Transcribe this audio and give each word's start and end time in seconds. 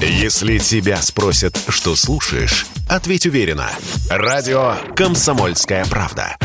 Если 0.00 0.58
тебя 0.58 1.00
спросят, 1.00 1.58
что 1.68 1.96
слушаешь, 1.96 2.66
ответь 2.86 3.24
уверенно. 3.24 3.70
Радио 4.10 4.74
«Комсомольская 4.94 5.86
правда». 5.86 6.36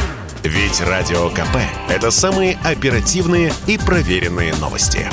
Ведь 0.42 0.80
Радио 0.80 1.30
КП– 1.30 1.58
это 1.90 2.12
самые 2.12 2.58
оперативные 2.64 3.54
и 3.68 3.78
проверенные 3.78 4.56
новости. 4.56 5.06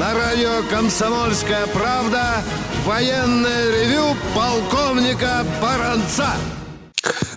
На 0.00 0.14
радио 0.14 0.64
«Комсомольская 0.68 1.68
правда» 1.68 2.42
военное 2.84 3.70
ревю 3.70 4.16
полковника 4.34 5.46
Баранца. 5.62 6.34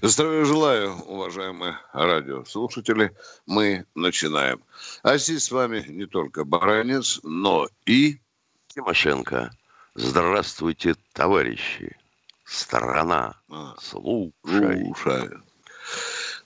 Здравия 0.01 0.45
желаю, 0.45 0.93
уважаемые 1.05 1.79
радиослушатели. 1.91 3.15
Мы 3.47 3.85
начинаем. 3.95 4.61
А 5.01 5.17
здесь 5.17 5.45
с 5.45 5.51
вами 5.51 5.83
не 5.87 6.05
только 6.05 6.43
Баранец, 6.43 7.19
но 7.23 7.67
и... 7.85 8.19
Тимошенко. 8.67 9.51
Здравствуйте, 9.95 10.95
товарищи. 11.13 11.97
Страна. 12.45 13.39
А, 13.49 13.75
слушай. 13.79 14.33
Слушай. 14.43 15.29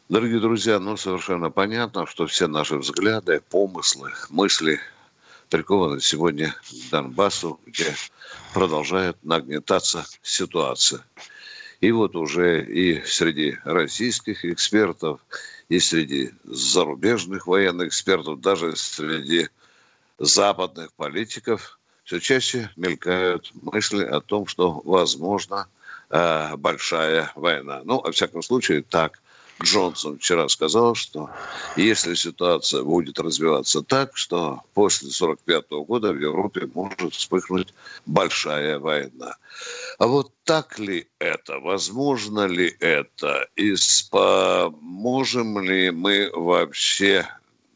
Дорогие 0.08 0.40
друзья, 0.40 0.80
ну 0.80 0.96
совершенно 0.96 1.50
понятно, 1.50 2.06
что 2.06 2.28
все 2.28 2.48
наши 2.48 2.78
взгляды, 2.78 3.42
помыслы, 3.50 4.14
мысли 4.30 4.80
прикованы 5.50 6.00
сегодня 6.00 6.54
к 6.54 6.90
Донбассу, 6.90 7.60
где 7.66 7.94
продолжает 8.54 9.22
нагнетаться 9.24 10.06
ситуация. 10.22 11.04
И 11.82 11.92
вот 11.92 12.16
уже 12.16 12.64
и 12.64 13.04
среди 13.04 13.58
российских 13.64 14.46
экспертов, 14.46 15.20
и 15.68 15.80
среди 15.80 16.32
зарубежных 16.44 17.48
военных 17.48 17.88
экспертов, 17.88 18.40
даже 18.40 18.76
среди 18.76 19.50
западных 20.20 20.94
политиков 20.94 21.80
все 22.04 22.20
чаще 22.20 22.70
мелькают 22.76 23.52
мысли 23.54 24.04
о 24.04 24.22
том, 24.22 24.46
что 24.46 24.82
возможно 24.86 25.68
э, 26.12 26.56
большая 26.58 27.32
война. 27.36 27.82
Ну, 27.84 28.00
во 28.02 28.12
всяком 28.12 28.44
случае, 28.44 28.84
так 28.84 29.21
Джонсон 29.64 30.18
вчера 30.18 30.48
сказал, 30.50 30.96
что 30.96 31.30
если 31.76 32.16
ситуация 32.16 32.84
будет 32.84 33.20
развиваться 33.20 33.82
так, 33.82 34.18
что 34.18 34.62
после 34.74 35.08
1945 35.08 35.88
года 35.88 36.14
в 36.14 36.20
Европе 36.20 36.70
может 36.74 37.14
вспыхнуть 37.14 37.74
большая 38.06 38.80
война. 38.80 39.36
А 40.00 40.08
вот 40.08 40.32
так 40.44 40.80
ли 40.80 41.08
это? 41.20 41.60
Возможно 41.60 42.48
ли 42.48 42.76
это? 42.80 43.48
И 43.56 43.76
можем 44.82 45.60
ли 45.60 45.92
мы 45.92 46.30
вообще 46.34 47.28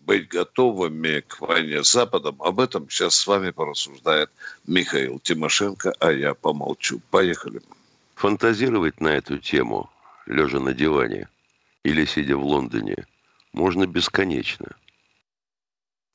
быть 0.05 0.27
готовыми 0.27 1.21
к 1.21 1.41
войне 1.41 1.83
с 1.83 1.91
Западом? 1.91 2.41
Об 2.41 2.59
этом 2.59 2.89
сейчас 2.89 3.15
с 3.15 3.27
вами 3.27 3.51
порассуждает 3.51 4.29
Михаил 4.67 5.19
Тимошенко, 5.19 5.93
а 5.99 6.11
я 6.11 6.33
помолчу. 6.33 7.01
Поехали. 7.11 7.61
Фантазировать 8.15 9.01
на 9.01 9.09
эту 9.09 9.37
тему, 9.37 9.89
лежа 10.25 10.59
на 10.59 10.73
диване– 10.73 11.27
или 11.85 12.03
сидя 12.05 12.35
в 12.35 12.43
Лондоне, 12.43 13.05
можно 13.53 13.85
бесконечно. 13.85 14.75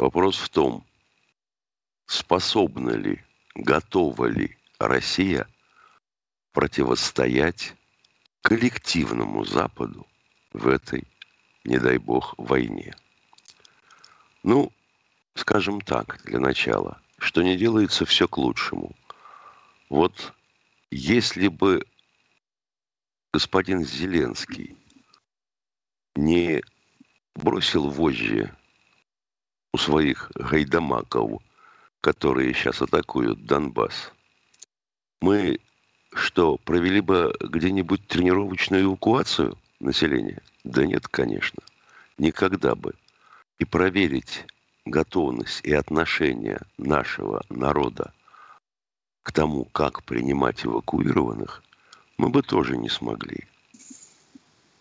Вопрос 0.00 0.36
в 0.36 0.48
том, 0.48 0.84
способна 2.06 2.90
ли, 2.90 3.22
готова 3.54 4.26
ли 4.26 4.58
Россия 4.80 5.46
противостоять 6.50 7.74
коллективному 8.42 9.44
Западу 9.44 10.08
в 10.52 10.66
этой, 10.66 11.04
не 11.64 11.78
дай 11.78 11.98
бог, 11.98 12.34
войне. 12.36 12.96
Ну, 14.42 14.72
скажем 15.36 15.80
так, 15.80 16.20
для 16.24 16.40
начала, 16.40 17.00
что 17.18 17.42
не 17.42 17.56
делается 17.56 18.04
все 18.04 18.26
к 18.26 18.38
лучшему. 18.38 18.90
Вот 19.88 20.34
если 20.90 21.46
бы 21.46 21.86
господин 23.32 23.84
Зеленский 23.84 24.76
не 26.16 26.62
бросил 27.34 27.88
вожжи 27.88 28.52
у 29.72 29.78
своих 29.78 30.30
гайдамаков, 30.34 31.42
которые 32.00 32.54
сейчас 32.54 32.82
атакуют 32.82 33.44
Донбасс, 33.46 34.12
мы 35.20 35.58
что, 36.12 36.56
провели 36.58 37.00
бы 37.00 37.32
где-нибудь 37.40 38.06
тренировочную 38.08 38.84
эвакуацию 38.84 39.56
населения? 39.78 40.42
Да 40.64 40.84
нет, 40.84 41.06
конечно. 41.06 41.62
Никогда 42.18 42.74
бы. 42.74 42.94
И 43.58 43.64
проверить 43.64 44.44
готовность 44.86 45.60
и 45.64 45.72
отношение 45.72 46.60
нашего 46.78 47.42
народа 47.48 48.12
к 49.22 49.32
тому, 49.32 49.66
как 49.66 50.02
принимать 50.02 50.64
эвакуированных, 50.64 51.62
мы 52.16 52.30
бы 52.30 52.42
тоже 52.42 52.76
не 52.76 52.88
смогли. 52.88 53.46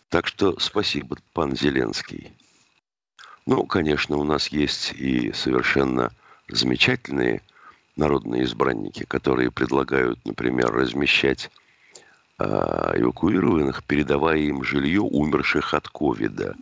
Так 0.10 0.28
что 0.28 0.60
спасибо, 0.60 1.18
пан 1.34 1.56
Зеленский. 1.56 2.34
Ну, 3.46 3.66
конечно, 3.66 4.18
у 4.18 4.24
нас 4.24 4.48
есть 4.48 4.94
и 4.94 5.32
совершенно 5.34 6.12
замечательные 6.48 7.44
народные 7.96 8.44
избранники, 8.44 9.06
которые 9.06 9.52
предлагают, 9.52 10.20
например, 10.26 10.72
размещать 10.72 11.52
э, 12.40 12.44
эвакуированных, 12.44 13.84
передавая 13.84 14.40
им 14.40 14.64
жилье 14.64 15.02
умерших 15.02 15.76
от 15.76 15.88
ковида. 15.88 16.56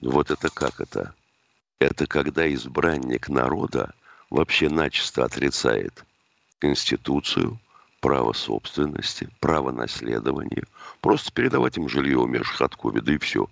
Вот 0.00 0.32
это 0.32 0.50
как 0.50 0.80
это? 0.80 1.14
Это 1.78 2.08
когда 2.08 2.52
избранник 2.52 3.28
народа 3.28 3.94
вообще 4.28 4.68
начисто 4.68 5.24
отрицает 5.24 6.04
Конституцию, 6.58 7.60
право 8.02 8.32
собственности, 8.32 9.28
право 9.38 9.70
наследования. 9.70 10.64
Просто 11.00 11.32
передавать 11.32 11.78
им 11.78 11.88
жилье 11.88 12.18
умерших 12.18 12.60
от 12.60 12.74
ковида 12.74 13.12
и 13.12 13.18
все. 13.18 13.48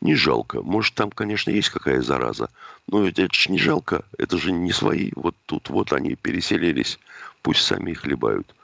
Не 0.00 0.14
жалко. 0.14 0.62
Может, 0.62 0.94
там, 0.94 1.10
конечно, 1.10 1.50
есть 1.50 1.68
какая 1.68 2.00
зараза, 2.00 2.48
но 2.86 3.02
ведь 3.04 3.18
это 3.18 3.34
же 3.34 3.52
не 3.52 3.58
жалко. 3.58 4.02
Это 4.16 4.38
же 4.38 4.52
не 4.52 4.72
свои. 4.72 5.12
Вот 5.14 5.36
тут 5.44 5.68
вот 5.68 5.92
они 5.92 6.14
переселились. 6.14 6.98
Пусть 7.42 7.60
сами 7.60 7.90
и 7.90 7.94
хлебают. 7.94 8.54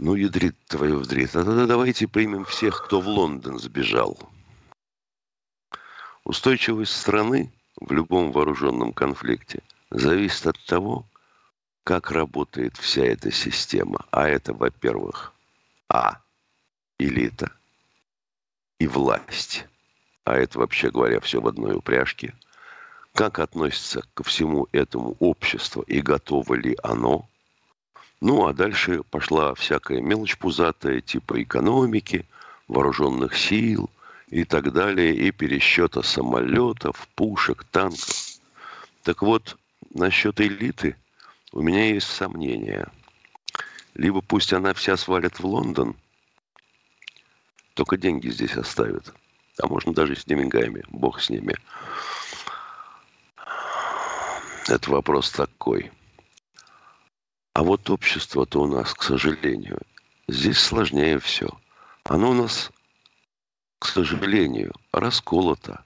Ну, 0.00 0.16
ядрит 0.16 0.56
твое 0.66 0.96
вдрит. 0.96 1.36
А 1.36 1.44
тогда 1.44 1.66
давайте 1.66 2.08
примем 2.08 2.44
всех, 2.44 2.84
кто 2.84 3.00
в 3.00 3.06
Лондон 3.06 3.60
сбежал. 3.60 4.18
Устойчивость 6.24 7.00
страны 7.00 7.52
в 7.80 7.92
любом 7.92 8.32
вооруженном 8.32 8.92
конфликте 8.92 9.60
зависит 9.90 10.48
от 10.48 10.58
того, 10.66 11.06
как 11.84 12.10
работает 12.10 12.76
вся 12.76 13.04
эта 13.04 13.30
система. 13.30 14.04
А 14.10 14.28
это, 14.28 14.52
во-первых, 14.52 15.32
А. 15.88 16.20
Элита 16.98 17.50
и 18.78 18.86
власть. 18.86 19.66
А 20.24 20.36
это, 20.36 20.58
вообще 20.58 20.90
говоря, 20.90 21.20
все 21.20 21.40
в 21.40 21.48
одной 21.48 21.74
упряжке. 21.74 22.34
Как 23.14 23.38
относится 23.38 24.02
ко 24.14 24.22
всему 24.22 24.68
этому 24.72 25.16
общество 25.18 25.82
и 25.86 26.00
готово 26.00 26.54
ли 26.54 26.76
оно? 26.82 27.26
Ну, 28.20 28.46
а 28.46 28.52
дальше 28.52 29.02
пошла 29.10 29.54
всякая 29.54 30.02
мелочь 30.02 30.36
пузатая, 30.36 31.00
типа 31.00 31.42
экономики, 31.42 32.26
вооруженных 32.68 33.34
сил 33.36 33.88
и 34.28 34.44
так 34.44 34.72
далее, 34.72 35.16
и 35.16 35.30
пересчета 35.32 36.02
самолетов, 36.02 37.08
пушек, 37.14 37.64
танков. 37.64 38.38
Так 39.02 39.22
вот, 39.22 39.56
насчет 39.94 40.38
элиты– 40.40 40.96
у 41.52 41.62
меня 41.62 41.92
есть 41.92 42.06
сомнения. 42.06 42.86
Либо 43.94 44.20
пусть 44.20 44.52
она 44.52 44.72
вся 44.72 44.96
свалит 44.96 45.40
в 45.40 45.44
Лондон, 45.46 45.96
только 47.74 47.96
деньги 47.96 48.28
здесь 48.28 48.56
оставит. 48.56 49.12
А 49.60 49.66
можно 49.66 49.92
даже 49.92 50.16
с 50.16 50.24
деньгами, 50.24 50.84
бог 50.88 51.20
с 51.20 51.28
ними. 51.28 51.56
Это 54.68 54.90
вопрос 54.90 55.30
такой. 55.32 55.90
А 57.52 57.64
вот 57.64 57.90
общество-то 57.90 58.62
у 58.62 58.66
нас, 58.68 58.94
к 58.94 59.02
сожалению, 59.02 59.80
здесь 60.28 60.58
сложнее 60.58 61.18
все. 61.18 61.48
Оно 62.04 62.30
у 62.30 62.34
нас, 62.34 62.70
к 63.80 63.86
сожалению, 63.86 64.72
расколото. 64.92 65.84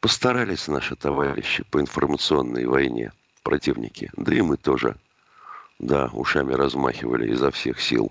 Постарались 0.00 0.66
наши 0.66 0.96
товарищи 0.96 1.62
по 1.64 1.80
информационной 1.80 2.64
войне– 2.64 3.12
противники. 3.46 4.10
Да 4.16 4.34
и 4.34 4.40
мы 4.40 4.56
тоже, 4.56 4.96
да, 5.78 6.10
ушами 6.12 6.52
размахивали 6.52 7.30
изо 7.30 7.52
всех 7.52 7.80
сил. 7.80 8.10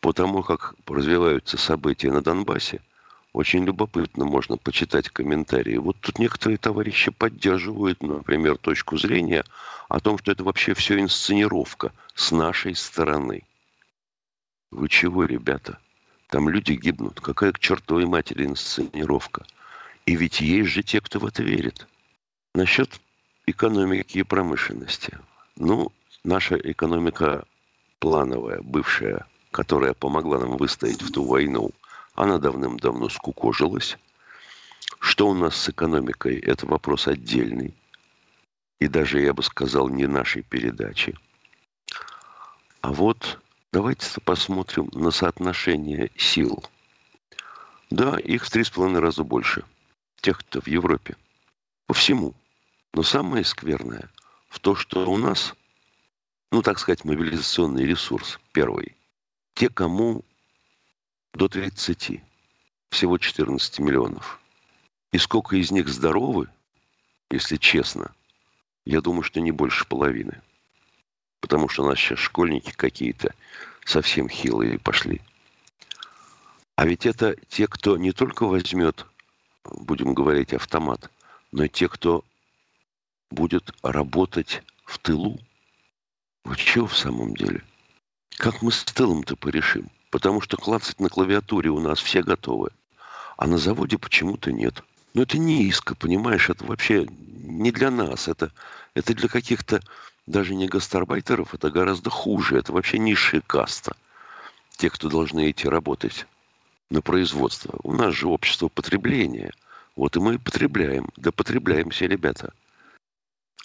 Потому 0.00 0.42
как 0.42 0.74
развиваются 0.86 1.58
события 1.58 2.10
на 2.10 2.22
Донбассе, 2.22 2.80
очень 3.34 3.64
любопытно 3.66 4.24
можно 4.24 4.56
почитать 4.56 5.10
комментарии. 5.10 5.76
Вот 5.76 5.98
тут 6.00 6.18
некоторые 6.18 6.56
товарищи 6.56 7.10
поддерживают, 7.10 8.02
например, 8.02 8.56
точку 8.56 8.96
зрения 8.96 9.44
о 9.90 10.00
том, 10.00 10.16
что 10.16 10.32
это 10.32 10.44
вообще 10.44 10.72
все 10.72 10.98
инсценировка 10.98 11.92
с 12.14 12.32
нашей 12.32 12.74
стороны. 12.74 13.42
Вы 14.70 14.88
чего, 14.88 15.24
ребята? 15.24 15.78
Там 16.28 16.48
люди 16.48 16.72
гибнут. 16.72 17.20
Какая 17.20 17.52
к 17.52 17.58
чертовой 17.58 18.06
матери 18.06 18.46
инсценировка. 18.46 19.44
И 20.06 20.16
ведь 20.16 20.40
есть 20.40 20.70
же 20.70 20.82
те, 20.82 21.02
кто 21.02 21.18
в 21.18 21.26
это 21.26 21.42
верит. 21.42 21.86
Насчет 22.54 22.98
экономики 23.46 24.18
и 24.18 24.22
промышленности. 24.22 25.18
Ну, 25.56 25.92
наша 26.24 26.56
экономика 26.56 27.44
плановая, 27.98 28.60
бывшая, 28.62 29.26
которая 29.50 29.94
помогла 29.94 30.38
нам 30.38 30.56
выстоять 30.56 31.02
в 31.02 31.12
ту 31.12 31.24
войну, 31.24 31.70
она 32.14 32.38
давным-давно 32.38 33.08
скукожилась. 33.08 33.98
Что 34.98 35.28
у 35.28 35.34
нас 35.34 35.56
с 35.56 35.68
экономикой, 35.68 36.38
это 36.38 36.66
вопрос 36.66 37.08
отдельный. 37.08 37.74
И 38.80 38.88
даже, 38.88 39.20
я 39.20 39.32
бы 39.32 39.42
сказал, 39.42 39.88
не 39.88 40.06
нашей 40.06 40.42
передачи. 40.42 41.16
А 42.80 42.92
вот 42.92 43.40
давайте 43.72 44.20
посмотрим 44.20 44.88
на 44.92 45.10
соотношение 45.10 46.10
сил. 46.16 46.64
Да, 47.90 48.18
их 48.18 48.44
в 48.44 48.50
три 48.50 48.64
с 48.64 48.70
половиной 48.70 49.00
раза 49.00 49.22
больше. 49.22 49.64
Тех, 50.20 50.38
кто 50.38 50.60
в 50.60 50.66
Европе. 50.66 51.16
По 51.86 51.94
всему. 51.94 52.34
Но 52.94 53.02
самое 53.02 53.44
скверное 53.44 54.10
в 54.48 54.60
том, 54.60 54.76
что 54.76 55.10
у 55.10 55.16
нас, 55.16 55.54
ну, 56.50 56.62
так 56.62 56.78
сказать, 56.78 57.04
мобилизационный 57.04 57.86
ресурс 57.86 58.38
первый. 58.52 58.96
Те, 59.54 59.68
кому 59.68 60.24
до 61.32 61.48
30, 61.48 62.22
всего 62.90 63.16
14 63.16 63.78
миллионов. 63.78 64.40
И 65.10 65.18
сколько 65.18 65.56
из 65.56 65.70
них 65.70 65.88
здоровы, 65.88 66.48
если 67.30 67.56
честно, 67.56 68.14
я 68.84 69.00
думаю, 69.00 69.22
что 69.22 69.40
не 69.40 69.52
больше 69.52 69.86
половины. 69.86 70.42
Потому 71.40 71.68
что 71.68 71.84
у 71.84 71.86
нас 71.86 71.98
сейчас 71.98 72.18
школьники 72.18 72.72
какие-то 72.72 73.34
совсем 73.84 74.28
хилые 74.28 74.78
пошли. 74.78 75.22
А 76.76 76.84
ведь 76.84 77.06
это 77.06 77.36
те, 77.48 77.66
кто 77.66 77.96
не 77.96 78.12
только 78.12 78.44
возьмет, 78.44 79.06
будем 79.64 80.14
говорить, 80.14 80.52
автомат, 80.52 81.10
но 81.52 81.64
и 81.64 81.68
те, 81.68 81.88
кто 81.88 82.24
будет 83.32 83.72
работать 83.82 84.62
в 84.84 84.98
тылу. 84.98 85.40
Вот 86.44 86.58
что 86.58 86.86
в 86.86 86.96
самом 86.96 87.34
деле? 87.34 87.62
Как 88.36 88.62
мы 88.62 88.70
с 88.72 88.84
тылом-то 88.84 89.36
порешим? 89.36 89.90
Потому 90.10 90.40
что 90.40 90.56
клацать 90.56 91.00
на 91.00 91.08
клавиатуре 91.08 91.70
у 91.70 91.80
нас 91.80 92.00
все 92.00 92.22
готовы. 92.22 92.70
А 93.36 93.46
на 93.46 93.58
заводе 93.58 93.98
почему-то 93.98 94.52
нет. 94.52 94.82
Но 95.14 95.22
это 95.22 95.38
низко, 95.38 95.94
понимаешь? 95.94 96.50
Это 96.50 96.64
вообще 96.64 97.06
не 97.08 97.70
для 97.72 97.90
нас. 97.90 98.28
Это, 98.28 98.52
это 98.94 99.14
для 99.14 99.28
каких-то 99.28 99.80
даже 100.26 100.54
не 100.54 100.68
гастарбайтеров, 100.68 101.54
это 101.54 101.70
гораздо 101.70 102.10
хуже. 102.10 102.58
Это 102.58 102.72
вообще 102.72 102.98
низшая 102.98 103.40
каста. 103.40 103.96
Те, 104.76 104.90
кто 104.90 105.08
должны 105.08 105.50
идти 105.50 105.68
работать 105.68 106.26
на 106.90 107.02
производство. 107.02 107.78
У 107.82 107.92
нас 107.92 108.14
же 108.14 108.28
общество 108.28 108.68
потребления. 108.68 109.52
Вот 109.96 110.16
и 110.16 110.20
мы 110.20 110.38
потребляем. 110.38 111.08
Да 111.16 111.32
потребляемся, 111.32 112.06
ребята. 112.06 112.52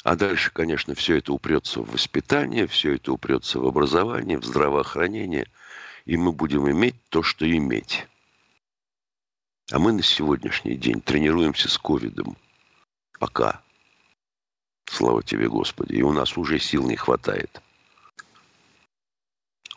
А 0.04 0.16
дальше, 0.16 0.52
конечно, 0.52 0.96
все 0.96 1.18
это 1.18 1.34
упрется 1.34 1.82
в 1.82 1.92
воспитание, 1.92 2.68
все 2.68 2.96
это 2.96 3.12
упрется 3.12 3.60
в 3.60 3.68
образование, 3.68 4.38
в 4.38 4.46
здравоохранение. 4.46 5.48
И 6.06 6.16
мы 6.16 6.32
будем 6.32 6.70
иметь 6.70 6.96
то, 7.10 7.24
что 7.24 7.50
иметь. 7.50 8.08
А 9.72 9.80
мы 9.80 9.92
на 9.92 10.02
сегодняшний 10.02 10.76
день 10.76 11.02
тренируемся 11.02 11.70
с 11.70 11.78
ковидом. 11.78 12.38
Пока. 13.20 13.62
Слава 14.86 15.22
тебе, 15.24 15.50
Господи. 15.50 15.96
И 15.96 16.02
у 16.02 16.14
нас 16.14 16.38
уже 16.38 16.60
сил 16.60 16.88
не 16.88 16.96
хватает. 16.96 17.62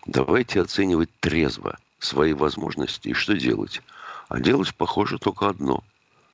Давайте 0.06 0.60
оценивать 0.60 1.10
трезво 1.18 1.78
свои 1.98 2.32
возможности 2.32 3.08
и 3.08 3.14
что 3.14 3.36
делать. 3.36 3.82
А 4.28 4.38
делать, 4.38 4.74
похоже, 4.76 5.18
только 5.18 5.48
одно. 5.48 5.82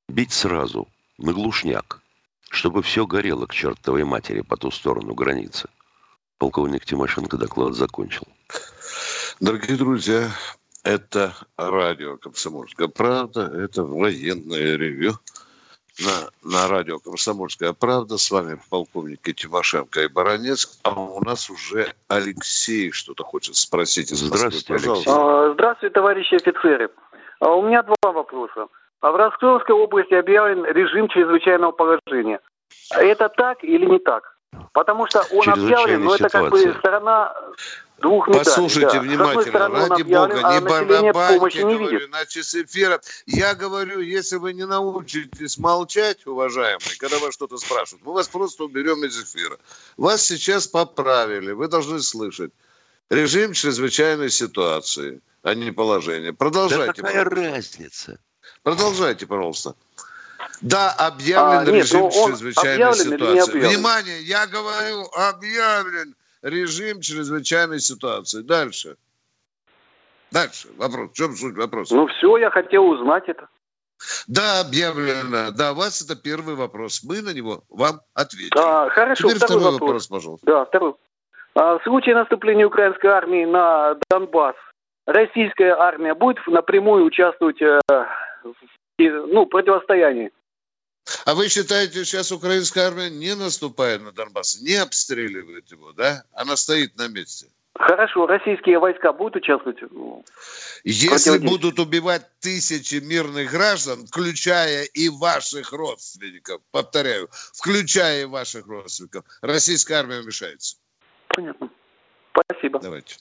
Бить 0.08 0.32
сразу, 0.32 0.86
на 1.16 1.32
глушняк, 1.32 2.02
чтобы 2.50 2.82
все 2.82 3.06
горело 3.06 3.46
к 3.46 3.54
чертовой 3.54 4.04
матери 4.04 4.40
по 4.40 4.56
ту 4.56 4.70
сторону 4.70 5.14
границы. 5.14 5.68
Полковник 6.38 6.84
Тимошенко 6.84 7.36
доклад 7.36 7.74
закончил. 7.74 8.26
Дорогие 9.40 9.76
друзья, 9.76 10.30
это 10.84 11.34
радио 11.56 12.16
«Комсомольская 12.16 12.88
правда», 12.88 13.50
это 13.54 13.82
военное 13.82 14.76
ревю 14.76 15.14
на, 15.98 16.30
на 16.42 16.68
радио 16.68 16.98
«Комсомольская 16.98 17.72
правда». 17.72 18.18
С 18.18 18.30
вами 18.30 18.60
полковники 18.70 19.32
Тимошенко 19.32 20.02
и 20.02 20.08
Баранец. 20.08 20.78
А 20.82 21.00
у 21.00 21.24
нас 21.24 21.50
уже 21.50 21.92
Алексей 22.08 22.90
что-то 22.92 23.24
хочет 23.24 23.56
спросить. 23.56 24.10
Здравствуйте, 24.10 24.74
Алексей. 24.74 25.04
А, 25.10 25.52
здравствуйте, 25.54 25.94
товарищи 25.94 26.34
офицеры. 26.34 26.90
А, 27.40 27.54
у 27.54 27.66
меня 27.66 27.82
два 27.82 28.12
вопроса. 28.12 28.68
А 29.06 29.12
в 29.12 29.14
Ростовской 29.14 29.72
области 29.72 30.14
объявлен 30.14 30.64
режим 30.64 31.06
чрезвычайного 31.06 31.70
положения. 31.70 32.40
Это 32.90 33.28
так 33.28 33.62
или 33.62 33.86
не 33.86 34.00
так? 34.00 34.36
Потому 34.72 35.06
что 35.06 35.22
он 35.30 35.48
объявлен, 35.48 36.02
но 36.02 36.16
это 36.16 36.28
как 36.28 36.50
бы 36.50 36.74
сторона 36.80 37.32
двух 37.98 38.26
медалей. 38.26 38.44
Послушайте 38.44 38.94
да. 38.94 39.00
внимательно, 39.02 39.68
ради 39.68 40.02
бога, 40.02 40.40
а 40.42 40.54
не 40.54 40.60
барабаньте, 40.60 41.62
не 41.62 41.76
говорю, 41.76 41.98
видит. 41.98 42.10
на 42.10 42.26
часы 42.26 42.64
эфира. 42.64 43.00
Я 43.26 43.54
говорю, 43.54 44.00
если 44.00 44.38
вы 44.38 44.54
не 44.54 44.66
научитесь 44.66 45.56
молчать, 45.56 46.26
уважаемые, 46.26 46.98
когда 46.98 47.20
вас 47.20 47.32
что-то 47.32 47.58
спрашивают, 47.58 48.04
мы 48.04 48.12
вас 48.12 48.26
просто 48.26 48.64
уберем 48.64 49.04
из 49.04 49.22
эфира. 49.22 49.56
Вас 49.96 50.24
сейчас 50.24 50.66
поправили, 50.66 51.52
вы 51.52 51.68
должны 51.68 52.00
слышать. 52.00 52.50
Режим 53.08 53.52
чрезвычайной 53.52 54.30
ситуации, 54.30 55.20
а 55.44 55.54
не 55.54 55.70
положение. 55.70 56.32
Да 56.32 56.36
Продолжайте. 56.36 57.02
какая 57.02 57.24
пожалуйста. 57.24 57.52
разница? 57.52 58.18
Продолжайте, 58.66 59.28
пожалуйста. 59.28 59.74
Да, 60.60 60.90
объявлен 60.98 61.58
А, 61.58 61.64
нет, 61.66 61.84
режим 61.84 62.00
ну, 62.00 62.10
чрезвычайной 62.10 62.94
ситуации. 62.94 63.60
Внимание, 63.60 64.22
я 64.22 64.48
говорю, 64.48 65.04
объявлен 65.14 66.16
режим 66.42 67.00
чрезвычайной 67.00 67.78
ситуации. 67.78 68.42
Дальше. 68.42 68.96
Дальше. 70.32 70.66
Вопрос. 70.78 71.10
В 71.12 71.14
чем 71.14 71.36
суть 71.36 71.56
вопроса? 71.56 71.94
Ну 71.94 72.08
все, 72.08 72.38
я 72.38 72.50
хотел 72.50 72.88
узнать 72.88 73.28
это. 73.28 73.46
Да, 74.26 74.58
объявлено. 74.58 75.52
Да, 75.52 75.70
у 75.70 75.76
вас 75.76 76.02
это 76.02 76.16
первый 76.20 76.56
вопрос. 76.56 77.04
Мы 77.04 77.22
на 77.22 77.32
него 77.32 77.62
вам 77.68 78.00
ответим. 78.14 78.50
Да, 78.56 78.88
хорошо, 78.88 79.28
Теперь 79.28 79.36
второй 79.36 79.60
второй 79.60 79.72
вопрос. 79.74 79.80
вопрос, 79.80 80.06
пожалуйста. 80.08 80.46
Да, 80.46 80.64
второй. 80.64 80.94
А, 81.54 81.78
в 81.78 81.84
случае 81.84 82.16
наступления 82.16 82.66
украинской 82.66 83.06
армии 83.06 83.44
на 83.44 83.96
Донбасс, 84.10 84.56
российская 85.06 85.76
армия 85.76 86.14
будет 86.14 86.44
напрямую 86.48 87.04
участвовать 87.04 87.62
э, 87.62 87.78
ну, 88.98 89.46
противостоянии? 89.46 90.30
А 91.24 91.34
вы 91.34 91.48
считаете, 91.48 92.04
сейчас 92.04 92.32
украинская 92.32 92.88
армия 92.88 93.10
не 93.10 93.34
наступает 93.34 94.02
на 94.02 94.12
Донбасс, 94.12 94.60
не 94.60 94.74
обстреливает 94.74 95.70
его, 95.70 95.92
да? 95.92 96.24
Она 96.32 96.56
стоит 96.56 96.96
на 96.96 97.08
месте. 97.08 97.46
Хорошо, 97.78 98.26
российские 98.26 98.78
войска 98.78 99.12
будут 99.12 99.36
участвовать? 99.36 99.78
Если 100.82 101.38
будут 101.38 101.78
убивать 101.78 102.26
тысячи 102.40 102.96
мирных 102.96 103.50
граждан, 103.50 104.06
включая 104.06 104.84
и 104.84 105.08
ваших 105.10 105.72
родственников, 105.72 106.62
повторяю, 106.70 107.28
включая 107.52 108.22
и 108.22 108.24
ваших 108.24 108.66
родственников, 108.66 109.24
российская 109.42 109.96
армия 109.96 110.22
вмешается. 110.22 110.78
Понятно. 111.28 111.70
Спасибо. 112.30 112.80
Давайте. 112.80 113.16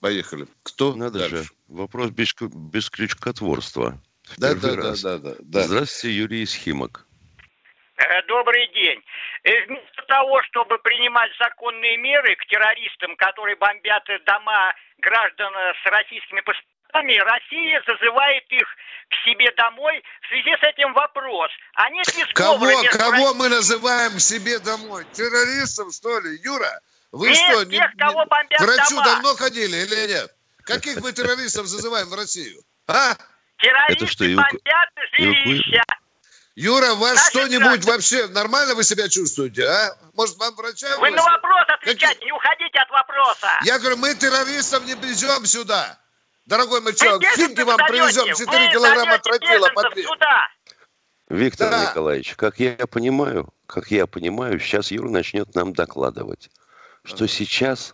Поехали. 0.00 0.46
Кто 0.62 0.94
Надо 0.94 1.18
дальше? 1.18 1.42
же. 1.42 1.50
Вопрос 1.66 2.10
без, 2.10 2.34
без 2.40 2.88
крючкотворства. 2.88 4.00
Да, 4.36 4.54
первый 4.54 4.76
да, 4.76 4.82
да, 4.82 4.88
раз. 4.90 5.00
да, 5.02 5.18
да, 5.18 5.34
да. 5.38 5.60
Здравствуйте, 5.62 6.16
Юрий 6.16 6.42
из 6.42 6.54
Химок. 6.54 7.06
Э, 7.96 8.22
Добрый 8.28 8.68
день. 8.74 9.02
Э, 9.44 9.66
Вместо 9.66 10.02
того, 10.06 10.42
чтобы 10.44 10.78
принимать 10.78 11.30
законные 11.40 11.96
меры 11.96 12.36
к 12.36 12.46
террористам, 12.46 13.16
которые 13.16 13.56
бомбят 13.56 14.04
дома 14.26 14.74
граждан 14.98 15.52
э, 15.54 15.72
с 15.82 15.86
российскими 15.90 16.40
паспортами, 16.42 17.18
Россия 17.18 17.82
зазывает 17.86 18.44
их 18.50 18.66
к 19.10 19.14
себе 19.24 19.50
домой. 19.56 20.02
В 20.22 20.28
связи 20.28 20.54
с 20.56 20.62
этим 20.62 20.92
вопрос. 20.94 21.50
А 21.74 21.90
нет 21.90 22.06
ли 22.16 22.24
Кого, 22.34 22.66
между 22.66 22.98
кого 22.98 23.34
мы 23.34 23.48
называем 23.48 24.12
к 24.16 24.20
себе 24.20 24.58
домой? 24.60 25.04
Террористов, 25.12 25.92
что 25.92 26.20
ли? 26.20 26.38
Юра, 26.44 26.80
вы 27.12 27.28
Нет, 27.30 27.36
что, 27.36 27.64
не- 27.64 27.78
тех, 27.78 27.90
кого 27.98 28.22
не- 28.22 28.28
бомбят 28.28 28.58
к 28.58 28.62
врачу 28.62 28.94
дома. 28.96 29.04
давно 29.04 29.34
ходили 29.34 29.76
или 29.76 30.06
нет? 30.12 30.34
Каких 30.64 31.00
мы 31.00 31.12
террористов 31.12 31.66
зазываем 31.66 32.08
в 32.08 32.14
Россию? 32.14 32.60
А? 32.86 33.16
Террористы 33.58 34.04
Это 34.04 34.06
что, 34.12 34.24
эваку- 34.24 34.56
бомбят 34.56 34.88
жилища. 35.18 35.82
Юра, 36.54 36.94
вас 36.94 37.14
Наши 37.14 37.30
что-нибудь 37.30 37.60
граждане. 37.62 37.92
вообще 37.92 38.26
нормально 38.28 38.74
вы 38.74 38.82
себя 38.82 39.08
чувствуете, 39.08 39.64
а? 39.68 39.96
Может, 40.14 40.36
вам 40.38 40.56
врача 40.56 40.88
Вы 40.98 41.10
на 41.10 41.22
вопрос 41.22 41.64
отвечайте, 41.68 42.24
не 42.24 42.32
уходите 42.32 42.78
от 42.80 42.90
вопроса. 42.90 43.48
Я 43.62 43.78
говорю, 43.78 43.96
мы 43.98 44.12
террористов 44.14 44.84
не 44.84 44.94
везем 44.94 45.44
сюда. 45.46 46.00
Дорогой 46.46 46.80
мой 46.80 46.94
человек, 46.96 47.30
химки 47.34 47.60
вам 47.60 47.76
привезем 47.76 48.34
4 48.34 48.66
вы 48.66 48.72
килограмма 48.72 49.18
тротила 49.18 49.68
по 49.68 49.82
сюда. 49.82 50.48
Виктор 51.28 51.70
Да. 51.70 51.90
Николаевич, 51.90 52.34
как 52.36 52.58
я 52.58 52.86
понимаю, 52.86 53.52
как 53.66 53.90
я 53.90 54.06
понимаю, 54.06 54.58
сейчас 54.58 54.90
Юра 54.90 55.10
начнет 55.10 55.54
нам 55.54 55.74
докладывать, 55.74 56.50
что 57.04 57.28
сейчас 57.28 57.92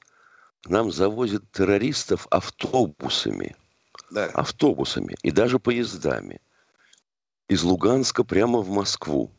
нам 0.67 0.93
завозят 0.93 1.51
террористов 1.53 2.27
автобусами. 2.31 3.57
Да. 4.11 4.27
автобусами 4.27 5.17
и 5.23 5.31
даже 5.31 5.59
поездами 5.59 6.41
из 7.49 7.63
Луганска 7.63 8.25
прямо 8.25 8.61
в 8.61 8.69
Москву, 8.71 9.31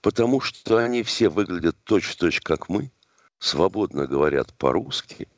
потому 0.00 0.40
что 0.40 0.78
они 0.78 1.02
все 1.02 1.28
выглядят 1.28 1.76
точь-в-точь, 1.84 2.40
как 2.40 2.68
мы, 2.68 2.90
свободно 3.38 4.06
говорят 4.06 4.54
по-русски 4.54 5.28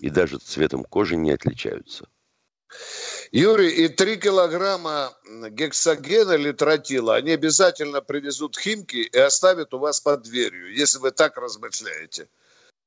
и 0.00 0.10
даже 0.10 0.38
цветом 0.38 0.84
кожи 0.84 1.16
не 1.16 1.32
отличаются. 1.32 2.08
Юрий, 3.32 3.70
и 3.70 3.88
три 3.88 4.16
килограмма 4.16 5.12
гексогена 5.50 6.32
или 6.32 6.52
тротила 6.52 7.16
они 7.16 7.32
обязательно 7.32 8.00
привезут 8.00 8.58
Химки 8.58 8.96
и 8.96 9.18
оставят 9.18 9.74
у 9.74 9.78
вас 9.78 10.00
под 10.00 10.22
дверью, 10.22 10.74
если 10.74 10.98
вы 10.98 11.10
так 11.10 11.36
размышляете. 11.36 12.28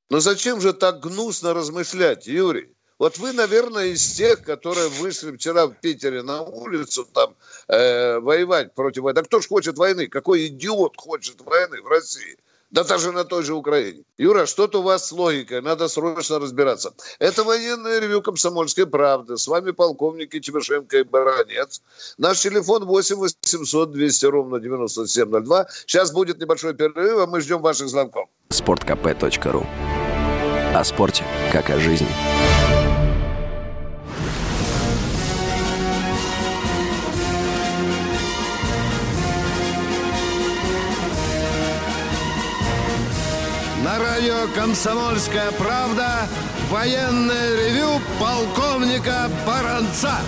Но 0.10 0.20
зачем 0.20 0.62
же 0.62 0.74
так 0.74 1.02
гнусно 1.02 1.54
размышлять, 1.54 2.28
Юрий? 2.28 2.76
Вот 2.98 3.18
вы, 3.18 3.34
наверное, 3.34 3.88
из 3.88 4.14
тех, 4.14 4.42
которые 4.44 4.88
вышли 4.88 5.36
вчера 5.36 5.68
в 5.68 5.74
Питере 5.74 6.22
на 6.22 6.42
улицу 6.42 7.06
там 7.06 7.36
э, 7.68 8.20
воевать 8.20 8.74
против 8.74 9.04
войны. 9.04 9.16
Да 9.16 9.24
кто 9.24 9.42
ж 9.42 9.48
хочет 9.48 9.78
войны? 9.78 10.08
Какой 10.08 10.48
идиот 10.48 10.96
хочет 10.96 11.42
войны 11.42 11.82
в 11.82 11.88
России? 11.88 12.38
Да 12.72 12.84
даже 12.84 13.12
на 13.12 13.24
той 13.24 13.44
же 13.44 13.54
Украине. 13.54 14.04
Юра, 14.18 14.46
что-то 14.46 14.80
у 14.80 14.82
вас 14.82 15.08
с 15.08 15.12
логикой, 15.12 15.62
надо 15.62 15.88
срочно 15.88 16.40
разбираться. 16.40 16.94
Это 17.20 17.44
военное 17.44 18.00
ревю 18.00 18.22
«Комсомольской 18.22 18.86
правды». 18.86 19.38
С 19.38 19.48
вами 19.48 19.72
полковники 19.72 20.40
Тимошенко 20.40 20.98
и 20.98 21.04
Баранец. 21.04 21.82
Наш 22.18 22.42
телефон 22.42 22.86
8 22.86 23.16
800 23.16 23.92
200 23.92 24.26
ровно 24.26 24.60
9702. 24.60 25.68
Сейчас 25.86 26.12
будет 26.12 26.40
небольшой 26.40 26.74
перерыв, 26.74 27.20
а 27.20 27.28
мы 27.28 27.42
ждем 27.42 27.62
ваших 27.62 27.88
звонков. 27.88 28.28
Спорткп.ру 28.50 29.66
О 30.74 30.84
спорте, 30.84 31.24
как 31.54 31.70
о 31.70 31.80
жизни. 31.80 32.10
«Комсомольская 44.54 45.52
правда» 45.54 46.28
военное 46.70 47.56
ревю 47.56 48.02
полковника 48.20 49.30
Баранца. 49.46 50.20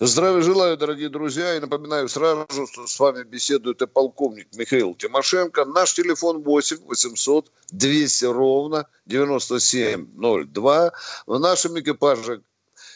Здравия 0.00 0.42
желаю, 0.42 0.76
дорогие 0.76 1.08
друзья. 1.08 1.56
И 1.56 1.60
напоминаю 1.60 2.08
сразу, 2.08 2.46
что 2.66 2.86
с 2.86 2.98
вами 2.98 3.22
беседует 3.22 3.80
и 3.82 3.86
полковник 3.86 4.48
Михаил 4.56 4.94
Тимошенко. 4.94 5.64
Наш 5.64 5.94
телефон 5.94 6.42
8 6.42 6.78
800 6.84 7.52
200 7.70 8.24
ровно 8.24 8.86
9702. 9.06 10.92
В 11.26 11.38
нашем 11.38 11.78
экипаже 11.78 12.42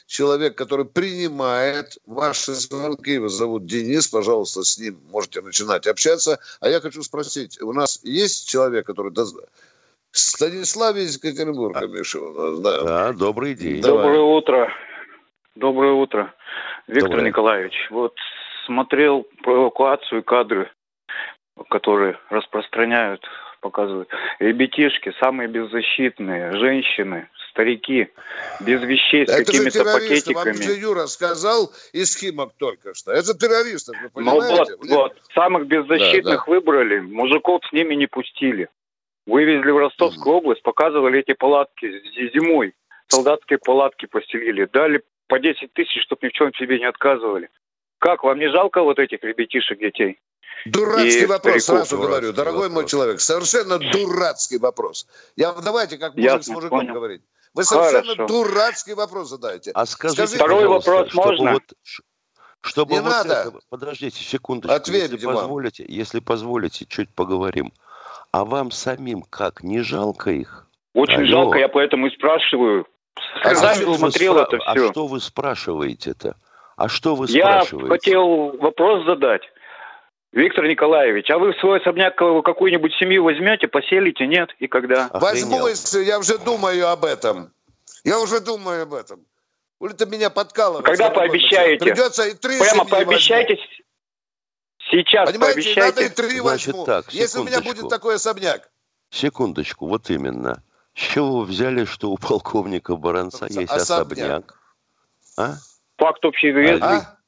человек, 0.06 0.56
который 0.56 0.84
принимает 0.84 1.98
ваши 2.06 2.54
звонки. 2.54 3.12
Его 3.12 3.28
зовут 3.28 3.66
Денис. 3.66 4.08
Пожалуйста, 4.08 4.64
с 4.64 4.78
ним 4.78 5.00
можете 5.10 5.42
начинать 5.42 5.86
общаться. 5.86 6.38
А 6.60 6.68
я 6.68 6.80
хочу 6.80 7.02
спросить, 7.02 7.60
у 7.62 7.72
нас 7.72 8.00
есть 8.02 8.48
человек, 8.48 8.86
который... 8.86 9.12
Станислав 10.16 10.96
из 10.96 11.16
Екатеринбурга, 11.16 11.80
а, 11.80 11.86
Миша, 11.86 12.20
у 12.20 12.32
нас, 12.32 12.58
да. 12.60 12.82
Да, 12.82 13.12
добрый 13.12 13.54
день. 13.54 13.82
Доброе 13.82 14.20
утро. 14.20 14.72
Доброе 15.54 15.92
утро. 15.92 16.34
Виктор 16.86 17.10
Доброе. 17.10 17.28
Николаевич, 17.28 17.74
вот 17.90 18.14
смотрел 18.66 19.26
про 19.42 19.56
эвакуацию 19.56 20.22
кадры, 20.22 20.70
которые 21.68 22.18
распространяют, 22.30 23.22
показывают. 23.60 24.08
Ребятишки, 24.38 25.12
самые 25.20 25.48
беззащитные, 25.48 26.52
женщины, 26.58 27.28
старики, 27.50 28.08
без 28.60 28.82
вещей 28.82 29.26
с 29.26 29.34
какими-то 29.34 29.84
пакетиками. 29.84 30.52
Вам 30.52 30.62
же 30.62 30.72
Юра 30.72 31.06
сказал 31.06 31.72
из 31.92 32.16
Химок 32.16 32.52
только 32.58 32.94
что. 32.94 33.12
Это 33.12 33.36
террористы, 33.36 33.92
вы 34.02 34.10
понимаете? 34.10 34.46
Ну 34.46 34.56
вот, 34.56 34.88
вот, 34.88 35.16
самых 35.34 35.66
беззащитных 35.66 36.24
да, 36.24 36.44
да. 36.44 36.44
выбрали, 36.46 37.00
мужиков 37.00 37.62
с 37.68 37.72
ними 37.72 37.94
не 37.94 38.06
пустили. 38.06 38.68
Вывезли 39.26 39.70
в 39.70 39.78
Ростовскую 39.78 40.36
область, 40.36 40.62
показывали 40.62 41.20
эти 41.20 41.34
палатки 41.34 41.86
зимой. 42.32 42.74
Солдатские 43.08 43.58
палатки 43.58 44.06
постелили, 44.06 44.68
дали 44.72 45.02
по 45.28 45.38
10 45.38 45.72
тысяч, 45.72 46.02
чтобы 46.02 46.26
ни 46.26 46.28
в 46.28 46.32
чем 46.32 46.54
себе 46.54 46.78
не 46.78 46.86
отказывали. 46.86 47.50
Как, 47.98 48.22
вам 48.22 48.38
не 48.38 48.48
жалко 48.48 48.82
вот 48.82 48.98
этих 48.98 49.22
ребятишек, 49.22 49.78
детей? 49.78 50.20
Дурацкий 50.64 51.22
и 51.22 51.26
вопрос, 51.26 51.62
стариков. 51.62 51.88
сразу 51.88 52.02
говорю, 52.02 52.32
дорогой 52.32 52.68
вопрос. 52.68 52.74
мой 52.74 52.86
человек, 52.86 53.20
совершенно 53.20 53.78
дурацкий 53.78 54.58
вопрос. 54.58 55.06
Я 55.36 55.52
давайте 55.52 55.98
как 55.98 56.16
мужик 56.16 56.42
с 56.42 56.48
мужиком 56.48 56.80
понял. 56.80 56.94
говорить. 56.94 57.22
Вы 57.54 57.64
совершенно 57.64 58.14
Хорошо. 58.14 58.26
дурацкий 58.26 58.94
вопрос 58.94 59.28
задаете. 59.28 59.70
А 59.74 59.86
скажите, 59.86 60.26
скажите 60.26 60.44
второй 60.44 60.66
вопрос 60.66 61.08
чтобы 61.08 61.26
можно? 61.26 61.52
Вот, 61.52 61.62
чтобы 62.60 62.92
Не 62.94 63.00
вот 63.00 63.08
надо. 63.08 63.34
Это, 63.34 63.58
подождите 63.68 64.22
секундочку, 64.22 64.92
если 64.92 65.16
позволите, 65.16 65.84
если 65.88 66.20
позволите, 66.20 66.84
чуть 66.84 67.14
поговорим. 67.14 67.72
А 68.36 68.44
вам 68.44 68.70
самим 68.70 69.22
как, 69.22 69.62
не 69.62 69.80
жалко 69.80 70.30
их? 70.30 70.66
Очень 70.92 71.20
Алло. 71.20 71.26
жалко, 71.26 71.58
я 71.58 71.68
поэтому 71.68 72.08
и 72.08 72.10
спрашиваю. 72.10 72.86
А, 73.42 73.48
а, 73.48 73.54
смотрел 73.54 74.36
это 74.36 74.58
все. 74.58 74.88
а 74.88 74.92
что 74.92 75.06
вы 75.06 75.20
спрашиваете-то? 75.20 76.36
А 76.76 76.88
что 76.90 77.14
вы 77.14 77.28
спрашиваете? 77.28 77.86
Я 77.86 77.94
хотел 77.94 78.58
вопрос 78.58 79.06
задать. 79.06 79.40
Виктор 80.32 80.66
Николаевич, 80.66 81.30
а 81.30 81.38
вы 81.38 81.54
в 81.54 81.60
свой 81.60 81.80
особняк 81.80 82.14
какую-нибудь 82.16 82.92
семью 83.00 83.24
возьмете, 83.24 83.68
поселите, 83.68 84.26
нет? 84.26 84.50
И 84.58 84.66
когда? 84.66 85.08
Возьму, 85.14 85.66
я 86.04 86.18
уже 86.18 86.36
думаю 86.36 86.90
об 86.90 87.06
этом. 87.06 87.50
Я 88.04 88.20
уже 88.20 88.40
думаю 88.40 88.82
об 88.82 88.92
этом. 88.92 89.20
Ты 89.96 90.04
меня 90.04 90.28
подкалываешь? 90.28 90.84
Когда 90.84 91.08
пообещаете? 91.08 91.82
Придется 91.82 92.24
и 92.24 92.34
три 92.34 92.58
Прямо 92.58 92.84
пообещайте. 92.84 93.54
Возьму. 93.54 93.85
Сейчас 94.90 95.30
Понимаете, 95.30 95.54
пообещайте. 95.54 95.80
надо 95.80 96.02
и 96.04 96.08
три 96.08 96.40
Значит, 96.40 96.66
возьму. 96.66 96.84
Так, 96.84 97.12
если 97.12 97.38
у 97.40 97.44
меня 97.44 97.60
будет 97.60 97.88
такой 97.88 98.16
особняк. 98.16 98.70
Секундочку, 99.10 99.86
вот 99.86 100.10
именно. 100.10 100.62
С 100.94 101.00
чего 101.00 101.40
вы 101.40 101.44
взяли, 101.44 101.84
что 101.84 102.10
у 102.10 102.16
полковника 102.16 102.96
Баранца 102.96 103.46
есть 103.46 103.70
особняк? 103.70 104.10
особняк? 104.12 104.58
А? 105.36 105.54
Факт 105.98 106.24
общеизвестный. 106.24 106.98
А? 106.98 107.18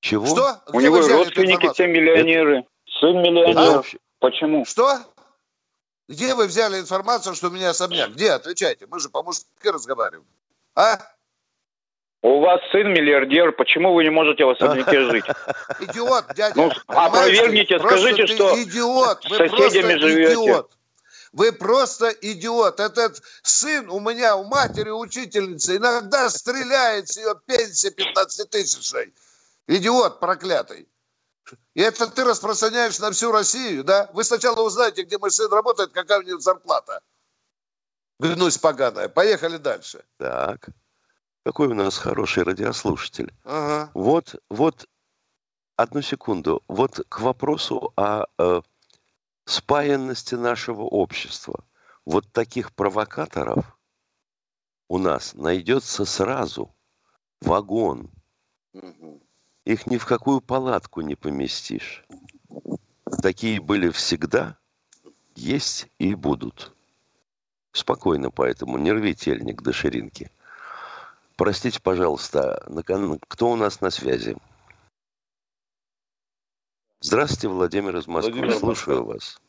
Чего? 0.00 0.26
Что? 0.26 0.62
У 0.72 0.80
него 0.80 1.00
родственники 1.06 1.72
все 1.72 1.86
миллионеры. 1.86 2.58
Это... 2.58 2.68
Сын 3.00 3.16
миллионер. 3.22 3.58
А? 3.58 3.82
Почему? 4.20 4.64
Что? 4.64 4.98
Где 6.08 6.34
вы 6.34 6.46
взяли 6.46 6.80
информацию, 6.80 7.34
что 7.34 7.48
у 7.48 7.50
меня 7.50 7.70
особняк? 7.70 8.12
Где? 8.12 8.32
Отвечайте. 8.32 8.86
Мы 8.86 9.00
же 9.00 9.10
по-мужски 9.10 9.46
разговариваем. 9.64 10.26
А? 10.74 10.98
У 12.20 12.40
вас 12.40 12.60
сын 12.72 12.88
миллиардер, 12.92 13.52
почему 13.52 13.94
вы 13.94 14.02
не 14.02 14.10
можете 14.10 14.44
в 14.44 14.50
особняке 14.50 15.00
жить? 15.10 15.24
Идиот, 15.80 16.34
дядя. 16.34 16.54
Ну, 16.56 16.72
опровергните, 16.86 17.78
скажите, 17.78 18.26
что 18.26 18.60
идиот, 18.60 19.24
вы 19.30 19.36
с 19.36 19.50
соседями 19.50 19.94
живете. 19.98 20.32
Идиот. 20.32 20.72
Вы 21.32 21.52
просто 21.52 22.08
идиот. 22.08 22.80
Этот 22.80 23.22
сын 23.42 23.88
у 23.90 24.00
меня, 24.00 24.34
у 24.36 24.44
матери 24.44 24.90
учительницы, 24.90 25.76
иногда 25.76 26.28
стреляет 26.30 27.08
с 27.08 27.18
ее 27.18 27.34
пенсии 27.46 27.90
15 27.90 28.50
тысячей. 28.50 29.14
Идиот 29.68 30.18
проклятый. 30.18 30.88
И 31.74 31.80
это 31.80 32.08
ты 32.10 32.24
распространяешь 32.24 32.98
на 32.98 33.12
всю 33.12 33.30
Россию, 33.30 33.84
да? 33.84 34.10
Вы 34.12 34.24
сначала 34.24 34.60
узнаете, 34.62 35.04
где 35.04 35.18
мой 35.18 35.30
сын 35.30 35.50
работает, 35.52 35.92
какая 35.92 36.18
у 36.18 36.22
него 36.22 36.40
зарплата. 36.40 37.00
Гнусь 38.18 38.58
поганая. 38.58 39.08
Поехали 39.08 39.58
дальше. 39.58 40.04
Так. 40.18 40.68
Какой 41.48 41.68
у 41.68 41.74
нас 41.74 41.96
хороший 41.96 42.42
радиослушатель. 42.42 43.32
Ага. 43.42 43.90
Вот, 43.94 44.34
вот, 44.50 44.86
одну 45.76 46.02
секунду. 46.02 46.62
Вот 46.68 47.00
к 47.08 47.20
вопросу 47.20 47.90
о 47.96 48.26
э, 48.36 48.60
спаянности 49.46 50.34
нашего 50.34 50.82
общества. 50.82 51.64
Вот 52.04 52.30
таких 52.32 52.74
провокаторов 52.74 53.78
у 54.88 54.98
нас 54.98 55.32
найдется 55.32 56.04
сразу 56.04 56.70
вагон. 57.40 58.10
Угу. 58.74 59.22
Их 59.64 59.86
ни 59.86 59.96
в 59.96 60.04
какую 60.04 60.42
палатку 60.42 61.00
не 61.00 61.14
поместишь. 61.14 62.04
Такие 63.22 63.58
были 63.58 63.88
всегда, 63.88 64.58
есть 65.34 65.88
и 65.98 66.14
будут. 66.14 66.76
Спокойно 67.72 68.30
поэтому, 68.30 68.76
не 68.76 68.92
рви 68.92 69.14
тельник 69.14 69.62
до 69.62 69.72
ширинки. 69.72 70.30
Простите, 71.38 71.80
пожалуйста, 71.80 72.60
кто 73.28 73.46
у 73.46 73.54
нас 73.54 73.80
на 73.80 73.90
связи? 73.90 74.36
Здравствуйте, 77.00 77.46
Владимир 77.46 77.96
из 77.96 78.08
Москвы. 78.08 78.32
Владимир, 78.32 78.54
Слушаю 78.54 78.96
Москва. 78.98 79.14
вас. 79.14 79.40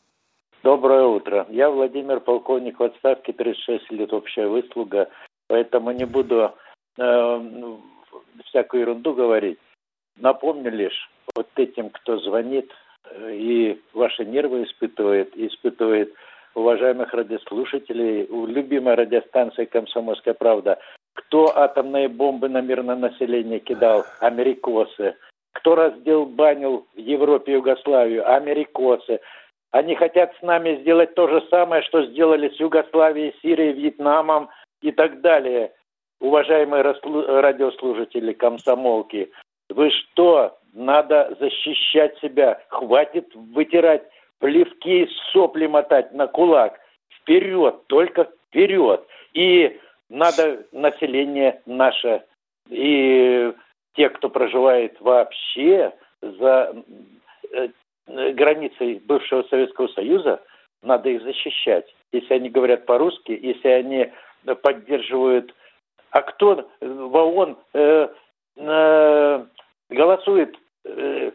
Доброе 0.62 1.02
утро. 1.02 1.46
Я 1.50 1.68
Владимир, 1.68 2.20
полковник 2.20 2.78
в 2.78 2.84
отставке, 2.84 3.32
36 3.32 3.90
лет 3.90 4.12
общая 4.12 4.46
выслуга, 4.46 5.10
поэтому 5.48 5.90
не 5.90 6.04
буду 6.04 6.54
э, 6.96 7.76
всякую 8.44 8.82
ерунду 8.82 9.12
говорить. 9.12 9.58
Напомню 10.16 10.70
лишь 10.70 11.10
вот 11.34 11.48
этим, 11.56 11.90
кто 11.90 12.20
звонит 12.20 12.70
э, 13.04 13.34
и 13.34 13.82
ваши 13.94 14.24
нервы 14.24 14.62
испытывает, 14.62 15.36
испытывает 15.36 16.14
уважаемых 16.54 17.12
радиослушателей, 17.12 18.28
любимая 18.46 18.94
радиостанция 18.94 19.66
«Комсомольская 19.66 20.34
правда», 20.34 20.78
Кто 21.20 21.54
атомные 21.54 22.08
бомбы 22.08 22.48
на 22.48 22.60
мирное 22.62 22.96
население 22.96 23.60
кидал? 23.60 24.04
Америкосы. 24.20 25.16
Кто 25.52 25.74
раздел-банил 25.74 26.86
в 26.94 26.98
Европе 26.98 27.52
Югославию? 27.52 28.28
Америкосы. 28.28 29.20
Они 29.70 29.94
хотят 29.96 30.32
с 30.38 30.42
нами 30.42 30.76
сделать 30.76 31.14
то 31.14 31.28
же 31.28 31.46
самое, 31.50 31.82
что 31.82 32.04
сделали 32.06 32.48
с 32.48 32.58
Югославией, 32.58 33.34
Сирией, 33.42 33.72
Вьетнамом 33.72 34.48
и 34.80 34.92
так 34.92 35.20
далее. 35.20 35.72
Уважаемые 36.20 36.82
радиослужители, 36.82 38.32
комсомолки, 38.32 39.30
вы 39.68 39.90
что, 39.90 40.56
надо 40.72 41.36
защищать 41.38 42.18
себя. 42.20 42.62
Хватит 42.68 43.28
вытирать 43.34 44.02
плевки, 44.38 45.06
сопли 45.32 45.66
мотать 45.66 46.12
на 46.12 46.26
кулак. 46.26 46.80
Вперед, 47.20 47.86
только 47.88 48.28
вперед. 48.48 49.04
И 49.34 49.78
надо 50.10 50.66
население 50.72 51.62
наше 51.64 52.24
и 52.68 53.52
те, 53.94 54.10
кто 54.10 54.28
проживает 54.28 55.00
вообще 55.00 55.92
за 56.20 56.74
э, 57.52 57.68
границей 58.06 59.00
бывшего 59.06 59.42
Советского 59.44 59.88
Союза, 59.88 60.42
надо 60.82 61.08
их 61.08 61.22
защищать. 61.22 61.86
Если 62.12 62.34
они 62.34 62.50
говорят 62.50 62.86
по-русски, 62.86 63.38
если 63.40 63.68
они 63.68 64.12
поддерживают... 64.62 65.54
А 66.10 66.22
кто 66.22 66.68
в 66.80 67.16
ООН 67.16 67.56
э, 67.72 68.08
э, 68.56 69.46
голосует? 69.90 70.56
Э, 70.84 71.30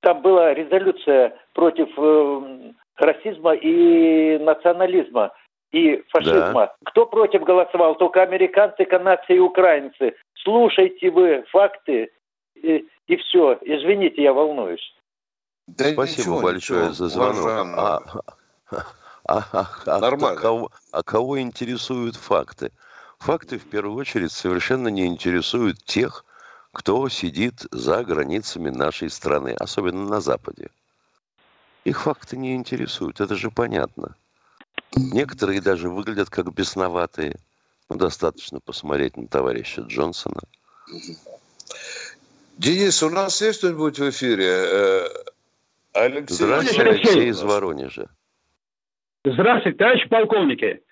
там 0.00 0.20
была 0.20 0.52
резолюция 0.52 1.34
против 1.54 1.88
э, 1.96 2.72
расизма 2.96 3.54
и 3.54 4.38
национализма 4.38 5.32
и 5.72 6.02
фашизма. 6.08 6.66
Да. 6.66 6.74
Кто 6.84 7.06
против 7.06 7.42
голосовал? 7.42 7.96
Только 7.96 8.22
американцы, 8.22 8.84
канадцы 8.84 9.36
и 9.36 9.38
украинцы. 9.38 10.14
Слушайте 10.42 11.10
вы 11.10 11.44
факты 11.50 12.10
и, 12.54 12.86
и 13.06 13.16
все. 13.16 13.58
Извините, 13.62 14.22
я 14.22 14.32
волнуюсь. 14.32 14.94
Да 15.66 15.84
Спасибо 15.92 16.20
ничего, 16.20 16.40
большое 16.40 16.80
ничего, 16.80 16.94
за 16.94 17.08
звонок. 17.08 17.46
А, 17.46 18.00
а, 19.26 19.44
а, 19.52 19.70
а, 19.86 19.98
Нормально. 20.00 20.38
А 20.38 20.42
кого, 20.42 20.70
а 20.90 21.02
кого 21.02 21.40
интересуют 21.40 22.16
факты? 22.16 22.72
Факты 23.18 23.58
в 23.58 23.68
первую 23.68 23.96
очередь 23.96 24.32
совершенно 24.32 24.88
не 24.88 25.06
интересуют 25.06 25.84
тех, 25.84 26.24
кто 26.72 27.08
сидит 27.08 27.66
за 27.70 28.02
границами 28.02 28.70
нашей 28.70 29.10
страны, 29.10 29.54
особенно 29.58 30.08
на 30.08 30.20
Западе. 30.20 30.70
Их 31.84 32.02
факты 32.02 32.36
не 32.36 32.54
интересуют, 32.54 33.20
это 33.20 33.36
же 33.36 33.50
понятно. 33.50 34.16
Некоторые 34.96 35.60
даже 35.60 35.88
выглядят 35.88 36.30
как 36.30 36.52
бесноватые. 36.52 37.36
Ну, 37.88 37.96
достаточно 37.96 38.60
посмотреть 38.60 39.16
на 39.16 39.26
товарища 39.26 39.82
Джонсона. 39.82 40.40
Денис, 42.56 43.02
у 43.02 43.10
нас 43.10 43.40
есть 43.40 43.58
кто-нибудь 43.58 43.98
в 43.98 44.10
эфире? 44.10 44.46
Э, 44.48 45.08
Алексей. 45.92 46.34
Здравствуйте, 46.34 46.82
Алексей 46.82 47.28
из 47.28 47.42
Воронежа. 47.42 48.08
Здравствуйте, 49.24 49.78
товарищ 49.78 50.08
полковники. 50.08 50.82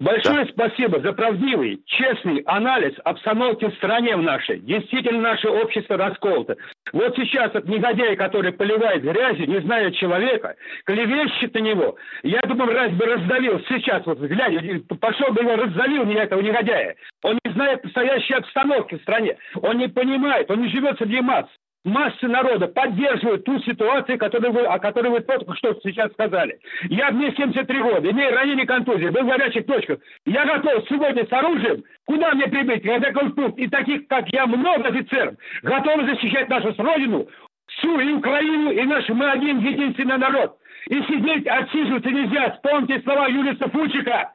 Большое 0.00 0.44
да. 0.44 0.52
спасибо 0.52 1.00
за 1.00 1.12
правдивый, 1.12 1.80
честный 1.86 2.40
анализ 2.46 2.94
обстановки 3.04 3.66
в 3.66 3.74
стране 3.74 4.16
в 4.16 4.22
нашей. 4.22 4.60
Действительно, 4.60 5.20
наше 5.20 5.48
общество 5.48 5.96
расколото. 5.96 6.56
Вот 6.92 7.16
сейчас 7.16 7.54
от 7.54 7.66
негодяя, 7.66 8.16
который 8.16 8.52
поливает 8.52 9.02
грязью, 9.02 9.48
не 9.48 9.60
зная 9.60 9.90
человека, 9.92 10.56
клевещет 10.84 11.54
на 11.54 11.58
него. 11.60 11.96
Я 12.22 12.40
думаю, 12.42 12.74
раз 12.74 12.92
бы 12.92 13.06
раздавил 13.06 13.60
сейчас, 13.68 14.04
вот 14.06 14.18
глядя, 14.18 14.80
пошел 15.00 15.32
бы 15.32 15.42
его 15.42 15.56
раздавил 15.56 16.04
меня, 16.04 16.24
этого 16.24 16.40
негодяя. 16.40 16.94
Он 17.22 17.38
не 17.44 17.52
знает 17.52 17.84
настоящей 17.84 18.34
обстановки 18.34 18.96
в 18.96 19.02
стране. 19.02 19.36
Он 19.54 19.78
не 19.78 19.88
понимает, 19.88 20.50
он 20.50 20.62
не 20.62 20.68
живет 20.68 20.98
среди 20.98 21.20
масс 21.20 21.46
массы 21.86 22.26
народа 22.26 22.66
поддерживают 22.66 23.44
ту 23.44 23.58
ситуацию, 23.60 24.18
которую 24.18 24.52
вы, 24.52 24.60
о 24.62 24.78
которой 24.78 25.08
вы 25.08 25.20
только 25.20 25.54
что 25.54 25.74
сейчас 25.82 26.12
сказали. 26.12 26.58
Я 26.90 27.10
мне 27.12 27.32
73 27.32 27.80
года, 27.80 28.10
имею 28.10 28.34
ранение 28.34 28.66
контузии, 28.66 29.08
был 29.08 29.22
в 29.22 29.26
горячих 29.26 29.66
точках. 29.66 30.00
Я 30.26 30.44
готов 30.44 30.84
сегодня 30.88 31.24
с 31.24 31.32
оружием, 31.32 31.84
куда 32.04 32.34
мне 32.34 32.48
прибыть, 32.48 32.82
такой 32.82 33.32
пункт, 33.32 33.58
и 33.58 33.68
таких, 33.68 34.08
как 34.08 34.28
я, 34.32 34.46
много 34.46 34.88
офицеров, 34.88 35.36
готовы 35.62 36.06
защищать 36.06 36.48
нашу 36.48 36.74
родину, 36.76 37.28
всю 37.68 38.00
и 38.00 38.12
Украину, 38.12 38.72
и 38.72 38.82
наш 38.82 39.08
мы 39.08 39.30
один 39.30 39.60
единственный 39.60 40.18
народ. 40.18 40.56
И 40.88 41.00
сидеть, 41.02 41.46
отсиживаться 41.46 42.10
нельзя. 42.10 42.50
Вспомните 42.50 43.00
слова 43.02 43.28
Юлиса 43.28 43.68
Фучика. 43.68 44.32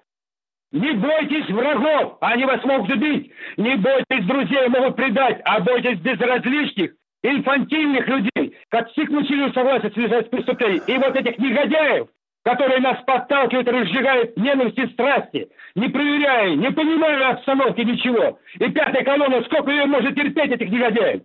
Не 0.71 0.91
бойтесь 0.91 1.49
врагов, 1.49 2.17
они 2.21 2.45
вас 2.45 2.63
могут 2.63 2.89
убить. 2.91 3.31
Не 3.57 3.75
бойтесь 3.75 4.25
друзей, 4.25 4.67
могут 4.69 4.95
предать, 4.95 5.41
а 5.43 5.59
бойтесь 5.59 5.99
безразличных, 5.99 6.91
инфантильных 7.23 8.07
людей, 8.07 8.57
как 8.69 8.89
всех 8.91 9.09
усилию 9.09 9.53
согласия 9.53 9.91
связать 9.91 10.27
с 10.27 10.29
преступлением. 10.29 10.83
И 10.87 10.97
вот 10.97 11.15
этих 11.15 11.37
негодяев, 11.37 12.07
которые 12.43 12.79
нас 12.79 12.97
подталкивают 13.05 13.67
и 13.67 13.71
разжигают 13.71 14.37
ненависть 14.37 14.77
и 14.77 14.87
страсти, 14.87 15.49
не 15.75 15.89
проверяя, 15.89 16.55
не 16.55 16.71
понимая 16.71 17.31
обстановки 17.31 17.81
ничего. 17.81 18.39
И 18.59 18.69
пятая 18.69 19.03
колонна, 19.03 19.43
сколько 19.43 19.71
ее 19.71 19.85
может 19.85 20.15
терпеть 20.15 20.51
этих 20.51 20.69
негодяев? 20.69 21.21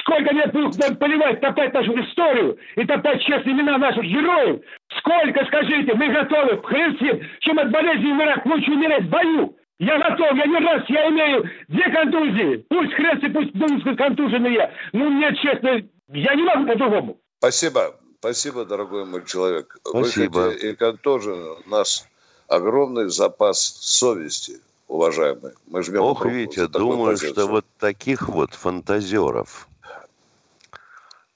Сколько 0.00 0.34
лет 0.34 0.52
будут 0.52 0.76
поливать, 0.98 1.40
топтать 1.40 1.72
нашу 1.72 1.98
историю 2.00 2.58
и 2.76 2.84
топтать 2.84 3.22
честные 3.22 3.54
имена 3.54 3.78
наших 3.78 4.04
героев? 4.04 4.60
Сколько, 4.98 5.44
скажите, 5.46 5.94
мы 5.94 6.08
готовы, 6.08 6.62
хрен 6.62 6.98
чем 7.40 7.58
от 7.58 7.70
болезни 7.70 8.12
умирать, 8.12 8.44
лучше 8.44 8.70
умереть 8.70 9.04
в 9.04 9.08
бою, 9.08 9.56
я 9.78 9.98
готов, 9.98 10.36
я 10.36 10.46
не 10.46 10.58
раз, 10.58 10.82
я 10.88 11.08
имею 11.08 11.50
две 11.68 11.90
контузии. 11.92 12.56
Пусть 12.68 12.92
хресты, 12.94 13.30
пусть 13.30 13.52
думают, 13.52 13.96
контуженные. 13.96 14.72
Ну, 14.92 15.08
нет, 15.18 15.38
честно, 15.38 15.82
я 16.08 16.34
не 16.34 16.42
могу 16.42 16.66
по-другому. 16.66 17.20
Спасибо. 17.38 17.94
Спасибо, 18.18 18.64
дорогой 18.64 19.04
мой 19.04 19.24
человек. 19.24 19.78
Спасибо. 19.84 20.38
Вы 20.38 20.54
и 20.54 20.74
контужен, 20.74 21.56
у 21.64 21.68
нас 21.68 22.08
огромный 22.48 23.08
запас 23.08 23.60
совести, 23.60 24.60
уважаемый. 24.88 25.52
Мы 25.68 25.84
жмем 25.84 26.02
Ох, 26.02 26.26
Витя, 26.26 26.66
думаю, 26.66 27.12
позицию. 27.12 27.32
что 27.32 27.46
вот 27.46 27.64
таких 27.78 28.28
вот 28.28 28.54
фантазеров, 28.54 29.68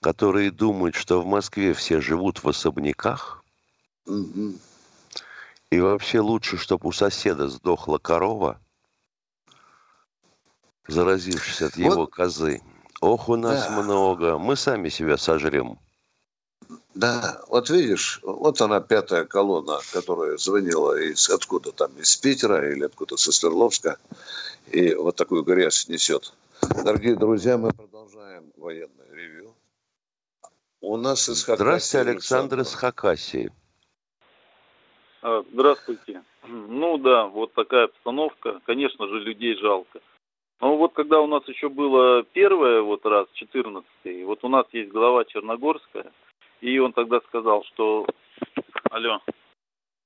которые 0.01 0.51
думают, 0.51 0.97
что 0.97 1.21
в 1.21 1.27
Москве 1.27 1.73
все 1.75 2.01
живут 2.01 2.43
в 2.43 2.49
особняках, 2.49 3.45
угу 4.05 4.55
и 5.73 5.81
вообще 5.81 6.21
лучше, 6.21 6.59
чтобы 6.59 6.91
у 6.91 6.93
соседа 6.93 7.49
сдохла 7.49 7.97
корова, 7.97 8.61
заразившись 10.87 11.63
от 11.63 11.79
его 11.79 11.95
вот, 11.95 12.11
козы. 12.11 12.61
Ох, 13.01 13.31
у 13.31 13.37
нас 13.37 13.69
да. 13.69 13.81
много. 13.81 14.37
Мы 14.37 14.57
сами 14.57 14.91
себя 14.91 15.17
сожрем. 15.17 15.79
Да, 16.95 17.41
вот 17.49 17.71
видишь, 17.71 18.21
вот 18.23 18.61
она 18.61 18.81
пятая 18.81 19.25
колонна, 19.25 19.79
которая 19.95 20.37
звонила 20.37 21.01
из 21.01 21.31
откуда 21.31 21.73
там, 21.73 21.97
из 21.97 22.15
Питера 22.17 22.71
или 22.71 22.85
откуда 22.85 23.17
со 23.17 23.33
Свердловска, 23.33 23.97
и 24.67 24.95
вот 24.95 25.17
такую 25.17 25.43
грязь 25.43 25.89
несет. 25.89 26.35
Дорогие 26.85 27.17
друзья, 27.17 27.57
мы 27.57 27.73
продолжаем 27.73 28.53
военное 28.59 29.11
ревью. 29.11 29.55
У 30.83 30.99
нас 30.99 31.31
из 31.31 31.45
Хакасии... 31.45 31.63
Здравствуйте, 31.63 32.11
Александр 32.11 32.61
из 32.61 32.75
Хакасии. 32.75 33.53
А, 35.23 35.45
здравствуйте. 35.53 36.23
Ну 36.49 36.99
да, 36.99 37.27
вот 37.27 37.53
такая 37.55 37.85
обстановка. 37.85 38.61
Конечно 38.67 39.07
же, 39.07 39.21
людей 39.21 39.57
жалко. 39.57 40.01
Но 40.61 40.77
вот 40.77 40.93
когда 40.93 41.21
у 41.21 41.27
нас 41.27 41.47
еще 41.49 41.69
было 41.69 42.25
первое 42.25 42.83
вот 42.83 43.07
раз, 43.07 43.29
14 43.35 43.85
вот 44.25 44.43
у 44.43 44.49
нас 44.49 44.67
есть 44.73 44.91
глава 44.91 45.25
Черногорская, 45.25 46.13
и 46.61 46.79
он 46.79 46.93
тогда 46.93 47.21
сказал, 47.21 47.65
что... 47.65 48.07
Алло. 48.91 49.21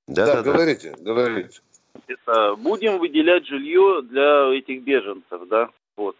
Да, 0.06 0.26
да, 0.26 0.42
да 0.42 0.42
говорите, 0.42 0.94
да. 0.98 1.14
говорите. 1.14 1.60
Это, 2.06 2.54
будем 2.56 2.98
выделять 2.98 3.46
жилье 3.46 4.02
для 4.02 4.50
этих 4.54 4.82
беженцев, 4.82 5.48
да, 5.48 5.70
вот. 5.96 6.16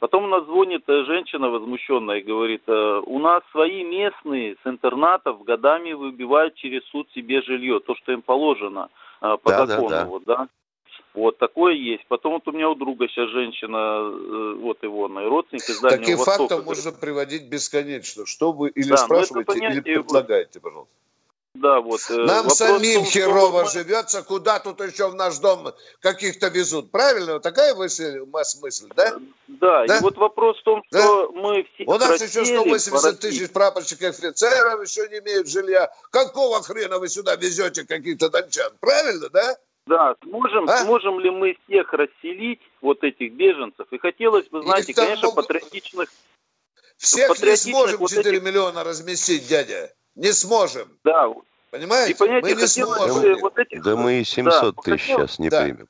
Потом 0.00 0.24
у 0.24 0.28
нас 0.28 0.46
звонит 0.46 0.82
э, 0.88 1.04
женщина 1.04 1.50
возмущенная 1.50 2.16
и 2.16 2.22
говорит, 2.22 2.62
«Э, 2.66 3.02
у 3.04 3.18
нас 3.18 3.42
свои 3.52 3.84
местные 3.84 4.56
с 4.64 4.66
интернатов 4.66 5.44
годами 5.44 5.92
выбивают 5.92 6.54
через 6.54 6.82
суд 6.86 7.06
себе 7.14 7.42
жилье, 7.42 7.80
то, 7.80 7.94
что 7.94 8.12
им 8.12 8.22
положено 8.22 8.88
э, 9.20 9.36
по 9.42 9.50
да, 9.50 9.66
закону. 9.66 9.88
Да, 9.90 10.00
да. 10.00 10.06
Вот, 10.06 10.24
да? 10.24 10.48
Вот 11.12 11.36
такое 11.36 11.74
есть. 11.74 12.06
Потом 12.08 12.32
вот 12.32 12.48
у 12.48 12.52
меня 12.52 12.70
у 12.70 12.74
друга 12.74 13.08
сейчас 13.08 13.28
женщина, 13.28 14.56
вот 14.58 14.82
его 14.82 15.08
на 15.08 15.28
родственник 15.28 15.68
из 15.68 15.80
Дальнего 15.80 16.00
Таких 16.00 16.18
Востока. 16.18 16.38
фактов 16.38 16.64
можно 16.64 16.92
приводить 16.92 17.48
бесконечно. 17.48 18.24
Что 18.26 18.52
вы 18.52 18.70
или 18.70 18.88
да, 18.88 18.96
спрашиваете, 18.96 19.58
или 19.58 19.80
предлагаете, 19.80 20.60
пожалуйста. 20.60 20.94
Да, 21.54 21.80
вот. 21.80 22.00
Э, 22.08 22.14
Нам 22.14 22.48
самим 22.48 23.02
том, 23.02 23.04
херово 23.06 23.66
что... 23.66 23.80
живется, 23.80 24.22
куда 24.22 24.60
тут 24.60 24.80
еще 24.80 25.08
в 25.08 25.14
наш 25.14 25.38
дом 25.38 25.72
каких-то 26.00 26.46
везут. 26.48 26.90
Правильно? 26.92 27.34
Вот 27.34 27.42
такая 27.42 27.74
мысль, 27.74 28.20
мысль, 28.20 28.88
да? 28.94 29.16
Да, 29.48 29.84
да, 29.86 29.98
и 29.98 30.00
вот 30.00 30.16
вопрос 30.16 30.58
в 30.60 30.62
том, 30.62 30.82
что 30.86 31.32
да? 31.32 31.40
мы 31.40 31.66
все 31.74 31.84
У 31.86 31.98
нас 31.98 32.20
еще 32.20 32.44
180 32.46 33.20
тысяч 33.20 33.50
прапорщиков 33.50 34.10
офицеров 34.10 34.80
еще 34.82 35.08
не 35.08 35.18
имеют 35.18 35.48
жилья. 35.48 35.90
Какого 36.10 36.62
хрена 36.62 36.98
вы 36.98 37.08
сюда 37.08 37.34
везете 37.34 37.84
каких-то 37.84 38.30
дончан? 38.30 38.72
Правильно, 38.80 39.28
да? 39.28 39.56
Да, 39.86 40.14
сможем, 40.22 40.68
А? 40.68 40.78
сможем 40.84 41.18
ли 41.18 41.30
мы 41.30 41.56
всех 41.66 41.92
расселить, 41.92 42.60
вот 42.80 43.02
этих 43.02 43.32
беженцев? 43.32 43.88
И 43.90 43.98
хотелось 43.98 44.46
бы, 44.48 44.62
знаете, 44.62 44.94
конечно, 44.94 45.28
могут- 45.28 45.48
патриотичных... 45.48 46.08
Всех 46.96 47.28
не 47.28 47.34
патриотичных 47.34 47.74
сможем 47.74 47.98
вот 47.98 48.10
4 48.10 48.36
этих- 48.36 48.42
миллиона 48.46 48.84
разместить, 48.84 49.48
дядя. 49.48 49.92
Не 50.20 50.32
сможем. 50.32 50.88
Да, 51.02 51.32
Понимаете? 51.70 52.12
и 52.12 52.16
понятие 52.16 52.42
Мы 52.42 52.48
не 52.50 52.66
хотелось 52.66 52.96
сможем. 53.12 53.22
бы 53.22 53.40
вот 53.40 53.58
этих... 53.58 53.82
Да 53.82 53.96
мы 53.96 54.20
и 54.20 54.24
700 54.24 54.74
да, 54.76 54.82
тысяч 54.82 55.00
хотелось- 55.02 55.30
сейчас 55.30 55.38
не 55.38 55.48
Да. 55.48 55.62
примем. 55.62 55.88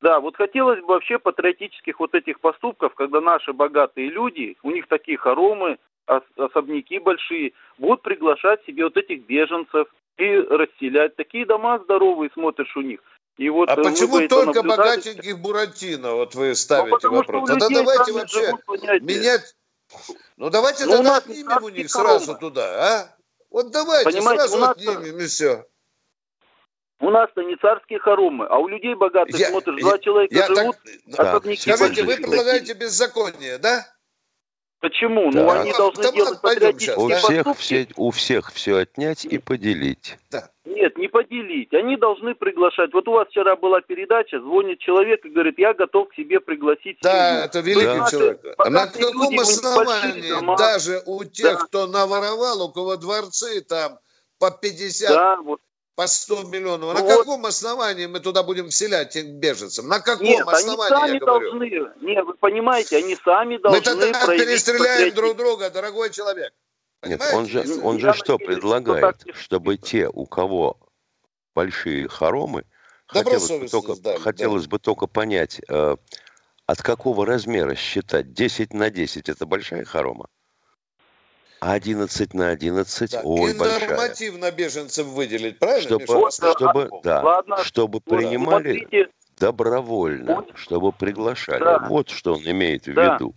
Да, 0.00 0.20
вот 0.20 0.36
хотелось 0.36 0.78
бы 0.80 0.86
вообще 0.86 1.18
патриотических 1.18 1.98
вот 1.98 2.14
этих 2.14 2.38
поступков, 2.38 2.94
когда 2.94 3.20
наши 3.20 3.52
богатые 3.52 4.08
люди, 4.10 4.56
у 4.62 4.70
них 4.70 4.86
такие 4.86 5.18
хоромы, 5.18 5.78
ос- 6.06 6.22
особняки 6.36 7.00
большие, 7.00 7.52
будут 7.78 8.02
приглашать 8.02 8.64
себе 8.64 8.84
вот 8.84 8.96
этих 8.96 9.26
беженцев 9.26 9.88
и 10.16 10.36
расселять. 10.36 11.16
Такие 11.16 11.44
дома 11.44 11.80
здоровые 11.80 12.30
смотришь 12.32 12.76
у 12.76 12.82
них. 12.82 13.00
И 13.38 13.48
вот 13.50 13.68
А 13.68 13.72
э, 13.72 13.82
почему 13.82 14.28
только 14.28 14.62
богатеньких 14.62 15.38
Буратино, 15.40 16.14
вот 16.14 16.36
вы 16.36 16.54
ставите 16.54 17.08
Ну, 17.08 17.16
вопрос? 17.16 17.48
Тогда 17.48 17.68
давайте 17.68 18.12
вообще 18.12 18.46
живут, 18.46 19.02
менять... 19.02 19.54
Ну 20.36 20.50
давайте 20.50 20.86
Ну, 20.86 20.92
тогда 20.96 21.16
отнимем 21.16 21.62
у 21.62 21.68
них 21.68 21.90
так 21.90 22.02
сразу 22.02 22.36
туда, 22.36 22.64
а? 23.00 23.16
Вот 23.50 23.70
давайте 23.70 24.10
Понимаете, 24.10 24.42
сразу 24.42 24.58
нас- 24.58 24.70
отнимем 24.76 25.18
и 25.18 25.26
все. 25.26 25.64
У 27.00 27.10
нас-то 27.10 27.42
не 27.42 27.56
царские 27.56 28.00
хоромы, 28.00 28.46
а 28.46 28.58
у 28.58 28.66
людей 28.66 28.94
богатых, 28.94 29.38
Я- 29.38 29.50
смотришь, 29.50 29.76
я- 29.78 29.88
два 29.88 29.98
человека 29.98 30.34
Я 30.34 30.46
живут, 30.46 30.76
так... 31.16 31.42
Так, 31.44 31.56
Скажите, 31.58 32.02
вы 32.02 32.16
предлагаете 32.16 32.74
беззаконие, 32.74 33.58
да? 33.58 33.86
Почему? 34.80 35.30
Ну, 35.32 35.50
они 35.50 35.72
Ну, 35.72 35.76
должны 35.78 36.02
да 36.04 36.12
делать 36.12 36.28
сейчас, 36.38 36.38
У 36.38 36.42
да? 36.42 36.54
патриотические 36.54 37.16
всех, 37.16 37.44
поступки. 37.44 37.60
все, 37.62 37.88
у 37.96 38.10
всех 38.12 38.52
все 38.52 38.76
отнять 38.76 39.24
и 39.24 39.38
поделить. 39.38 40.16
Нет, 40.64 40.96
не 40.96 41.08
поделить. 41.08 41.74
Они 41.74 41.96
должны 41.96 42.36
приглашать. 42.36 42.92
Вот 42.92 43.08
у 43.08 43.12
вас 43.12 43.26
вчера 43.28 43.56
была 43.56 43.80
передача, 43.80 44.38
звонит 44.40 44.78
человек 44.78 45.24
и 45.24 45.30
говорит, 45.30 45.58
я 45.58 45.74
готов 45.74 46.10
к 46.10 46.14
себе 46.14 46.38
пригласить 46.38 46.98
Да, 47.02 47.30
семью. 47.30 47.44
это 47.44 47.60
великий 47.60 47.98
Да. 47.98 48.10
человек. 48.10 48.42
На 48.58 48.84
люди, 48.84 48.98
каком 49.00 49.30
них 49.32 49.40
основании 49.42 50.30
дома. 50.30 50.56
даже 50.56 51.02
у 51.06 51.24
тех, 51.24 51.58
Да. 51.58 51.64
кто 51.64 51.86
наворовал, 51.88 52.62
у 52.62 52.72
кого 52.72 52.96
дворцы 52.96 53.60
там 53.62 53.98
по 54.38 54.52
50, 54.52 55.08
Да, 55.10 55.36
вот. 55.42 55.60
По 55.98 56.06
100 56.06 56.44
миллионов, 56.44 56.94
на 56.94 57.00
Ну 57.00 57.06
вот. 57.06 57.18
каком 57.18 57.44
основании 57.44 58.06
мы 58.06 58.20
туда 58.20 58.44
будем 58.44 58.68
вселять 58.68 59.16
беженцев? 59.20 59.84
На 59.84 59.98
каком 59.98 60.28
Нет, 60.28 60.46
они 60.46 60.56
основании, 60.56 60.88
сами 60.96 61.14
я 61.14 61.18
говорю? 61.18 61.50
должны. 61.50 61.92
Нет, 62.06 62.24
вы 62.24 62.34
понимаете, 62.34 62.98
они 62.98 63.16
сами 63.16 63.56
Мы 63.56 63.80
должны 63.80 63.82
тогда 63.82 64.24
проявить 64.24 64.46
перестреляем 64.46 65.12
друг 65.12 65.36
друга, 65.36 65.70
дорогой 65.70 66.10
человек. 66.10 66.52
Нет, 67.02 67.18
Понимаете? 67.18 67.36
он 67.36 67.46
же, 67.48 67.82
он 67.82 67.98
же 67.98 68.06
Я 68.06 68.12
что 68.14 68.34
надеюсь, 68.34 68.58
что 68.58 68.60
предлагает? 68.60 69.26
не 69.26 69.32
Чтобы 69.32 69.76
те, 69.76 70.08
у 70.08 70.24
кого 70.26 70.78
большие 71.56 72.08
хоромы, 72.08 72.62
хотелось 73.08 73.50
бы 73.50 73.66
только, 73.68 73.96
да. 73.96 74.18
хотелось 74.20 74.68
бы 74.68 74.78
только 74.78 75.08
понять, 75.08 75.60
э, 75.68 75.96
от 76.66 76.80
какого 76.80 77.26
размера 77.26 77.74
считать 77.74 78.32
10 78.32 78.72
на 78.72 78.90
10 78.90 79.28
это 79.28 79.46
большая 79.46 79.84
хорома? 79.84 80.28
А 81.60 81.72
11 81.72 82.34
на 82.34 82.50
11, 82.50 83.12
Да, 83.12 83.20
ой, 83.24 83.50
И 83.52 83.58
большая. 83.58 83.88
нормативно 83.88 84.50
беженцев 84.52 85.06
выделить, 85.06 85.58
правильно? 85.58 85.98
Чтобы, 85.98 86.24
Миша? 86.26 86.52
Чтобы, 86.52 86.90
да, 87.02 87.22
ладно, 87.22 87.56
чтобы 87.64 88.00
принимали 88.00 88.78
смотрите, 88.78 89.08
добровольно, 89.38 90.34
Вот. 90.36 90.50
чтобы 90.54 90.92
приглашали. 90.92 91.64
Да. 91.64 91.78
Вот 91.88 92.10
что 92.10 92.34
он 92.34 92.42
имеет 92.42 92.86
в 92.86 92.94
Да. 92.94 93.14
виду. 93.14 93.34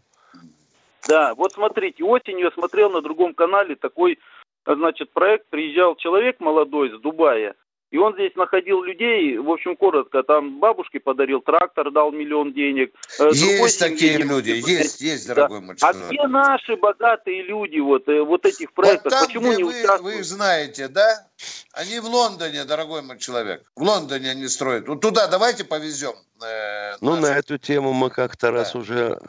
Да, 1.07 1.33
вот 1.33 1.53
смотрите, 1.53 2.03
осенью 2.03 2.45
я 2.45 2.51
смотрел 2.51 2.91
на 2.91 3.01
другом 3.01 3.33
канале 3.33 3.75
такой, 3.75 4.19
значит, 4.67 5.11
проект. 5.11 5.47
Приезжал 5.49 5.95
человек 5.95 6.39
молодой 6.39 6.95
с 6.95 7.01
Дубая, 7.01 7.55
и 7.91 7.97
он 7.97 8.13
здесь 8.13 8.33
находил 8.35 8.81
людей, 8.83 9.37
в 9.37 9.49
общем, 9.51 9.75
коротко, 9.75 10.23
там 10.23 10.59
бабушке 10.59 10.99
подарил 10.99 11.41
трактор, 11.41 11.91
дал 11.91 12.11
миллион 12.11 12.53
денег. 12.53 12.93
э, 13.19 13.31
другой 13.31 13.33
Есть 13.35 13.79
такие 13.79 14.13
денег 14.17 14.29
люди, 14.29 14.49
есть, 14.51 15.01
есть, 15.01 15.27
Да. 15.27 15.35
дорогой 15.35 15.59
мой 15.61 15.75
А 15.81 15.93
человек. 15.93 16.09
где 16.11 16.27
наши 16.27 16.75
богатые 16.77 17.43
люди 17.43 17.79
вот, 17.79 18.07
э, 18.07 18.21
вот 18.23 18.45
этих 18.45 18.69
Вот 18.69 18.75
проектов? 18.75 19.11
там, 19.11 19.27
Почему 19.27 19.51
не 19.53 19.63
вы, 19.63 19.69
участвуют? 19.71 20.01
вы 20.01 20.15
их 20.19 20.25
знаете, 20.25 20.87
да? 20.87 21.27
Они 21.73 21.99
в 21.99 22.05
Лондоне, 22.05 22.63
дорогой 22.63 23.01
мой 23.01 23.17
человек. 23.19 23.69
В 23.75 23.83
Лондоне 23.83 24.31
они 24.31 24.47
строят. 24.47 24.87
Вот 24.87 25.01
туда 25.01 25.27
давайте 25.27 25.65
повезем. 25.65 26.13
э, 26.43 26.95
Ну, 27.01 27.17
на 27.17 27.37
эту 27.37 27.57
тему 27.57 27.91
мы 27.93 28.09
как-то 28.09 28.51
раз 28.51 28.73
Да. 28.73 28.79
уже 28.79 29.19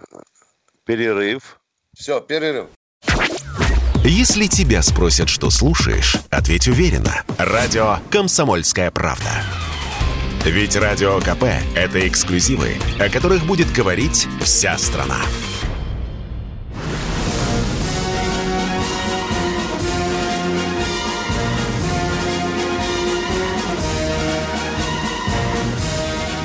перерыв. 0.84 1.60
Все, 1.94 2.20
перерыв. 2.20 2.68
Если 4.04 4.48
тебя 4.48 4.82
спросят, 4.82 5.28
что 5.28 5.48
слушаешь, 5.48 6.16
ответь 6.28 6.66
уверенно. 6.66 7.22
Радио 7.38 7.98
«Комсомольская 8.10 8.90
правда». 8.90 9.30
Ведь 10.44 10.74
Радио 10.74 11.20
КП– 11.20 11.44
это 11.76 12.08
эксклюзивы, 12.08 12.78
о 12.98 13.08
которых 13.08 13.46
будет 13.46 13.70
говорить 13.72 14.26
вся 14.40 14.76
страна. 14.76 15.18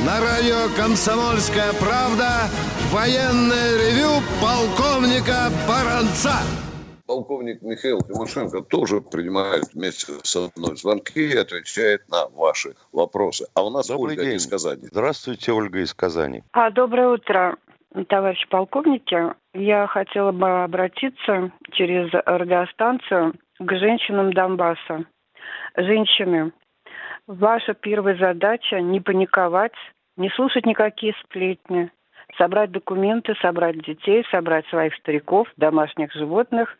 На 0.06 0.22
радио 0.22 0.70
«Комсомольская 0.76 1.74
правда» 1.74 2.52
военное 2.92 3.78
ревю 3.78 4.22
полковника 4.40 5.52
Баранца. 5.68 6.38
Полковник 7.08 7.62
Михаил 7.62 8.02
Тимошенко 8.02 8.62
тоже 8.62 9.00
принимает 9.00 9.64
вместе 9.74 10.14
со 10.24 10.52
мной 10.58 10.76
звонки 10.76 11.32
и 11.32 11.38
отвечает 11.38 12.08
на 12.10 12.28
ваши 12.28 12.76
вопросы. 12.92 13.48
А 13.56 13.66
у 13.66 13.70
нас 13.70 13.88
Добрый 13.88 14.12
Ольга 14.18 14.26
день. 14.26 14.36
из 14.36 14.46
Казани. 14.46 14.82
Здравствуйте, 14.92 15.54
Ольга 15.54 15.80
из 15.80 15.94
Казани. 15.94 16.44
А, 16.52 16.70
доброе 16.70 17.08
утро, 17.08 17.58
товарищи 18.10 18.46
полковники. 18.50 19.34
Я 19.54 19.88
хотела 19.88 20.34
бы 20.34 20.64
обратиться 20.64 21.52
через 21.72 22.12
радиостанцию 22.26 23.36
к 23.58 23.72
женщинам 23.78 24.34
Донбасса. 24.34 25.06
Женщины, 25.78 26.52
ваша 27.26 27.74
первая 27.74 28.18
задача 28.18 28.82
не 28.82 29.00
паниковать, 29.00 29.76
не 30.18 30.30
слушать 30.32 30.66
никакие 30.66 31.14
сплетни, 31.24 31.90
собрать 32.36 32.72
документы, 32.72 33.36
собрать 33.42 33.82
детей, 33.84 34.26
собрать 34.32 34.68
своих 34.68 34.94
стариков, 34.96 35.48
домашних 35.58 36.12
животных, 36.14 36.78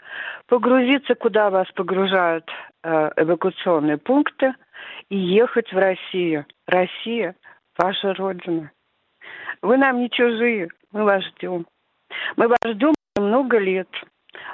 погрузиться, 0.48 1.16
куда 1.16 1.50
вас 1.50 1.68
погружают 1.74 2.50
э, 2.84 3.12
эвакуационные 3.16 3.98
пункты 3.98 4.54
и 5.10 5.18
ехать 5.18 5.72
в 5.72 5.78
Россию. 5.78 6.46
Россия– 6.68 7.36
ваша 7.78 8.14
родина. 8.14 8.72
Вы 9.62 9.78
нам 9.78 10.00
не 10.00 10.10
чужие, 10.10 10.70
мы 10.92 11.04
вас 11.04 11.24
ждем. 11.24 11.66
Мы 12.36 12.48
вас 12.48 12.60
ждем 12.66 12.94
много 13.18 13.58
лет. 13.58 13.88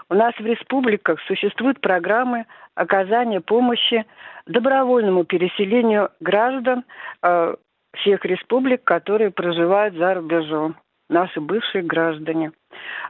У 0.10 0.16
нас 0.16 0.34
в 0.36 0.46
республиках 0.46 1.20
существуют 1.22 1.82
программы 1.82 2.46
оказания 2.76 3.42
помощи 3.42 4.06
добровольному 4.46 5.24
переселению 5.26 6.10
граждан 6.20 6.84
э, 7.22 7.56
всех 7.96 8.26
республик, 8.26 8.84
которые 8.84 9.32
проживают 9.32 9.96
за 9.96 10.16
рубежом, 10.16 10.76
наши 11.14 11.40
бывшие 11.40 11.84
граждане. 11.84 12.52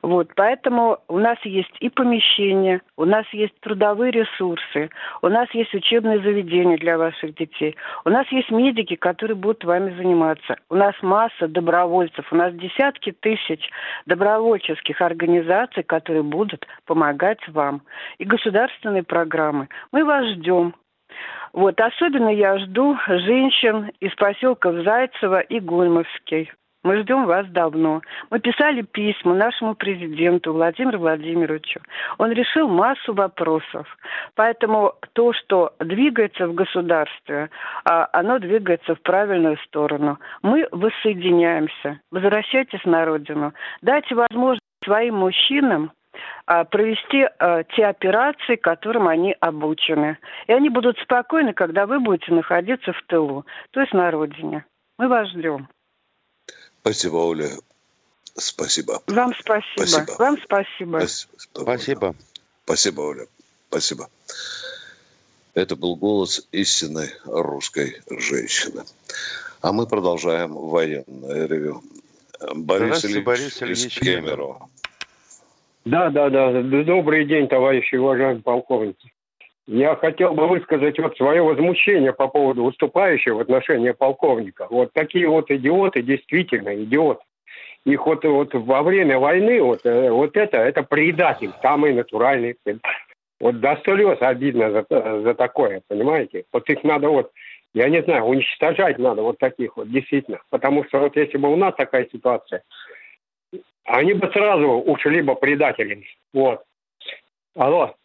Вот, 0.01 0.27
поэтому 0.35 0.99
у 1.07 1.17
нас 1.17 1.37
есть 1.45 1.73
и 1.79 1.89
помещения, 1.89 2.81
у 2.97 3.05
нас 3.05 3.25
есть 3.31 3.57
трудовые 3.61 4.11
ресурсы, 4.11 4.89
у 5.21 5.29
нас 5.29 5.49
есть 5.53 5.73
учебные 5.73 6.19
заведения 6.19 6.77
для 6.77 6.97
ваших 6.97 7.35
детей, 7.35 7.77
у 8.03 8.09
нас 8.09 8.27
есть 8.29 8.51
медики, 8.51 8.95
которые 8.95 9.35
будут 9.35 9.63
вами 9.63 9.95
заниматься, 9.95 10.57
у 10.69 10.75
нас 10.75 10.93
масса 11.01 11.47
добровольцев, 11.47 12.25
у 12.31 12.35
нас 12.35 12.53
десятки 12.53 13.13
тысяч 13.13 13.69
добровольческих 14.05 15.01
организаций, 15.01 15.83
которые 15.83 16.23
будут 16.23 16.67
помогать 16.85 17.39
вам, 17.47 17.81
и 18.17 18.25
государственные 18.25 19.03
программы. 19.03 19.69
Мы 19.93 20.03
вас 20.03 20.25
ждем. 20.33 20.75
Вот, 21.53 21.79
особенно 21.79 22.29
я 22.29 22.57
жду 22.57 22.97
женщин 23.07 23.91
из 23.99 24.13
поселков 24.15 24.83
Зайцево 24.83 25.39
и 25.39 25.59
Гульмовский. 25.59 26.51
Мы 26.83 26.97
ждем 26.97 27.25
вас 27.25 27.47
давно. 27.47 28.01
Мы 28.29 28.39
писали 28.39 28.81
письма 28.81 29.33
нашему 29.35 29.73
президенту 29.73 30.51
Владимиру 30.51 30.99
Владимировичу. 30.99 31.79
Он 32.17 32.31
решил 32.31 32.67
массу 32.67 33.13
вопросов. 33.13 33.87
Поэтому 34.35 34.93
то, 35.13 35.31
что 35.31 35.73
двигается 35.79 36.47
в 36.47 36.53
государстве, 36.53 37.49
а, 37.85 38.09
оно 38.11 38.37
двигается 38.39 38.95
в 38.95 39.01
правильную 39.01 39.57
сторону. 39.65 40.19
Мы 40.41 40.67
воссоединяемся. 40.71 42.01
Возвращайтесь 42.11 42.83
на 42.83 43.05
родину. 43.05 43.53
Дайте 43.81 44.13
возможность 44.15 44.61
своим 44.83 45.15
мужчинам 45.15 45.91
а, 46.45 46.65
провести 46.65 47.27
а, 47.39 47.63
те 47.63 47.85
операции, 47.85 48.57
которым 48.57 49.07
они 49.07 49.35
обучены. 49.39 50.17
И 50.47 50.51
они 50.51 50.69
будут 50.69 50.99
спокойны, 50.99 51.53
когда 51.53 51.85
вы 51.85 52.01
будете 52.01 52.33
находиться 52.33 52.91
в 52.91 53.01
тылу, 53.03 53.45
то 53.71 53.79
есть 53.79 53.93
на 53.93 54.11
родине. 54.11 54.65
Мы 54.99 55.07
вас 55.07 55.29
ждем. 55.29 55.67
Спасибо, 56.83 57.15
Оля. 57.15 57.49
Спасибо. 58.35 59.01
Вам 59.07 59.33
спасибо. 59.39 59.85
Спасибо. 59.85 60.15
Вам 60.19 60.37
спасибо. 60.43 60.99
Спасибо. 60.99 61.61
Спасибо. 61.61 62.15
Спасибо, 62.65 63.01
Оля. 63.01 63.27
Спасибо. 63.69 64.09
Это 65.53 65.77
был 65.77 65.95
голос 65.95 66.45
истинной 66.51 67.09
русской 67.23 68.01
женщины. 68.09 68.83
А 69.61 69.71
мы 69.71 69.87
продолжаем 69.87 70.55
военное 70.55 71.47
ревю. 71.47 71.81
Борис 72.53 73.05
Ильич, 73.05 73.23
Борис 73.23 73.61
Ильич 73.63 73.99
Кемеров. 74.01 74.63
Да, 75.85 76.09
да, 76.09 76.29
да. 76.29 76.61
Добрый 76.83 77.25
день, 77.25 77.47
товарищи 77.47 77.95
уважаемые 77.95 78.41
полковники. 78.41 79.12
Я 79.65 79.95
хотел 79.95 80.33
бы 80.33 80.47
высказать 80.47 80.99
вот 80.99 81.15
свое 81.15 81.41
возмущение 81.41 82.11
по 82.11 82.27
поводу 82.27 82.65
выступающего 82.65 83.37
в 83.37 83.41
отношении 83.41 83.91
полковника. 83.91 84.67
Вот 84.69 84.91
такие 84.91 85.27
вот 85.27 85.49
идиоты, 85.49 86.01
действительно 86.01 86.75
идиоты. 86.83 87.21
Их 87.85 88.05
вот, 88.05 88.23
вот 88.25 88.53
во 88.53 88.81
время 88.81 89.19
войны 89.19 89.61
вот, 89.61 89.85
э, 89.85 90.09
вот 90.09 90.35
это, 90.35 90.57
это 90.57 90.83
предатель, 90.83 91.51
самый 91.61 91.93
натуральный. 91.93 92.57
Вот 93.39 93.59
до 93.59 93.79
слез 93.83 94.17
обидно 94.21 94.71
за, 94.71 94.85
за 95.21 95.33
такое, 95.33 95.81
понимаете? 95.87 96.45
Вот 96.51 96.69
их 96.69 96.83
надо 96.83 97.09
вот, 97.09 97.31
я 97.73 97.89
не 97.89 98.01
знаю, 98.03 98.23
уничтожать 98.23 98.99
надо 98.99 99.21
вот 99.21 99.37
таких 99.37 99.75
вот, 99.75 99.89
действительно. 99.89 100.39
Потому 100.49 100.85
что 100.85 100.99
вот 100.99 101.15
если 101.15 101.37
бы 101.37 101.51
у 101.51 101.55
нас 101.57 101.73
такая 101.75 102.07
ситуация, 102.11 102.63
они 103.85 104.13
бы 104.13 104.29
сразу 104.31 104.67
ушли 104.67 105.21
бы 105.21 105.35
предателями. 105.35 106.07
Вот. 106.33 106.63
Алло. 107.55 107.95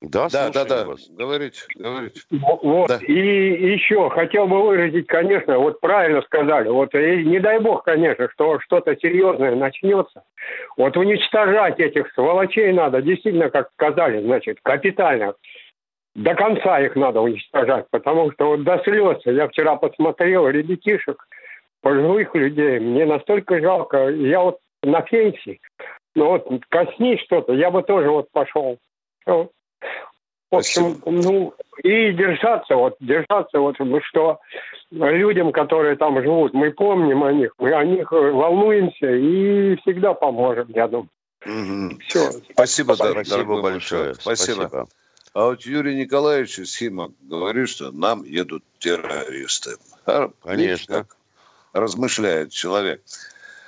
Да, 0.00 0.28
да, 0.30 0.50
да, 0.50 0.64
да. 0.64 0.84
Вас. 0.84 1.08
Говорите, 1.10 1.60
говорите. 1.74 2.20
Вот. 2.30 2.88
Да. 2.88 2.98
И 3.04 3.72
еще 3.72 4.08
хотел 4.10 4.46
бы 4.46 4.62
выразить, 4.62 5.08
конечно, 5.08 5.58
вот 5.58 5.80
правильно 5.80 6.22
сказали, 6.22 6.68
вот 6.68 6.94
и 6.94 7.24
не 7.24 7.40
дай 7.40 7.58
бог, 7.58 7.82
конечно, 7.82 8.28
что 8.32 8.60
что-то 8.60 8.94
серьезное 8.96 9.56
начнется. 9.56 10.22
Вот 10.76 10.96
уничтожать 10.96 11.80
этих 11.80 12.12
сволочей 12.12 12.72
надо, 12.72 13.02
действительно, 13.02 13.50
как 13.50 13.70
сказали, 13.72 14.22
значит, 14.22 14.58
капитально. 14.62 15.34
До 16.14 16.34
конца 16.34 16.80
их 16.80 16.94
надо 16.94 17.20
уничтожать, 17.20 17.86
потому 17.90 18.30
что 18.32 18.50
вот 18.50 18.62
до 18.62 18.80
слез, 18.84 19.18
я 19.24 19.48
вчера 19.48 19.76
посмотрел 19.76 20.48
ребятишек, 20.48 21.26
пожилых 21.80 22.34
людей, 22.36 22.78
мне 22.78 23.04
настолько 23.04 23.60
жалко, 23.60 24.08
я 24.08 24.40
вот 24.42 24.58
на 24.84 25.00
пенсии, 25.00 25.60
но 26.14 26.30
вот 26.30 26.48
коснись 26.68 27.20
что-то, 27.22 27.52
я 27.52 27.72
бы 27.72 27.82
тоже 27.82 28.10
вот 28.10 28.30
пошел. 28.30 28.78
В 30.50 30.56
общем, 30.56 31.02
ну, 31.04 31.54
и 31.82 32.12
держаться, 32.12 32.74
вот, 32.74 32.96
держаться, 33.00 33.58
вот, 33.58 33.76
что 34.04 34.40
людям, 34.90 35.52
которые 35.52 35.96
там 35.96 36.22
живут, 36.22 36.54
мы 36.54 36.70
помним 36.70 37.22
о 37.22 37.32
них, 37.32 37.52
мы 37.58 37.74
о 37.74 37.84
них 37.84 38.10
волнуемся 38.10 39.10
и 39.14 39.76
всегда 39.82 40.14
поможем, 40.14 40.66
я 40.70 40.88
думаю. 40.88 41.10
Угу. 41.44 42.00
Все. 42.08 42.30
Спасибо, 42.52 42.94
Спасибо, 42.94 43.24
Спасибо 43.24 43.60
большое. 43.60 44.14
Спасибо. 44.14 44.54
Спасибо. 44.54 44.88
А 45.34 45.44
вот 45.44 45.62
Юрий 45.62 45.94
Николаевич 45.94 46.58
из 46.58 46.74
Хима 46.76 47.12
говорит, 47.20 47.68
что 47.68 47.92
нам 47.92 48.24
едут 48.24 48.64
террористы. 48.78 49.76
Конечно. 50.42 51.04
как 51.04 51.16
размышляет 51.74 52.50
человек. 52.50 53.02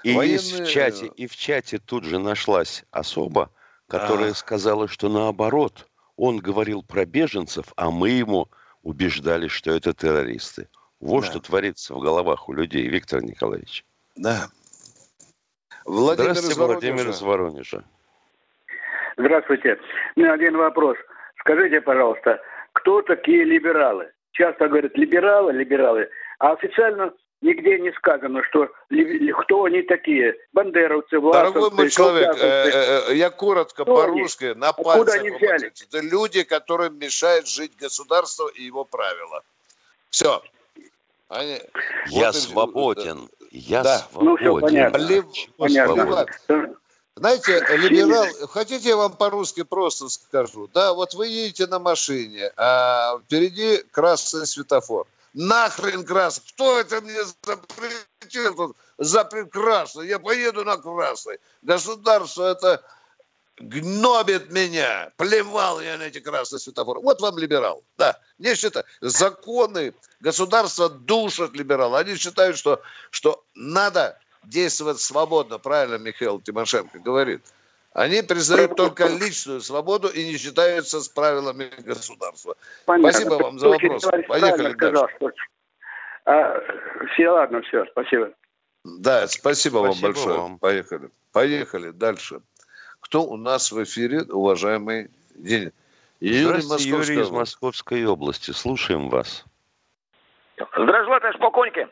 И 0.02 0.14
Военные... 0.14 0.32
есть 0.32 0.58
в 0.58 0.66
чате, 0.66 1.06
и 1.14 1.26
в 1.26 1.36
чате 1.36 1.78
тут 1.78 2.04
же 2.04 2.18
нашлась 2.18 2.84
особа, 2.90 3.50
которая 3.86 4.30
а. 4.30 4.34
сказала, 4.34 4.88
что 4.88 5.10
наоборот– 5.10 5.86
он 6.20 6.36
говорил 6.36 6.82
про 6.82 7.06
беженцев, 7.06 7.72
а 7.76 7.90
мы 7.90 8.10
ему 8.10 8.48
убеждали, 8.82 9.48
что 9.48 9.70
это 9.70 9.94
террористы. 9.94 10.68
Вот 11.00 11.22
да. 11.22 11.26
что 11.28 11.40
творится 11.40 11.94
в 11.94 12.00
головах 12.00 12.46
у 12.50 12.52
людей, 12.52 12.86
Виктор 12.88 13.22
Николаевич. 13.22 13.86
Да. 14.16 14.48
Владимир 15.86 16.32
Здравствуйте, 16.34 16.52
из 16.52 16.58
Владимир 16.58 17.08
из 17.08 17.22
Воронежа. 17.22 17.84
Здравствуйте. 19.16 19.78
У 20.14 20.20
меня 20.20 20.34
один 20.34 20.58
вопрос. 20.58 20.98
Скажите, 21.38 21.80
пожалуйста, 21.80 22.38
кто 22.74 23.00
такие 23.00 23.44
либералы? 23.44 24.10
Часто 24.32 24.68
говорят 24.68 24.96
либералы, 24.98 25.54
либералы, 25.54 26.06
а 26.38 26.52
официально 26.52 27.14
нигде 27.40 27.78
не 27.78 27.92
сказано, 27.92 28.42
что 28.44 28.68
кто 29.42 29.64
они 29.64 29.82
такие. 29.82 30.36
Бандеровцы, 30.52 31.18
власовцы, 31.18 31.52
Дорогой 31.54 31.76
мой 31.76 31.90
человек, 31.90 32.36
э, 32.36 32.38
э, 32.38 33.02
э, 33.10 33.14
я 33.16 33.30
коротко 33.30 33.84
по-русски, 33.84 34.54
на 34.54 34.72
пальцах. 34.72 35.20
они 35.20 35.30
взяли? 35.30 35.72
Это 35.80 36.00
люди, 36.00 36.42
которым 36.42 36.98
мешает 36.98 37.46
жить 37.46 37.72
государство 37.78 38.48
и 38.48 38.64
его 38.64 38.84
правила. 38.84 39.42
Все. 40.10 40.42
Они, 41.28 41.60
я 42.08 42.26
вот 42.26 42.36
свободен. 42.36 43.28
Я 43.50 43.82
да. 43.82 43.98
свободен. 43.98 44.30
Ну, 44.30 44.36
все 44.36 44.60
понятно. 44.60 44.98
Блин, 44.98 45.24
понятно. 45.56 46.26
Знаете, 47.16 47.62
либерал, 47.76 48.26
хотите 48.48 48.88
я 48.88 48.96
вам 48.96 49.12
по-русски 49.12 49.62
просто 49.62 50.08
скажу? 50.08 50.68
Да, 50.72 50.94
вот 50.94 51.12
вы 51.14 51.26
едете 51.26 51.66
на 51.66 51.78
машине, 51.78 52.50
а 52.56 53.18
впереди 53.18 53.82
красный 53.90 54.46
светофор. 54.46 55.06
Нахрен 55.34 56.04
красный. 56.04 56.44
Кто 56.52 56.80
это 56.80 57.00
мне 57.00 57.24
запретил 57.42 58.54
тут 58.56 58.76
за 58.98 59.24
красный? 59.24 60.08
Я 60.08 60.18
поеду 60.18 60.64
на 60.64 60.76
красный. 60.76 61.38
Государство 61.62 62.50
это 62.50 62.82
гнобит 63.58 64.50
меня. 64.50 65.12
Плевал 65.16 65.80
я 65.80 65.98
на 65.98 66.04
эти 66.04 66.18
красные 66.20 66.58
светофоры. 66.58 67.00
Вот 67.00 67.20
вам 67.20 67.38
либерал. 67.38 67.84
Да, 67.96 68.18
не 68.38 68.54
считаю. 68.54 68.84
Законы 69.00 69.94
государства 70.20 70.88
душат 70.88 71.52
либерал. 71.52 71.94
Они 71.94 72.16
считают, 72.16 72.56
что, 72.58 72.82
что 73.10 73.44
надо 73.54 74.18
действовать 74.44 75.00
свободно. 75.00 75.58
Правильно 75.58 75.96
Михаил 75.96 76.40
Тимошенко 76.40 76.98
говорит. 76.98 77.42
Они 77.92 78.22
признают 78.22 78.76
только 78.76 79.08
личную 79.08 79.60
свободу 79.60 80.08
и 80.08 80.24
не 80.24 80.36
считаются 80.36 81.00
с 81.00 81.08
правилами 81.08 81.70
государства. 81.78 82.56
Понятно. 82.86 83.12
Спасибо 83.12 83.34
вам 83.42 83.58
за 83.58 83.68
вопрос. 83.68 84.04
Поехали 84.28 84.72
дальше. 84.74 85.08
Сказал, 85.16 85.32
а, 86.26 86.60
все, 87.12 87.30
ладно, 87.30 87.62
все, 87.62 87.84
спасибо. 87.90 88.30
Да, 88.84 89.26
спасибо, 89.26 89.78
спасибо 89.78 89.78
вам 89.78 90.00
большое. 90.00 90.38
Вам. 90.38 90.58
Поехали. 90.58 91.10
Поехали 91.32 91.90
дальше. 91.90 92.40
Кто 93.00 93.24
у 93.24 93.36
нас 93.36 93.72
в 93.72 93.82
эфире, 93.82 94.22
уважаемый 94.22 95.10
День? 95.34 95.72
Юрий, 96.20 96.62
Юрий 96.84 97.20
из 97.20 97.30
Московской 97.30 98.04
области. 98.04 98.52
Слушаем 98.52 99.08
вас. 99.08 99.44
Здравствуйте, 100.56 101.20
товарищ 101.20 101.38
полковники. 101.38 101.88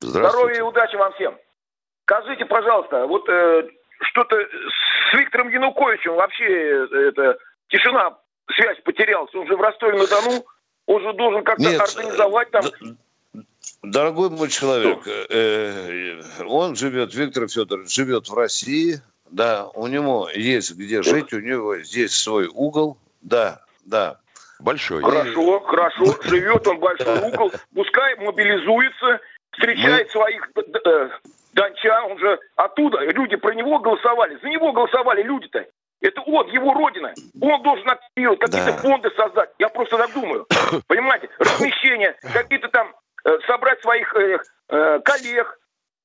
Здравия 0.00 0.58
и 0.58 0.60
удачи 0.60 0.96
вам 0.96 1.12
всем. 1.14 1.38
Скажите, 2.02 2.44
пожалуйста, 2.44 3.06
вот 3.06 3.28
э, 3.28 3.68
что-то 4.00 4.36
с 4.36 5.14
Виктором 5.14 5.48
Януковичем 5.48 6.14
вообще 6.14 6.44
э, 6.44 7.08
это 7.08 7.38
тишина, 7.68 8.18
связь 8.54 8.78
потерялась. 8.80 9.34
Он 9.34 9.46
же 9.46 9.56
в 9.56 9.60
Ростове-на-Дону, 9.60 10.44
он 10.86 11.02
же 11.02 11.12
должен 11.14 11.44
как-то 11.44 11.62
Нет, 11.62 11.80
организовать 11.80 12.50
там... 12.50 12.64
Дорогой 13.82 14.30
мой 14.30 14.48
человек, 14.48 15.06
э, 15.06 15.26
э, 15.28 16.44
он 16.44 16.76
живет, 16.76 17.14
Виктор 17.14 17.48
Федорович 17.48 17.94
живет 17.94 18.28
в 18.28 18.34
России, 18.34 19.00
да, 19.30 19.68
у 19.74 19.86
него 19.86 20.28
есть 20.32 20.74
где 20.76 21.02
жить, 21.02 21.32
у 21.32 21.40
него 21.40 21.76
здесь 21.78 22.12
свой 22.12 22.46
угол, 22.46 22.96
да, 23.22 23.62
да. 23.84 24.18
Большой. 24.58 25.02
Хорошо, 25.02 25.60
хорошо, 25.60 26.22
живет 26.22 26.66
он 26.66 26.78
большой 26.78 27.18
угол, 27.28 27.52
пускай 27.74 28.16
мобилизуется, 28.16 29.20
встречает 29.52 30.06
Мы... 30.06 30.12
своих 30.12 30.52
Дончан, 31.56 32.12
он 32.12 32.18
же 32.18 32.38
оттуда, 32.54 32.98
люди 33.00 33.36
про 33.36 33.54
него 33.54 33.78
голосовали, 33.78 34.38
за 34.42 34.48
него 34.48 34.72
голосовали 34.72 35.22
люди-то. 35.22 35.64
Это 36.02 36.20
он, 36.20 36.46
его 36.48 36.74
родина. 36.74 37.14
Он 37.40 37.62
должен 37.62 37.88
активировать, 37.88 38.40
какие-то 38.40 38.72
да. 38.72 38.78
фонды 38.78 39.10
создать. 39.16 39.50
Я 39.58 39.70
просто 39.70 39.96
так 39.96 40.12
думаю. 40.12 40.46
Понимаете? 40.86 41.30
Размещение, 41.38 42.14
какие-то 42.20 42.68
там 42.68 42.94
э, 43.24 43.38
собрать 43.46 43.80
своих 43.80 44.14
э, 44.14 44.38
э, 44.68 45.00
коллег, 45.02 45.58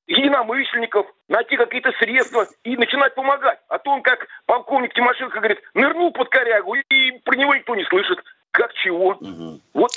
единомышленников, 0.06 1.06
найти 1.28 1.58
какие-то 1.58 1.92
средства 1.98 2.46
и 2.64 2.74
начинать 2.78 3.14
помогать. 3.14 3.58
А 3.68 3.78
то 3.78 3.90
он, 3.90 4.02
как 4.02 4.26
полковник 4.46 4.94
Тимошенко 4.94 5.38
говорит, 5.38 5.58
нырнул 5.74 6.12
под 6.12 6.30
корягу, 6.30 6.76
и, 6.76 7.18
про 7.24 7.36
него 7.36 7.54
никто 7.54 7.74
не 7.74 7.84
слышит. 7.84 8.18
Как 8.52 8.72
чего? 8.72 9.18
Угу. 9.20 9.60
Вот, 9.74 9.90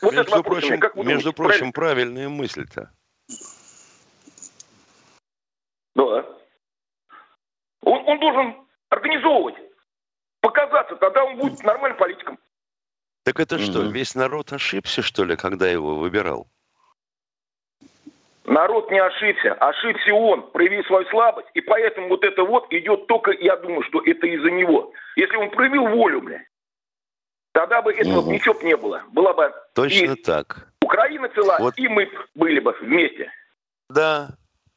вот 0.00 0.14
между 0.14 0.20
этот 0.22 0.34
вопрос. 0.36 0.60
Прочим, 0.60 0.80
как 0.80 0.96
вы 0.96 1.04
между 1.04 1.32
думаете, 1.32 1.58
прочим, 1.58 1.72
правильная 1.72 2.30
мысль-то. 2.30 2.90
Да. 5.94 6.24
Он, 7.82 8.02
он 8.06 8.20
должен 8.20 8.56
организовывать, 8.88 9.56
показаться, 10.40 10.96
тогда 10.96 11.24
он 11.24 11.36
будет 11.36 11.62
нормальным 11.62 11.98
политиком. 11.98 12.38
Так 13.24 13.38
это 13.38 13.58
что, 13.58 13.80
угу. 13.80 13.90
весь 13.90 14.14
народ 14.14 14.52
ошибся, 14.52 15.02
что 15.02 15.24
ли, 15.24 15.36
когда 15.36 15.68
его 15.68 15.96
выбирал? 15.96 16.48
Народ 18.44 18.90
не 18.90 18.98
ошибся, 18.98 19.54
ошибся 19.54 20.12
он, 20.12 20.50
проявил 20.50 20.82
свою 20.84 21.06
слабость, 21.08 21.48
и 21.54 21.60
поэтому 21.60 22.08
вот 22.08 22.24
это 22.24 22.42
вот 22.42 22.66
идет 22.72 23.06
только, 23.06 23.30
я 23.30 23.56
думаю, 23.56 23.84
что 23.84 24.02
это 24.04 24.26
из-за 24.26 24.50
него. 24.50 24.92
Если 25.14 25.36
он 25.36 25.50
проявил 25.50 25.86
волю, 25.86 26.22
бля, 26.22 26.42
тогда 27.52 27.82
бы 27.82 27.92
этого 27.92 28.20
угу. 28.20 28.32
ничего 28.32 28.54
бы 28.54 28.64
не 28.64 28.76
было. 28.76 29.04
Была 29.12 29.32
бы 29.32 29.52
Точно 29.74 30.12
и 30.12 30.14
так. 30.16 30.68
Украина 30.82 31.28
цела, 31.28 31.58
вот. 31.60 31.78
и 31.78 31.86
мы 31.86 32.10
были 32.34 32.58
бы 32.58 32.72
вместе. 32.80 33.30
Да, 33.88 34.30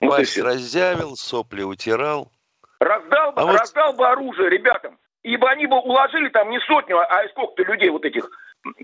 вот 0.05 0.17
Пасть 0.17 0.37
разъявил, 0.37 1.15
сопли 1.15 1.63
утирал. 1.63 2.31
Раздал, 2.79 3.33
а 3.35 3.57
раздал 3.57 3.91
вот... 3.91 3.97
бы 3.97 4.07
оружие 4.07 4.49
ребятам. 4.49 4.97
Ибо 5.23 5.49
они 5.49 5.65
бы 5.65 5.77
уложили 5.79 6.29
там 6.29 6.49
не 6.49 6.59
сотню, 6.61 6.99
а 6.99 7.27
сколько-то 7.29 7.63
людей 7.63 7.89
вот 7.89 8.05
этих 8.05 8.29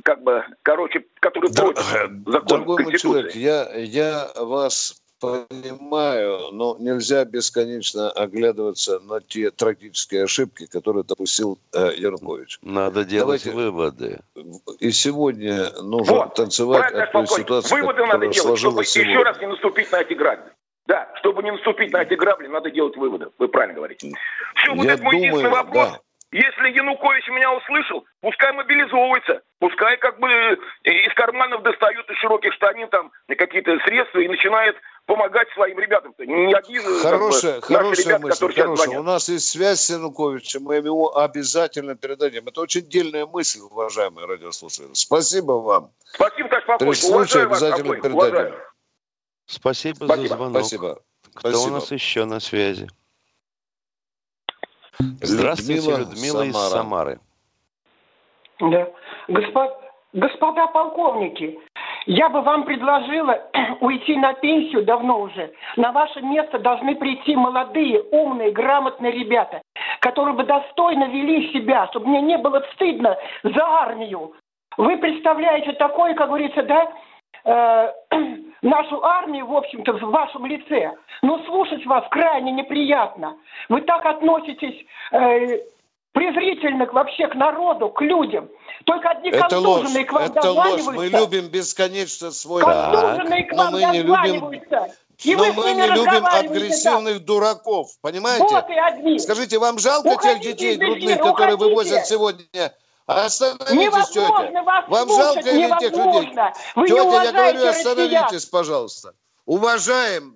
как 0.03 0.21
бы, 0.23 0.43
короче, 0.63 1.05
которые 1.19 1.51
против 1.53 1.83
закона 1.83 2.09
Дорогой 2.47 2.65
мой 2.65 2.77
Конституции. 2.77 2.99
человек, 3.01 3.35
я, 3.35 3.69
я 3.75 4.27
вас 4.35 5.01
понимаю, 5.19 6.51
но 6.51 6.75
нельзя 6.79 7.25
бесконечно 7.25 8.09
оглядываться 8.11 8.99
на 9.01 9.21
те 9.21 9.51
трагические 9.51 10.23
ошибки, 10.23 10.65
которые 10.65 11.03
допустил 11.03 11.59
э, 11.73 11.91
Янукович. 11.95 12.59
Надо 12.63 13.05
делать 13.05 13.43
Давайте- 13.45 13.51
выводы. 13.51 14.19
И 14.79 14.91
сегодня 14.91 15.69
нужно 15.81 16.13
Вот, 16.13 16.35
танцевать 16.35 16.91
от 16.91 17.11
той 17.11 17.27
ситуации, 17.27 17.75
Выводы 17.75 18.05
надо 18.05 18.19
делать, 18.19 18.35
чтобы 18.35 18.57
сложилась 18.57 18.95
еще 18.95 19.03
сегодня. 19.03 19.23
раз 19.23 19.39
не 19.39 19.47
наступить 19.47 19.91
на 19.91 20.01
эти 20.01 20.13
грабли. 20.13 20.51
Да, 20.87 21.09
чтобы 21.19 21.43
не 21.43 21.51
наступить 21.51 21.91
на 21.93 22.01
эти 22.03 22.15
грабли, 22.15 22.47
надо 22.47 22.71
делать 22.71 22.97
выводы. 22.97 23.27
Вы 23.37 23.47
правильно 23.47 23.75
говорите. 23.75 24.11
Все, 24.55 24.73
вот 24.73 24.83
Я 24.85 24.93
это 24.93 25.03
мой 25.03 25.13
думаю, 25.13 25.27
единственный 25.27 25.51
вопрос. 25.51 25.89
да. 25.91 25.99
Если 26.33 26.69
Янукович 26.69 27.27
меня 27.27 27.51
услышал, 27.53 28.05
пускай 28.21 28.53
мобилизовывается. 28.53 29.41
Пускай 29.59 29.97
как 29.97 30.17
бы 30.17 30.29
э, 30.29 30.55
из 30.85 31.13
карманов 31.13 31.61
достают 31.61 32.09
из 32.09 32.15
широких 32.19 32.53
штанин 32.53 32.87
там 32.87 33.11
какие-то 33.27 33.77
средства 33.85 34.19
и 34.19 34.29
начинает 34.29 34.77
помогать 35.07 35.49
своим 35.53 35.77
ребятам. 35.77 36.15
Не 36.19 36.53
одни 36.53 36.77
э, 36.77 36.81
как 36.81 36.89
бы, 36.89 36.99
Хорошая, 37.01 37.59
хорошая 37.61 38.05
ребята, 38.05 38.21
мысль, 38.23 38.53
хорошая. 38.61 38.99
У 38.99 39.03
нас 39.03 39.27
есть 39.27 39.49
связь 39.49 39.81
с 39.81 39.89
Януковичем, 39.89 40.63
мы 40.63 40.75
ему 40.75 41.13
обязательно 41.13 41.95
передадим. 41.95 42.47
Это 42.47 42.61
очень 42.61 42.87
дельная 42.87 43.25
мысль, 43.25 43.59
уважаемые 43.69 44.25
радиослушатели. 44.25 44.87
Спасибо 44.93 45.51
вам. 45.53 45.91
Спасибо, 46.13 46.47
товарищ 46.47 46.79
При 46.79 46.93
случае 46.93 47.43
обязательно 47.43 47.89
обоих. 47.89 48.03
передадим. 48.03 48.17
Уважаю. 48.17 48.70
Спасибо, 49.51 50.05
Спасибо. 50.05 50.27
за 50.27 50.35
звонок. 50.35 50.55
Спасибо. 50.61 50.99
Кто 51.35 51.49
Спасибо. 51.49 51.71
у 51.71 51.73
нас 51.75 51.91
еще 51.91 52.25
на 52.25 52.39
связи? 52.39 52.87
Здравствуйте, 54.99 55.81
Людмила, 55.81 55.97
Людмила, 55.99 56.43
из 56.43 56.53
Самара. 56.53 56.69
Самары. 56.69 57.19
Да. 58.59 58.87
Госпо- 59.27 59.73
Господа 60.13 60.67
полковники, 60.67 61.59
я 62.05 62.29
бы 62.29 62.41
вам 62.41 62.63
предложила 62.65 63.41
уйти 63.81 64.15
на 64.17 64.33
пенсию 64.33 64.85
давно 64.85 65.21
уже. 65.21 65.53
На 65.75 65.91
ваше 65.91 66.21
место 66.21 66.59
должны 66.59 66.95
прийти 66.95 67.35
молодые, 67.35 68.01
умные, 68.11 68.51
грамотные 68.51 69.11
ребята, 69.11 69.61
которые 69.99 70.35
бы 70.35 70.43
достойно 70.43 71.09
вели 71.09 71.51
себя, 71.53 71.87
чтобы 71.87 72.07
мне 72.07 72.21
не 72.21 72.37
было 72.37 72.63
стыдно 72.73 73.17
за 73.43 73.65
армию. 73.65 74.33
Вы 74.77 74.97
представляете 74.97 75.73
такое, 75.73 76.13
как 76.13 76.27
говорится, 76.27 76.63
да, 76.63 76.91
э, 77.45 77.91
нашу 78.61 79.03
армию, 79.03 79.47
в 79.47 79.55
общем-то, 79.55 79.93
в 79.93 80.11
вашем 80.11 80.45
лице. 80.45 80.91
Но 81.21 81.43
слушать 81.45 81.85
вас 81.85 82.05
крайне 82.09 82.51
неприятно. 82.51 83.37
Вы 83.69 83.81
так 83.81 84.05
относитесь 84.05 84.85
э, 85.11 85.59
презрительно 86.13 86.85
вообще 86.85 87.27
к 87.27 87.35
народу, 87.35 87.89
к 87.89 88.01
людям. 88.01 88.49
Только 88.85 89.09
одни 89.09 89.29
Это 89.29 89.59
ложь, 89.59 89.91
к 89.91 90.11
вам 90.11 90.23
это 90.23 90.51
ложь. 90.51 90.81
Мы 90.93 91.07
любим 91.07 91.47
бесконечно 91.47 92.31
свой 92.31 92.63
к 92.63 92.65
но 93.53 93.71
мы 93.71 93.83
не 93.91 94.01
любим. 94.01 94.61
И 95.23 95.35
но 95.35 95.53
мы 95.53 95.73
не 95.73 95.87
любим 95.87 96.25
агрессивных 96.25 97.23
дураков, 97.23 97.89
понимаете? 98.01 98.43
Вот 98.43 98.69
и 98.69 98.73
одни. 98.73 99.19
Скажите, 99.19 99.59
вам 99.59 99.77
жалко 99.77 100.07
Уходите 100.07 100.33
тех 100.33 100.57
детей 100.57 100.77
грудных, 100.77 101.19
которые 101.19 101.55
уходите. 101.55 101.69
вывозят 101.69 102.07
сегодня? 102.07 102.73
Остановитесь, 103.15 103.73
Невозможно 103.75 104.47
тетя. 104.47 104.63
вас 104.63 104.85
Вам 104.89 105.07
слушать, 105.09 105.33
жалко 105.33 105.49
или 105.49 105.79
тех 105.79 105.91
людей? 105.91 106.33
Вы 106.75 106.81
не 106.83 106.87
тетя, 106.87 107.23
я 107.23 107.31
говорю, 107.31 107.65
россиян. 107.65 107.69
остановитесь, 107.69 108.45
пожалуйста. 108.45 109.15
Уважаем, 109.45 110.35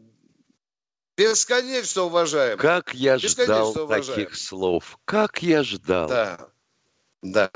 бесконечно 1.17 2.03
уважаем. 2.03 2.57
Как 2.57 2.93
я 2.93 3.17
ждал 3.17 3.29
Бесконечно 3.29 3.83
уважаем. 3.83 4.03
таких 4.15 4.35
слов. 4.35 4.97
Как 5.05 5.41
я 5.43 5.63
ждал. 5.63 6.07
Да, 6.09 6.39
да. 7.21 7.49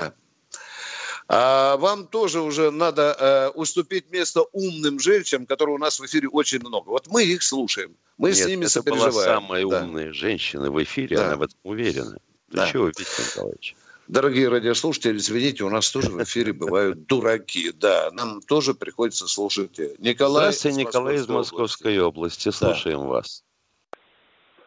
А 1.32 1.76
вам 1.76 2.08
тоже 2.08 2.40
уже 2.40 2.72
надо 2.72 3.16
э, 3.18 3.48
уступить 3.50 4.10
место 4.10 4.42
умным 4.52 4.98
женщинам, 4.98 5.46
которые 5.46 5.76
у 5.76 5.78
нас 5.78 6.00
в 6.00 6.04
эфире 6.06 6.28
очень 6.28 6.58
много. 6.58 6.88
Вот 6.88 7.06
мы 7.06 7.22
их 7.22 7.44
слушаем, 7.44 7.96
мы 8.18 8.32
с 8.32 8.38
Нет, 8.38 8.48
ними 8.48 8.64
это 8.66 8.82
была 8.82 8.96
сопереживаем. 9.10 9.40
самая 9.40 9.66
Да. 9.68 9.82
умная 9.82 10.12
женщина 10.12 10.72
в 10.72 10.82
эфире, 10.82 11.16
Да. 11.18 11.26
она 11.26 11.36
в 11.36 11.42
этом 11.42 11.58
уверена. 11.62 12.14
Ты 12.50 12.56
Да. 12.56 12.66
чего, 12.66 12.86
Виктор 12.86 13.06
Николаевич? 13.32 13.76
Дорогие 14.12 14.48
радиослушатели, 14.48 15.18
извините, 15.18 15.62
у 15.62 15.70
нас 15.70 15.88
тоже 15.92 16.10
в 16.10 16.20
эфире 16.24 16.52
бывают 16.52 17.06
дураки. 17.06 17.70
Да, 17.72 18.10
нам 18.10 18.40
тоже 18.40 18.74
приходится 18.74 19.28
слушать. 19.28 19.78
Николай, 20.00 20.50
Здравствуйте, 20.50 20.80
из 20.80 20.84
Николай 20.84 21.14
из 21.14 21.28
Московской 21.28 21.92
Московской 21.92 22.00
области. 22.00 22.48
Слушаем 22.50 23.06
вас. 23.06 23.44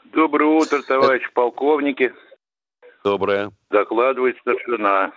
Доброе 0.06 0.45
утро, 0.45 0.82
товарищ 0.82 1.29
полковники. 1.34 2.13
Доброе. 3.03 3.51
Докладывает 3.69 4.38
старшина. 4.39 5.12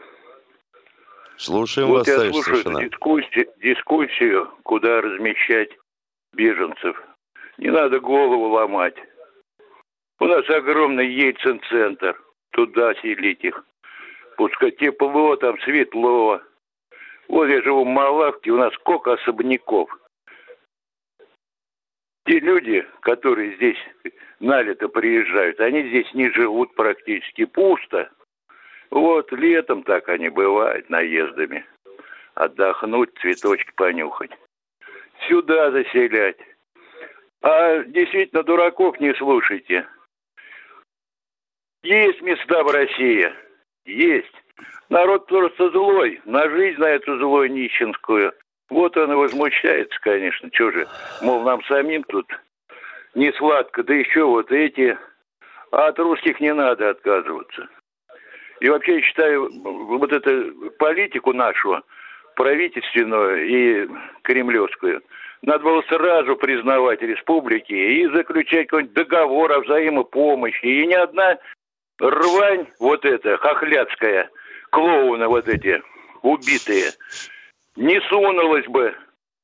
Слушаем 1.36 1.86
вот 1.86 1.98
вас, 1.98 2.08
я 2.08 2.32
слушаю 2.32 2.56
старшина. 2.56 2.80
эту 2.80 2.90
дискуссию, 2.90 3.46
дискуссию, 3.62 4.50
куда 4.64 5.02
размещать 5.02 5.70
беженцев. 6.32 7.00
Не 7.58 7.70
надо 7.70 8.00
голову 8.00 8.48
ломать. 8.48 8.96
У 10.18 10.24
нас 10.24 10.50
огромный 10.50 11.14
Ельцин-центр. 11.14 12.20
Туда 12.50 12.92
селить 12.94 13.44
их. 13.44 13.62
Пускай 14.36 14.70
тепло, 14.72 15.36
там 15.36 15.58
светло. 15.60 16.40
Вот 17.28 17.46
я 17.46 17.62
живу 17.62 17.84
в 17.84 17.88
Малавке, 17.88 18.50
у 18.50 18.56
нас 18.56 18.72
сколько 18.74 19.14
особняков. 19.14 19.90
Те 22.26 22.40
люди, 22.40 22.86
которые 23.00 23.56
здесь 23.56 23.78
на 24.40 24.62
лето 24.62 24.88
приезжают, 24.88 25.60
они 25.60 25.88
здесь 25.88 26.12
не 26.12 26.30
живут 26.30 26.74
практически. 26.74 27.44
Пусто. 27.46 28.10
Вот 28.90 29.32
летом 29.32 29.82
так 29.82 30.08
они 30.08 30.28
бывают 30.28 30.90
наездами. 30.90 31.64
Отдохнуть, 32.34 33.16
цветочки 33.20 33.72
понюхать. 33.74 34.32
Сюда 35.28 35.70
заселять. 35.70 36.38
А 37.42 37.78
действительно 37.84 38.42
дураков 38.42 39.00
не 39.00 39.14
слушайте. 39.14 39.88
Есть 41.82 42.20
места 42.20 42.62
в 42.64 42.68
России. 42.68 43.32
Есть. 43.86 44.34
Народ 44.88 45.26
просто 45.26 45.70
злой. 45.70 46.20
На 46.24 46.48
жизнь 46.50 46.80
на 46.80 46.86
эту 46.86 47.18
злую 47.18 47.50
нищенскую. 47.50 48.32
Вот 48.68 48.96
он 48.96 49.12
и 49.12 49.14
возмущается, 49.14 49.98
конечно. 50.00 50.50
Чего 50.50 50.72
же, 50.72 50.88
мол, 51.22 51.42
нам 51.42 51.62
самим 51.64 52.02
тут 52.04 52.26
не 53.14 53.32
сладко. 53.32 53.82
Да 53.84 53.94
еще 53.94 54.24
вот 54.24 54.50
эти. 54.50 54.98
А 55.70 55.88
от 55.88 55.98
русских 55.98 56.40
не 56.40 56.52
надо 56.52 56.90
отказываться. 56.90 57.68
И 58.60 58.68
вообще 58.68 58.96
я 58.96 59.02
считаю, 59.02 59.50
вот 59.62 60.12
эту 60.12 60.70
политику 60.78 61.32
нашу, 61.32 61.82
правительственную 62.34 63.46
и 63.46 63.88
кремлевскую, 64.22 65.02
надо 65.42 65.64
было 65.64 65.82
сразу 65.82 66.36
признавать 66.36 67.02
республики 67.02 67.72
и 67.72 68.06
заключать 68.08 68.68
какой-нибудь 68.68 68.94
договор 68.94 69.52
о 69.52 69.60
взаимопомощи. 69.60 70.64
И 70.64 70.86
ни 70.86 70.94
одна 70.94 71.38
рвань 71.98 72.66
вот 72.78 73.04
эта, 73.04 73.36
хохлядская, 73.38 74.30
клоуны 74.70 75.26
вот 75.28 75.48
эти, 75.48 75.82
убитые, 76.22 76.92
не 77.76 78.00
сунулась 78.08 78.66
бы, 78.66 78.94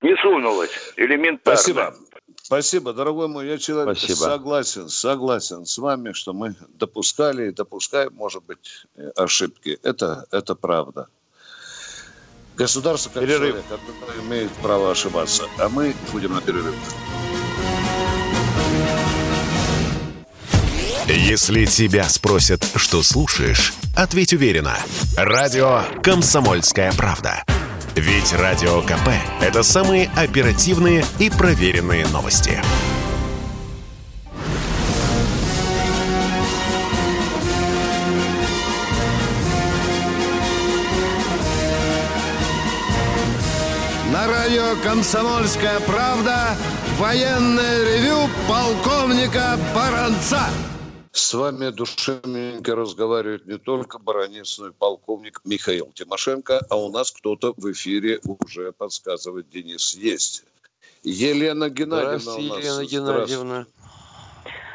не 0.01 0.17
сунулась 0.17 0.93
элементарно. 0.97 1.57
Спасибо. 1.57 1.95
Спасибо, 2.43 2.93
дорогой 2.93 3.29
мой. 3.29 3.47
Я 3.47 3.59
человек 3.59 3.97
Спасибо. 3.97 4.17
согласен, 4.17 4.89
согласен 4.89 5.65
с 5.65 5.79
вами, 5.79 6.13
что 6.13 6.33
мы 6.33 6.55
допускали 6.75 7.49
и 7.49 7.53
допускаем, 7.53 8.15
может 8.15 8.45
быть, 8.45 8.85
ошибки. 9.17 9.79
Это, 9.83 10.27
это 10.31 10.55
правда. 10.55 11.09
Государство 12.57 13.11
как 13.11 13.23
Перерыв. 13.23 13.57
человек, 13.67 14.27
имеет 14.27 14.51
право 14.63 14.91
ошибаться. 14.91 15.45
А 15.59 15.69
мы 15.69 15.95
будем 16.13 16.35
на 16.35 16.43
перерыв. 16.43 16.75
Если 21.15 21.67
тебя 21.67 22.09
спросят, 22.09 22.67
что 22.75 23.03
слушаешь, 23.03 23.75
ответь 23.95 24.33
уверенно. 24.33 24.79
Радио 25.15 25.83
«Комсомольская 26.03 26.91
правда». 26.95 27.45
Ведь 27.95 28.33
Радио 28.33 28.81
КП– 28.81 29.11
это 29.43 29.63
самые 29.63 30.11
оперативные 30.17 31.05
и 31.19 31.29
проверенные 31.29 32.07
новости. 32.07 32.63
На 44.11 44.27
радио 44.29 44.77
«Комсомольская 44.83 45.79
правда» 45.81 46.57
военное 46.99 47.85
ревю 47.85 48.31
полковника 48.49 49.59
Баранца. 49.75 50.47
С 51.13 51.35
вами 51.35 51.69
душевненько 51.69 52.75
разговаривает 52.75 53.45
не 53.47 53.59
только 53.59 53.99
баронец, 53.99 54.59
но 54.59 54.69
и 54.69 54.73
полковник 54.73 55.43
Михаил 55.45 55.93
Тимошенко, 55.93 56.63
а 56.71 56.77
у 56.77 56.91
нас 56.91 57.13
кто-то 57.13 57.53
в 57.59 57.71
эфире 57.71 58.19
уже 58.25 58.73
подсказывает, 58.73 59.51
Денис, 59.51 59.95
есть. 59.95 60.45
Елена 61.03 61.69
Геннадьевна 61.69 62.19
Здравствуйте, 62.19 62.51
у 62.51 62.55
нас. 62.55 62.65
Елена. 62.65 62.87
Геннадьевна. 62.87 63.67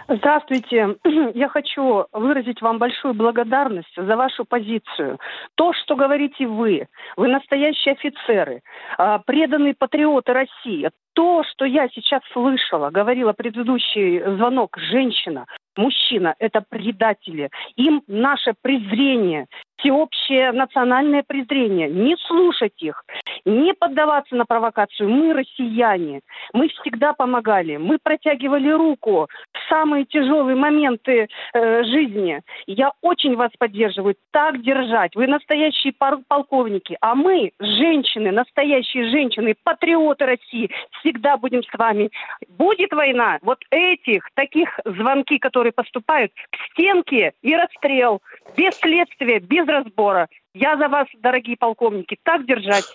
Здравствуйте. 0.09 0.95
Я 1.33 1.49
хочу 1.49 2.05
выразить 2.13 2.61
вам 2.61 2.77
большую 2.77 3.13
благодарность 3.13 3.93
за 3.95 4.15
вашу 4.15 4.45
позицию. 4.45 5.19
То, 5.55 5.73
что 5.73 5.95
говорите 5.95 6.47
вы, 6.47 6.87
вы 7.17 7.27
настоящие 7.27 7.93
офицеры, 7.93 8.61
а, 8.97 9.19
преданные 9.19 9.73
патриоты 9.73 10.33
России. 10.33 10.91
То, 11.17 11.43
что 11.43 11.65
я 11.65 11.89
сейчас 11.89 12.21
слышала, 12.31 12.91
говорила 12.91 13.33
предыдущий 13.33 14.19
звонок, 14.37 14.77
женщина, 14.77 15.47
мужчина– 15.75 16.35
это 16.39 16.61
предатели. 16.61 17.49
Им 17.75 18.03
наше 18.05 18.53
презрение, 18.61 19.47
всеобщее 19.77 20.51
национальное 20.51 21.23
презрение. 21.23 21.89
Не 21.89 22.15
слушать 22.27 22.81
их, 22.81 23.03
не 23.45 23.73
поддаваться 23.73 24.35
на 24.35 24.45
провокацию. 24.45 25.09
Мы 25.09 25.33
россияне, 25.33 26.21
мы 26.53 26.69
всегда 26.69 27.13
помогали, 27.13 27.77
мы 27.77 27.97
протягивали 28.01 28.69
руку 28.69 29.27
в 29.53 29.69
самые 29.69 30.05
тяжелые 30.05 30.55
моменты 30.55 31.27
э, 31.53 31.83
жизни. 31.83 32.41
Я 32.65 32.91
очень 33.01 33.35
вас 33.35 33.51
поддерживаю. 33.57 34.15
Так 34.31 34.61
держать. 34.61 35.15
Вы 35.15 35.27
настоящие 35.27 35.93
полковники, 35.93 36.97
а 37.01 37.15
мы, 37.15 37.51
женщины, 37.59 38.31
настоящие 38.31 39.09
женщины, 39.09 39.55
патриоты 39.63 40.25
России, 40.25 40.69
всегда 40.99 41.37
будем 41.37 41.63
с 41.63 41.77
вами. 41.77 42.09
Будет 42.49 42.91
война, 42.91 43.39
вот 43.41 43.59
этих, 43.71 44.29
таких 44.33 44.79
звонки, 44.85 45.37
которые 45.37 45.71
поступают, 45.71 46.31
к 46.33 46.71
стенке 46.71 47.33
и 47.41 47.55
расстрел, 47.55 48.21
без 48.55 48.75
следствия, 48.77 49.39
без 49.39 49.66
разбора. 49.69 50.27
Я 50.53 50.77
за 50.77 50.87
вас, 50.87 51.07
дорогие 51.19 51.57
полковники, 51.57 52.17
так 52.23 52.45
держать. 52.45 52.85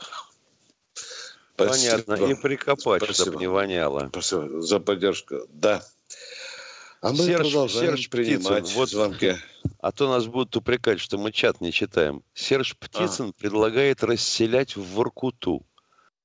Спасибо. 1.55 2.03
Понятно. 2.07 2.25
И 2.27 2.35
прикопать, 2.35 3.03
Спасибо. 3.03 3.25
чтобы 3.25 3.41
не 3.41 3.47
воняло. 3.47 4.09
Спасибо 4.09 4.61
за 4.61 4.81
поддержку. 4.81 5.37
Да. 5.49 5.83
А 7.01 7.11
мы 7.11 7.17
Серж, 7.17 7.41
продолжаем 7.41 7.97
Серж 7.97 8.11
принимать 8.11 8.63
Птицын, 8.63 8.77
вот, 8.77 8.91
звонки. 8.91 9.35
А 9.81 9.91
то 9.91 10.09
нас 10.09 10.27
будут 10.27 10.57
упрекать, 10.57 11.01
что 11.01 11.19
мы 11.19 11.33
чат 11.33 11.61
не 11.61 11.73
читаем. 11.73 12.23
Серж 12.33 12.77
Птицын 12.77 13.31
а. 13.31 13.33
предлагает 13.33 14.05
расселять 14.05 14.77
в 14.77 14.95
Воркуту. 14.95 15.67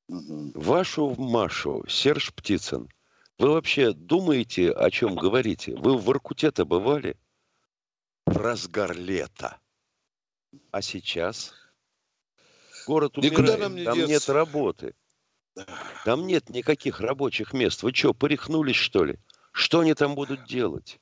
Угу. 0.08 0.52
Вашу 0.54 1.16
Машу, 1.18 1.84
Серж 1.90 2.34
Птицын, 2.34 2.90
вы 3.40 3.50
вообще 3.50 3.92
думаете, 3.92 4.72
о 4.72 4.90
чем 4.92 5.16
говорите? 5.16 5.76
Вы 5.76 5.98
в 5.98 6.04
Воркуте-то 6.04 6.66
бывали? 6.66 7.18
В 8.26 8.38
разгар 8.38 8.96
лета. 8.96 9.58
А 10.72 10.82
сейчас? 10.82 11.54
Город 12.86 13.18
умирает, 13.18 13.60
нам 13.60 13.76
не 13.76 13.84
там 13.84 13.96
деться. 13.96 14.12
нет 14.12 14.30
работы. 14.30 14.96
Там 16.06 16.28
нет 16.28 16.50
никаких 16.50 17.00
рабочих 17.02 17.54
мест. 17.54 17.84
Вы 17.84 17.94
что, 17.94 18.14
порехнулись, 18.14 18.76
что 18.76 19.04
ли? 19.04 19.20
Что 19.52 19.80
они 19.80 19.94
там 19.94 20.16
будут 20.16 20.46
делать? 20.46 21.00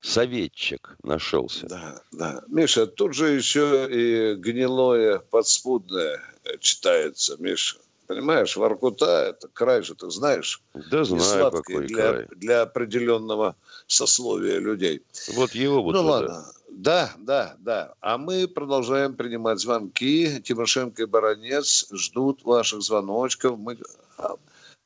Советчик 0.00 0.96
нашелся. 1.02 1.66
Да, 1.66 2.02
да. 2.12 2.42
Миша, 2.48 2.86
тут 2.86 3.14
же 3.14 3.30
еще 3.30 3.88
и 3.90 4.34
гнилое 4.34 5.18
подспудное 5.18 6.20
читается, 6.60 7.36
Миша. 7.38 7.78
Понимаешь, 8.06 8.56
Воркута– 8.56 9.28
это 9.30 9.48
край 9.48 9.82
же, 9.82 9.94
ты 9.94 10.10
знаешь. 10.10 10.60
Да 10.90 11.04
знаю, 11.04 11.50
какой 11.50 11.86
для, 11.86 12.12
край. 12.12 12.26
Для 12.36 12.62
определенного 12.62 13.56
сословия 13.86 14.58
людей. 14.58 15.02
Вот 15.34 15.52
его 15.52 15.82
вот 15.82 15.92
Ну 15.94 16.02
туда. 16.02 16.10
ладно. 16.12 16.44
Да, 16.68 17.10
да, 17.18 17.54
да. 17.60 17.94
А 18.00 18.18
мы 18.18 18.48
продолжаем 18.48 19.14
принимать 19.14 19.60
звонки. 19.60 20.40
Тимошенко 20.42 21.02
и 21.02 21.06
Баранец 21.06 21.86
ждут 21.92 22.44
ваших 22.44 22.82
звоночков. 22.82 23.58
Мы... 23.58 23.78
А, 24.18 24.34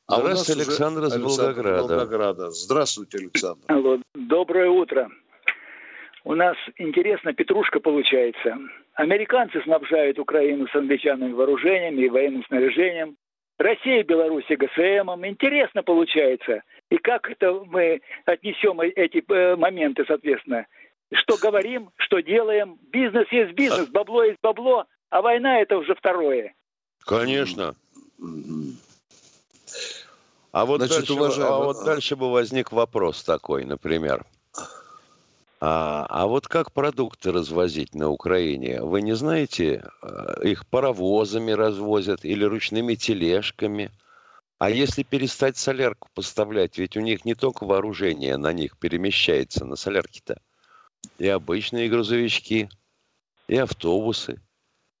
а 0.07 0.21
Здравствуйте, 0.21 0.61
Александр 0.61 1.05
из 1.05 1.17
Волгограда. 1.17 1.81
Волгограда. 1.83 2.51
Здравствуйте, 2.51 3.17
Александр. 3.17 3.61
Алло, 3.67 3.97
доброе 4.13 4.69
утро. 4.69 5.09
У 6.23 6.35
нас 6.35 6.55
интересно 6.77 7.33
петрушка 7.33 7.79
получается. 7.79 8.57
Американцы 8.99 9.61
снабжают 9.63 10.19
Украину 10.19 10.67
с 10.67 10.75
англичанами 10.75 11.31
вооружениями 11.31 12.01
и 12.01 12.09
военным 12.09 12.43
снаряжением. 12.43 13.15
Россия 13.57 14.01
и 14.01 14.03
Беларусь 14.03 14.43
ГСМом. 14.49 15.25
Интересно 15.25 15.83
получается. 15.83 16.63
И 16.91 16.97
как 16.97 17.31
это 17.31 17.63
мы 17.65 18.01
отнесем 18.25 18.81
эти 18.81 19.23
э, 19.25 19.55
моменты, 19.55 20.03
соответственно? 20.05 20.67
Что 21.13 21.37
говорим, 21.37 21.91
что 21.95 22.19
делаем. 22.19 22.77
Бизнес 22.91 23.31
есть 23.31 23.53
бизнес, 23.53 23.87
бабло 23.87 24.25
есть 24.25 24.39
бабло, 24.43 24.85
а 25.09 25.21
война 25.21 25.61
это 25.61 25.77
уже 25.77 25.95
второе. 25.95 26.53
Конечно. 27.05 27.75
А 30.51 30.65
вот, 30.65 30.81
Значит, 30.81 30.97
дальше, 30.97 31.13
уважаемый... 31.13 31.53
а 31.53 31.63
вот 31.63 31.85
дальше 31.85 32.17
бы 32.17 32.29
возник 32.29 32.73
вопрос 32.73 33.23
такой, 33.23 33.63
например. 33.63 34.25
А, 35.61 36.05
а 36.09 36.27
вот 36.27 36.47
как 36.47 36.71
продукты 36.71 37.31
развозить 37.31 37.93
на 37.93 38.09
Украине? 38.09 38.81
Вы 38.81 39.01
не 39.01 39.13
знаете, 39.13 39.83
э, 40.01 40.35
их 40.43 40.65
паровозами 40.67 41.51
развозят 41.51 42.23
или 42.23 42.45
ручными 42.45 42.95
тележками? 42.95 43.91
А 44.57 44.69
если 44.69 45.03
перестать 45.03 45.57
солярку 45.57 46.09
поставлять, 46.13 46.77
ведь 46.77 46.95
у 46.95 47.01
них 47.01 47.25
не 47.25 47.35
только 47.35 47.65
вооружение 47.65 48.37
на 48.37 48.53
них 48.53 48.77
перемещается, 48.77 49.65
на 49.65 49.75
солярке-то, 49.75 50.41
и 51.17 51.27
обычные 51.27 51.89
грузовички, 51.89 52.69
и 53.47 53.57
автобусы. 53.57 54.41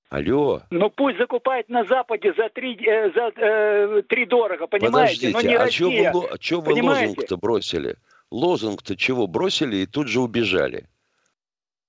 Алло. 0.09 0.63
Ну 0.71 0.89
пусть 0.89 1.19
закупает 1.19 1.69
на 1.69 1.85
Западе 1.85 2.33
за 2.33 2.49
три, 2.49 2.75
э, 2.85 3.11
за, 3.13 3.31
э, 3.35 4.01
три 4.09 4.25
дорого, 4.25 4.65
понимаете? 4.67 5.27
Подождите, 5.27 5.33
Но 5.33 5.41
не 5.41 5.55
а 5.55 5.59
Россия, 5.59 6.09
что 6.09 6.19
вы, 6.19 6.37
что 6.39 6.61
вы 6.61 6.81
лозунг-то 6.81 7.37
бросили? 7.37 7.95
Лозунг-то 8.31 8.95
чего 8.95 9.27
бросили 9.27 9.77
и 9.77 9.85
тут 9.85 10.07
же 10.07 10.21
убежали? 10.21 10.87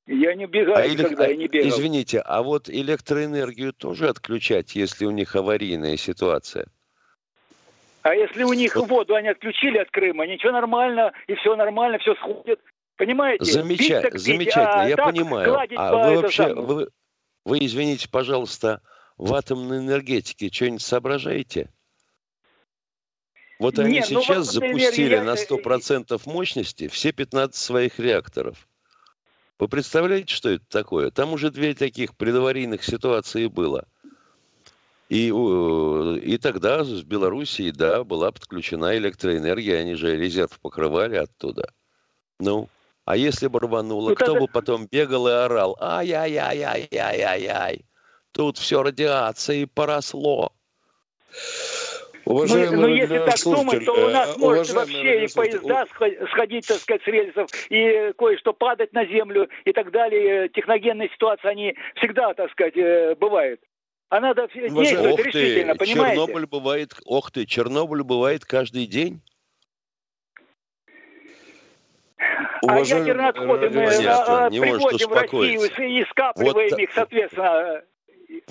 Я 0.06 0.34
не 0.34 0.46
бегаю 0.46 0.76
а 0.76 0.88
никогда, 0.88 1.26
я 1.26 1.36
не 1.36 1.46
бегал. 1.46 1.68
Извините, 1.68 2.20
а 2.20 2.42
вот 2.42 2.68
электроэнергию 2.68 3.72
тоже 3.72 4.08
отключать, 4.08 4.74
если 4.74 5.04
у 5.04 5.10
них 5.10 5.36
аварийная 5.36 5.96
ситуация? 5.96 6.66
А 8.02 8.14
если 8.14 8.42
у 8.44 8.52
них 8.54 8.74
вот. 8.76 8.88
воду 8.88 9.14
они 9.14 9.28
отключили 9.28 9.78
от 9.78 9.90
Крыма, 9.90 10.26
ничего 10.26 10.52
нормально, 10.52 11.12
и 11.26 11.34
все 11.34 11.54
нормально, 11.54 11.98
все 11.98 12.14
сходит. 12.14 12.58
Понимаете? 12.96 13.44
Замеча... 13.44 14.02
Бить, 14.02 14.20
замечательно, 14.20 14.82
а 14.82 14.88
я 14.88 14.96
понимаю. 14.96 15.56
А 15.76 16.08
вы 16.08 16.20
вообще, 16.20 16.54
вы, 16.54 16.88
вы, 17.44 17.58
извините, 17.60 18.08
пожалуйста, 18.10 18.82
в 19.16 19.32
атомной 19.34 19.78
энергетике 19.78 20.50
что-нибудь 20.50 20.82
соображаете? 20.82 21.70
Вот 23.60 23.78
они 23.78 23.96
Нет, 23.96 24.06
сейчас 24.06 24.54
ну, 24.54 24.60
запустили 24.60 25.16
я... 25.16 25.22
на 25.22 25.34
100% 25.34 26.18
мощности 26.24 26.88
все 26.88 27.12
15 27.12 27.54
своих 27.54 27.98
реакторов. 27.98 28.66
Вы 29.58 29.68
представляете, 29.68 30.34
что 30.34 30.48
это 30.48 30.64
такое? 30.66 31.10
Там 31.10 31.34
уже 31.34 31.50
две 31.50 31.74
таких 31.74 32.16
предаварийных 32.16 32.82
ситуации 32.82 33.48
было. 33.48 33.84
И, 35.10 35.26
и 35.26 36.38
тогда 36.38 36.84
с 36.84 37.02
Белоруссии, 37.02 37.70
да, 37.70 38.02
была 38.02 38.32
подключена 38.32 38.96
электроэнергия, 38.96 39.80
они 39.80 39.94
же 39.94 40.16
резерв 40.16 40.58
покрывали 40.60 41.16
оттуда. 41.16 41.70
Ну, 42.38 42.70
а 43.04 43.18
если 43.18 43.48
бы 43.48 43.60
рвануло, 43.60 44.10
ну, 44.10 44.14
кто 44.14 44.36
бы 44.36 44.48
потом 44.48 44.86
бегал 44.86 45.28
и 45.28 45.32
орал, 45.32 45.76
ай-яй-яй-яй-яй-яй-яй, 45.80 47.84
тут 48.32 48.56
все 48.56 48.82
радиацией 48.82 49.66
поросло. 49.66 50.54
Уважаемый 52.30 52.76
ну, 52.76 52.82
ну 52.82 52.88
если 52.88 53.18
так 53.18 53.42
думать, 53.42 53.84
то 53.84 53.92
у 53.92 54.08
нас 54.10 54.36
э, 54.36 54.38
может 54.38 54.72
вообще 54.72 55.24
и 55.24 55.34
поезда 55.34 55.84
сходить, 56.30 56.66
так 56.66 56.78
сказать, 56.78 57.02
с 57.02 57.06
рельсов, 57.08 57.50
и 57.70 58.12
кое-что 58.16 58.52
падать 58.52 58.92
на 58.92 59.04
землю 59.04 59.48
и 59.64 59.72
так 59.72 59.90
далее. 59.90 60.48
Техногенные 60.50 61.08
ситуации, 61.08 61.48
они 61.48 61.74
всегда, 61.96 62.32
так 62.34 62.50
сказать, 62.52 62.76
э, 62.76 63.16
бывают. 63.16 63.60
А 64.10 64.20
надо 64.20 64.48
действовать 64.54 65.12
ох 65.12 65.26
решительно, 65.26 65.72
ты, 65.74 65.78
понимаете? 65.78 66.16
Чернобыль 66.16 66.46
бывает, 66.46 66.94
ох 67.04 67.32
ты, 67.32 67.46
Чернобыль 67.46 68.04
бывает 68.04 68.44
каждый 68.44 68.86
день. 68.86 69.20
Уважаем... 72.62 73.02
А 73.02 73.06
ядерные 73.06 73.28
отходы 73.28 73.70
мы 73.70 73.84
а, 73.84 74.50
привозим 74.50 75.08
в 75.08 75.12
Россию 75.12 75.62
и 75.62 76.04
скапливаем 76.10 76.70
вот, 76.70 76.78
их, 76.78 76.92
соответственно. 76.92 77.82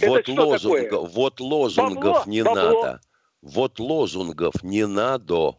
Вот, 0.02 0.28
лозунг, 0.28 0.92
вот 0.92 1.40
лозунгов 1.40 2.18
бабло, 2.18 2.24
не 2.26 2.44
бабло. 2.44 2.84
надо. 2.84 3.02
Вот 3.42 3.80
лозунгов 3.80 4.64
не 4.64 4.86
надо. 4.86 5.56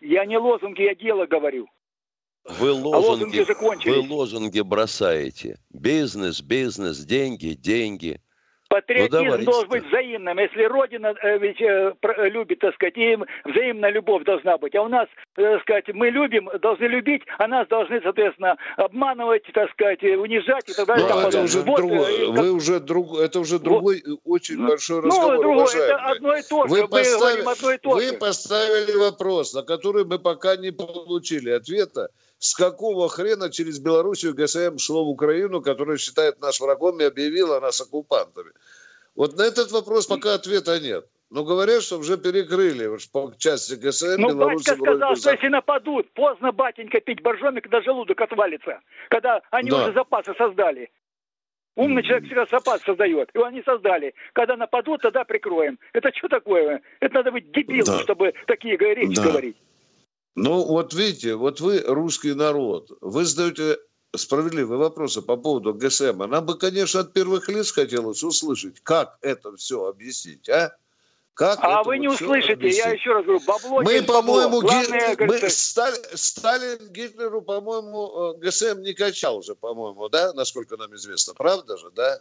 Я 0.00 0.24
не 0.24 0.38
лозунги, 0.38 0.82
я 0.82 0.94
дело 0.94 1.26
говорю. 1.26 1.68
Вы 2.44 2.72
лозунги, 2.72 3.38
а 3.38 3.44
лозунги 3.44 3.88
вы 3.88 4.14
лозунги 4.14 4.60
бросаете. 4.60 5.58
Бизнес, 5.70 6.40
бизнес, 6.42 6.98
деньги, 7.04 7.54
деньги. 7.54 8.20
Патриотизм 8.72 9.38
ну, 9.38 9.44
должен 9.44 9.68
быть 9.68 9.86
взаимным. 9.86 10.38
Если 10.38 10.64
Родина 10.64 11.14
э, 11.22 11.36
ведь 11.36 11.60
э, 11.60 11.92
э, 12.00 12.28
любит, 12.30 12.60
так 12.60 12.74
сказать, 12.74 12.96
им 12.96 13.26
взаимная 13.44 13.90
любовь 13.90 14.24
должна 14.24 14.56
быть. 14.56 14.74
А 14.74 14.80
у 14.80 14.88
нас, 14.88 15.08
э, 15.36 15.42
так 15.42 15.60
сказать, 15.60 15.84
мы 15.92 16.08
любим, 16.08 16.48
должны 16.62 16.84
любить, 16.86 17.22
а 17.38 17.48
нас 17.48 17.68
должны, 17.68 18.00
соответственно, 18.02 18.56
обманывать, 18.78 19.42
так 19.52 19.70
сказать, 19.72 20.02
унижать 20.02 20.70
и 20.70 20.72
так 20.72 20.86
далее. 20.86 21.06
Ну, 21.06 21.20
это 21.20 21.42
уже 21.42 21.60
вот, 21.60 21.76
друг, 21.76 21.92
э, 21.92 22.26
вы 22.28 22.52
уже 22.52 22.80
друг, 22.80 23.18
это 23.18 23.40
уже 23.40 23.58
другой 23.58 24.02
вот. 24.06 24.20
очень 24.24 24.56
ну, 24.56 24.68
большой 24.68 25.02
разговор, 25.02 25.34
ну, 25.34 25.42
другой, 25.42 25.74
это 25.74 25.96
одно 25.96 26.34
и 26.34 26.42
то 26.42 26.66
же. 26.66 26.72
Вы, 26.72 26.88
поставили, 26.88 27.40
одно 27.40 27.72
и 27.72 27.76
то 27.76 28.00
же. 28.00 28.06
вы 28.06 28.18
поставили 28.18 28.96
вопрос, 28.96 29.52
на 29.52 29.62
который 29.64 30.06
мы 30.06 30.18
пока 30.18 30.56
не 30.56 30.70
получили 30.70 31.50
ответа. 31.50 32.08
С 32.42 32.54
какого 32.56 33.08
хрена 33.08 33.50
через 33.50 33.78
Белоруссию 33.78 34.34
ГСМ 34.34 34.76
шло 34.78 35.04
в 35.04 35.08
Украину, 35.08 35.62
которая 35.62 35.96
считает 35.96 36.40
нас 36.40 36.58
врагом 36.58 37.00
и 37.00 37.04
объявила 37.04 37.60
нас 37.60 37.80
оккупантами? 37.80 38.50
Вот 39.14 39.36
на 39.36 39.42
этот 39.42 39.70
вопрос 39.70 40.06
пока 40.08 40.34
ответа 40.34 40.80
нет. 40.80 41.06
Но 41.30 41.44
говорят, 41.44 41.84
что 41.84 41.98
уже 41.98 42.18
перекрыли 42.18 42.90
по 43.12 43.32
части 43.38 43.74
ГСМ. 43.74 44.20
Ну, 44.20 44.30
белорусы 44.30 44.70
батька 44.72 44.84
сказал, 44.84 45.16
что 45.16 45.30
если 45.30 45.48
нападут, 45.48 46.12
поздно, 46.14 46.50
батенька, 46.50 47.00
пить 47.00 47.22
боржоми, 47.22 47.60
когда 47.60 47.80
желудок 47.80 48.20
отвалится. 48.20 48.80
Когда 49.08 49.40
они 49.52 49.70
Да. 49.70 49.84
уже 49.84 49.92
запасы 49.92 50.34
создали. 50.36 50.90
Умный 51.76 52.02
человек 52.02 52.24
всегда 52.26 52.46
запас 52.50 52.82
создает. 52.82 53.30
Его 53.34 53.44
они 53.44 53.62
создали. 53.62 54.14
Когда 54.32 54.56
нападут, 54.56 55.00
тогда 55.02 55.22
прикроем. 55.24 55.78
Это 55.92 56.10
что 56.12 56.28
такое? 56.28 56.82
Это 56.98 57.14
надо 57.14 57.30
быть 57.30 57.52
дебилом, 57.52 57.98
Да. 57.98 58.02
чтобы 58.02 58.34
такие 58.48 58.76
речи 58.76 59.14
Да. 59.14 59.22
говорить. 59.22 59.56
Ну, 60.34 60.64
вот 60.64 60.94
видите, 60.94 61.34
вот 61.34 61.60
вы 61.60 61.80
русский 61.86 62.32
народ, 62.34 62.90
вы 63.00 63.24
задаете 63.24 63.78
справедливые 64.14 64.78
вопросы 64.78 65.20
по 65.22 65.36
поводу 65.36 65.74
ГСМ. 65.74 66.18
Нам 66.26 66.46
бы, 66.46 66.56
конечно, 66.56 67.00
от 67.00 67.12
первых 67.12 67.48
лиц 67.48 67.70
хотелось 67.70 68.22
услышать, 68.22 68.80
как 68.82 69.18
это 69.20 69.54
все 69.56 69.84
объяснить, 69.86 70.48
а? 70.48 70.74
Как 71.34 71.58
А 71.62 71.82
вы 71.82 71.96
не 71.98 72.08
вот 72.08 72.20
услышите, 72.20 72.48
я 72.50 72.54
объяснить? 72.54 72.94
еще 73.00 73.12
раз 73.14 73.24
говорю, 73.24 73.40
бабло 73.46 73.80
Мы, 73.82 74.02
по-моему, 74.02 74.60
Главное, 74.60 75.16
мы 75.18 75.38
Стали- 75.48 76.14
Сталин 76.14 76.92
Гитлеру, 76.92 77.40
по-моему, 77.40 78.34
э, 78.34 78.38
ГСМ 78.38 78.82
не 78.82 78.92
качал 78.92 79.42
же, 79.42 79.54
по-моему, 79.54 80.10
да, 80.10 80.34
насколько 80.34 80.76
нам 80.76 80.94
известно, 80.94 81.32
правда 81.32 81.78
же, 81.78 81.90
да? 81.94 82.20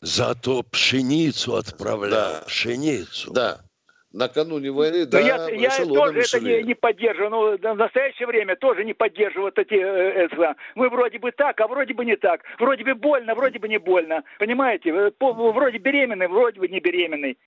Зато 0.00 0.62
пшеницу 0.62 1.56
отправлял, 1.56 2.10
Да. 2.10 2.44
пшеницу. 2.46 3.32
Да. 3.32 3.64
Накануне 4.12 4.70
войны, 4.70 5.04
Но 5.04 5.06
да, 5.06 5.20
я, 5.20 5.48
я 5.48 5.70
тоже 5.70 6.20
это 6.20 6.40
не, 6.40 6.62
не 6.62 6.74
поддерживаю. 6.74 7.30
Ну, 7.30 7.74
в 7.74 7.76
настоящее 7.76 8.26
время 8.26 8.56
тоже 8.56 8.84
не 8.84 8.92
поддерживаю 8.92 9.46
вот 9.46 9.58
эти... 9.58 9.74
э, 9.74 10.24
это, 10.24 10.54
мы 10.74 10.90
вроде 10.90 11.18
бы 11.18 11.32
так, 11.32 11.60
а 11.60 11.66
вроде 11.66 11.94
бы 11.94 12.04
не 12.04 12.16
так. 12.16 12.42
Вроде 12.58 12.84
бы 12.84 12.94
больно, 12.94 13.34
вроде 13.34 13.58
бы 13.58 13.68
не 13.68 13.78
больно. 13.78 14.22
Понимаете? 14.38 14.90
Э, 14.90 15.10
по- 15.10 15.32
Вроде 15.32 15.78
беременный, 15.78 16.28
вроде 16.28 16.60
бы 16.60 16.68
не 16.68 16.80
беременный. 16.80 17.38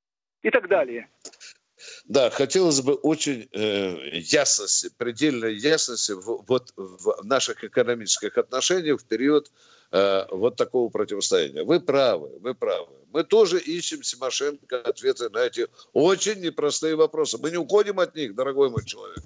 И 0.42 0.50
так 0.50 0.68
далее. 0.68 1.08
Да, 2.06 2.30
хотелось 2.30 2.82
бы 2.82 2.96
очень 2.96 3.48
э, 3.52 4.10
ясности, 4.14 4.90
предельной 4.98 5.56
ясности 5.56 6.14
в, 6.14 6.46
вот 6.48 6.74
в 6.76 7.24
наших 7.24 7.64
экономических 7.64 8.38
отношениях 8.38 9.02
в 9.02 9.08
период 9.08 9.48
э, 9.48 9.75
вот 10.32 10.56
такого 10.56 10.90
противостояния. 10.90 11.64
Вы 11.64 11.80
правы, 11.80 12.30
вы 12.40 12.54
правы. 12.54 12.92
Мы 13.14 13.24
тоже 13.24 13.60
ищем 13.60 14.04
Симошенко 14.04 14.82
ответы 14.82 15.30
на 15.30 15.38
эти 15.46 15.68
очень 15.94 16.42
непростые 16.42 16.96
вопросы. 16.96 17.38
Мы 17.38 17.50
не 17.52 17.58
уходим 17.58 18.00
от 18.00 18.14
них, 18.16 18.36
дорогой 18.36 18.70
мой 18.70 18.84
человек. 18.84 19.24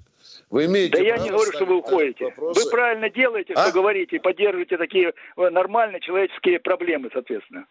Вы 0.48 0.66
имеете 0.66 0.96
Да 0.96 1.02
я 1.02 1.18
не 1.18 1.28
говорю, 1.30 1.52
что 1.52 1.64
вы 1.64 1.78
уходите. 1.78 2.24
вопросы. 2.26 2.64
Вы 2.64 2.70
правильно 2.70 3.10
делаете, 3.10 3.54
А? 3.54 3.64
что 3.64 3.72
говорите, 3.72 4.16
и 4.16 4.18
поддерживаете 4.20 4.76
такие 4.76 5.12
э, 5.36 5.50
нормальные 5.50 6.00
человеческие 6.00 6.60
проблемы, 6.60 7.10
соответственно. 7.12 7.66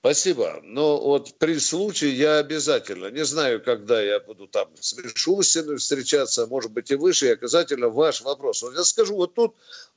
Спасибо. 0.00 0.58
Но 0.64 1.00
вот 1.00 1.38
при 1.38 1.60
случае 1.60 2.12
я 2.14 2.38
обязательно, 2.38 3.08
не 3.12 3.24
знаю, 3.24 3.62
когда 3.62 4.02
я 4.02 4.18
буду 4.18 4.48
там 4.48 4.68
с 4.74 4.96
Мишустиным 4.98 5.76
встречаться, 5.76 6.48
может 6.48 6.72
быть 6.72 6.90
и 6.90 6.96
выше, 6.96 7.26
и 7.26 7.32
обязательно 7.32 7.88
ваш 7.88 8.20
вопрос. 8.22 8.62
Вот 8.62 8.74
я 8.74 8.82
скажу, 8.82 9.14
вот 9.14 9.34
тут, 9.34 9.54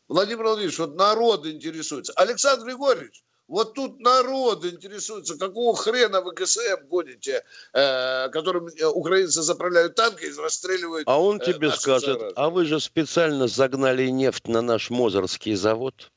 Владимир 0.07 0.43
Владимирович, 0.43 0.79
вот 0.79 0.95
народ 0.95 1.45
интересуется. 1.45 2.13
Александр 2.15 2.65
Григорьевич, 2.65 3.23
вот 3.47 3.73
тут 3.73 3.99
народ 3.99 4.65
интересуется, 4.65 5.37
какого 5.37 5.75
хрена 5.75 6.21
вы 6.21 6.33
ГСМ 6.33 6.87
гоните, 6.87 7.43
э, 7.73 8.29
которым 8.29 8.67
э, 8.67 8.85
украинцы 8.85 9.41
заправляют 9.41 9.95
танки 9.95 10.25
и 10.25 10.33
расстреливают 10.33 11.07
А 11.07 11.21
он 11.21 11.39
э, 11.41 11.45
тебе 11.53 11.71
скажет, 11.71 12.05
сограждан. 12.05 12.33
а 12.35 12.49
вы 12.49 12.65
же 12.65 12.79
специально 12.79 13.47
загнали 13.47 14.07
нефть 14.07 14.47
на 14.47 14.61
наш 14.61 14.89
Мозорский 14.89 15.55
завод. 15.55 16.11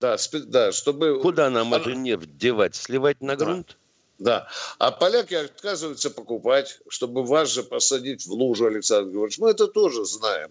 Да, 0.00 0.14
спе- 0.16 0.40
да, 0.40 0.72
чтобы... 0.72 1.20
Куда 1.20 1.48
нам 1.50 1.72
эту 1.74 1.90
нефть 1.90 2.36
девать? 2.36 2.74
Сливать 2.74 3.20
на 3.20 3.36
грунт? 3.36 3.76
Да. 4.18 4.48
А 4.78 4.90
поляки 4.90 5.34
отказываются 5.34 6.10
покупать, 6.10 6.80
чтобы 6.88 7.24
вас 7.24 7.50
же 7.50 7.62
посадить 7.62 8.26
в 8.26 8.32
лужу, 8.32 8.66
Александр 8.66 9.10
Григорьевич. 9.10 9.38
Мы 9.38 9.50
это 9.50 9.66
тоже 9.66 10.04
знаем. 10.04 10.50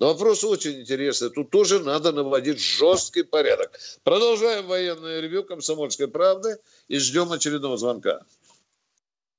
Но 0.00 0.14
вопрос 0.14 0.42
очень 0.44 0.80
интересный. 0.80 1.28
Тут 1.30 1.50
тоже 1.50 1.80
надо 1.80 2.12
наводить 2.12 2.58
жесткий 2.58 3.22
порядок. 3.22 3.70
Продолжаем 4.02 4.66
военное 4.66 5.20
ревю 5.20 5.44
«Комсомольской 5.44 6.08
правды» 6.08 6.56
и 6.88 6.98
ждем 6.98 7.30
очередного 7.30 7.76
звонка. 7.76 8.20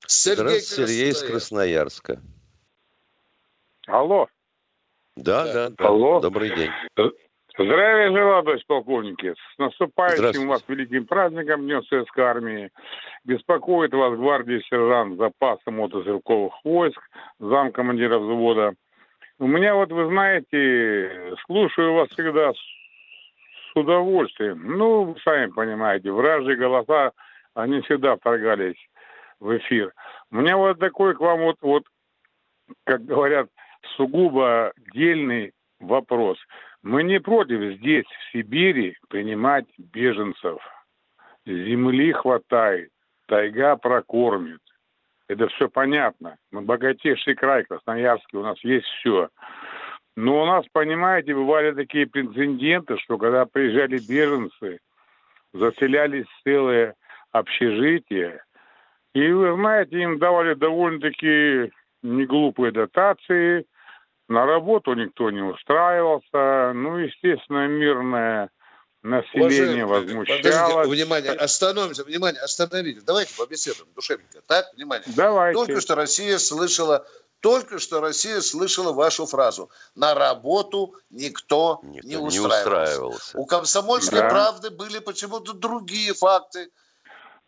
Сергей 0.05 0.59
Здравствуйте, 0.59 0.93
Сергей 0.93 1.09
из 1.09 1.23
Красноярск. 1.23 2.03
Красноярска. 2.03 2.21
Алло. 3.87 4.27
Да, 5.17 5.51
да, 5.51 5.69
да. 5.69 5.87
Алло. 5.87 6.19
Добрый 6.19 6.55
день. 6.55 6.69
Здравия 7.57 8.11
желаю, 8.11 8.43
товарищ 8.43 8.63
полковники. 8.67 9.33
С 9.33 9.57
наступающим 9.57 10.47
вас 10.47 10.63
великим 10.67 11.07
праздником 11.07 11.63
Днем 11.63 11.83
Советской 11.85 12.21
Армии. 12.21 12.71
Беспокоит 13.23 13.93
вас 13.93 14.15
гвардии 14.15 14.63
сержант 14.69 15.17
запаса 15.17 15.71
мотострелковых 15.71 16.53
войск, 16.63 17.01
замкомандира 17.39 18.19
взвода. 18.19 18.75
У 19.41 19.47
меня 19.47 19.73
вот, 19.73 19.91
вы 19.91 20.05
знаете, 20.05 21.35
слушаю 21.47 21.95
вас 21.95 22.09
всегда 22.09 22.53
с, 22.53 23.75
удовольствием. 23.75 24.77
Ну, 24.77 25.15
сами 25.23 25.47
понимаете, 25.49 26.11
вражьи 26.11 26.53
голоса, 26.53 27.11
они 27.55 27.81
всегда 27.81 28.17
вторгались 28.17 28.77
в 29.39 29.57
эфир. 29.57 29.93
У 30.29 30.35
меня 30.35 30.57
вот 30.57 30.77
такой 30.77 31.15
к 31.15 31.19
вам 31.21 31.39
вот, 31.39 31.55
вот 31.61 31.85
как 32.83 33.03
говорят, 33.03 33.49
сугубо 33.97 34.73
дельный 34.93 35.53
вопрос. 35.79 36.37
Мы 36.83 37.01
не 37.01 37.19
против 37.19 37.79
здесь, 37.79 38.05
в 38.05 38.31
Сибири, 38.31 38.95
принимать 39.09 39.65
беженцев. 39.79 40.61
Земли 41.47 42.11
хватает, 42.11 42.91
тайга 43.25 43.75
прокормит. 43.75 44.61
Это 45.31 45.47
все 45.47 45.69
понятно. 45.69 46.35
Мы 46.51 46.61
богатейший 46.61 47.35
край, 47.35 47.63
Красноярский, 47.63 48.37
у 48.37 48.43
нас 48.43 48.61
есть 48.65 48.85
все. 48.85 49.29
Но 50.17 50.43
у 50.43 50.45
нас, 50.45 50.65
понимаете, 50.73 51.33
бывали 51.33 51.71
такие 51.71 52.05
прецеденты, 52.05 52.97
что 52.97 53.17
когда 53.17 53.45
приезжали 53.45 53.97
беженцы, 53.97 54.79
заселялись 55.53 56.25
целые 56.43 56.95
общежития, 57.31 58.43
и, 59.13 59.31
вы 59.31 59.55
знаете, 59.55 60.01
им 60.01 60.19
давали 60.19 60.53
довольно-таки 60.53 61.71
неглупые 62.03 62.73
дотации, 62.73 63.65
на 64.27 64.45
работу 64.45 64.95
никто 64.95 65.31
не 65.31 65.41
устраивался, 65.41 66.73
ну, 66.75 66.97
естественно, 66.97 67.67
мирное 67.69 68.49
население 69.03 69.85
Уважаемые, 69.85 69.85
возмущалось. 69.85 70.41
Подождите, 70.43 70.89
внимание, 70.89 71.31
остановимся, 71.31 72.03
внимание, 72.03 72.41
остановитесь. 72.41 73.03
Давайте 73.03 73.33
побеседуем 73.35 73.89
душевненько. 73.95 74.41
Так, 74.47 74.71
внимание. 74.75 75.03
Давайте. 75.15 75.57
Только 75.57 75.81
что 75.81 75.95
Россия 75.95 76.37
слышала, 76.37 77.05
только 77.39 77.79
что 77.79 77.99
Россия 77.99 78.41
слышала 78.41 78.93
вашу 78.93 79.25
фразу. 79.25 79.69
На 79.95 80.13
работу 80.13 80.95
никто, 81.09 81.79
не, 81.83 81.99
не 82.03 82.17
устраивался. 82.17 82.57
устраивался. 82.67 83.37
У 83.37 83.45
комсомольской 83.45 84.19
Да. 84.19 84.29
правды 84.29 84.69
были 84.69 84.99
почему-то 84.99 85.53
другие 85.53 86.13
факты. 86.13 86.69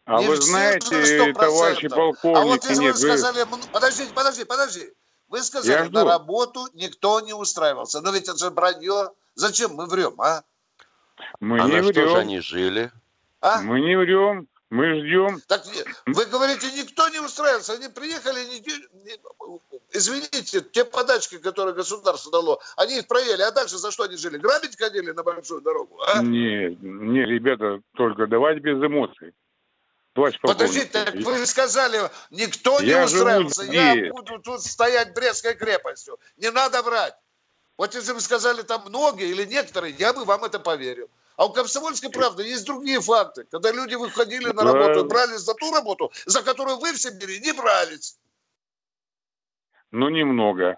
А 0.05 0.19
Не 0.19 0.27
вы 0.27 0.35
знаете, 0.37 0.95
на 0.95 1.01
100%. 1.31 1.33
товарищи 1.33 1.85
А 1.85 1.95
вот 1.95 2.19
полковники, 2.21 2.67
если 2.67 2.83
нет, 2.83 2.95
вы 2.97 3.01
вы- 3.09 3.17
сказали, 3.17 3.41
м, 3.43 3.61
подождите, 3.71 4.11
подожди, 4.13 4.43
подожди. 4.43 4.93
Вы 5.29 5.41
сказали, 5.43 5.87
на 5.89 6.03
работу 6.03 6.67
никто 6.73 7.19
не 7.21 7.33
устраивался. 7.33 8.01
Но 8.01 8.11
ведь 8.11 8.23
это 8.27 8.37
же 8.37 8.49
вранье. 8.49 9.11
Зачем 9.35 9.73
мы 9.75 9.85
врем, 9.85 10.19
а? 10.21 10.43
Мы 11.39 11.59
а 11.59 11.65
не 11.65 11.81
на 11.81 11.83
что 11.83 11.93
же 11.93 12.05
врем, 12.05 12.15
они 12.15 12.39
жили? 12.39 12.91
А? 13.41 13.61
мы 13.61 13.81
не 13.81 13.97
врем, 13.97 14.47
мы 14.69 15.01
ждем. 15.01 15.41
Так 15.47 15.63
вы 16.05 16.25
говорите, 16.25 16.71
никто 16.71 17.07
не 17.09 17.19
устраивался. 17.19 17.73
Они 17.73 17.89
приехали, 17.89 18.43
не- 18.45 18.59
не- 19.03 19.59
извините, 19.91 20.61
те 20.61 20.83
подачки, 20.85 21.37
которые 21.37 21.75
государство 21.75 22.31
дало, 22.31 22.61
они 22.75 22.97
их 22.99 23.07
проели. 23.07 23.41
А 23.41 23.51
дальше 23.51 23.77
за 23.77 23.91
что 23.91 24.03
они 24.03 24.17
жили? 24.17 24.37
Грабить 24.37 24.77
ходили 24.77 25.11
на 25.11 25.23
большую 25.23 25.61
дорогу? 25.61 26.01
А? 26.07 26.23
Не, 26.23 26.75
не, 26.81 27.25
ребята, 27.25 27.81
только 27.95 28.27
давайте 28.27 28.61
без 28.61 28.83
эмоций. 28.83 29.33
Товарищ 30.13 30.39
Подождите, 30.41 30.85
так 30.85 31.15
вы 31.15 31.45
сказали, 31.45 32.09
никто 32.29 32.79
не 32.79 32.87
Я 32.87 33.07
живу 33.07 33.45
устраивался. 33.45 33.63
Я 33.63 34.11
буду 34.11 34.39
тут 34.39 34.61
стоять 34.61 35.13
Брестской 35.13 35.55
крепостью. 35.55 36.19
Не 36.37 36.51
надо 36.51 36.83
врать. 36.83 37.15
Вот 37.77 37.95
если 37.95 38.13
бы 38.13 38.21
сказали 38.21 38.61
там 38.61 38.83
многие 38.85 39.29
или 39.29 39.45
некоторые, 39.45 39.93
я 39.97 40.13
бы 40.13 40.25
вам 40.25 40.43
это 40.43 40.59
поверил. 40.59 41.09
А 41.35 41.45
у 41.45 41.53
комсомольской 41.53 42.11
правды 42.11 42.43
есть 42.43 42.65
другие 42.65 43.01
факты. 43.01 43.45
Когда 43.45 43.71
люди 43.71 43.95
выходили 43.95 44.51
на 44.51 44.63
работу 44.63 44.99
и 44.99 45.07
брались 45.07 45.39
за 45.41 45.55
ту 45.55 45.73
работу, 45.73 46.11
за 46.25 46.43
которую 46.43 46.77
вы 46.77 46.93
в 46.93 47.01
Сибири 47.01 47.39
не 47.39 47.51
брались. 47.53 48.17
ну 49.91 50.09
немного. 50.09 50.77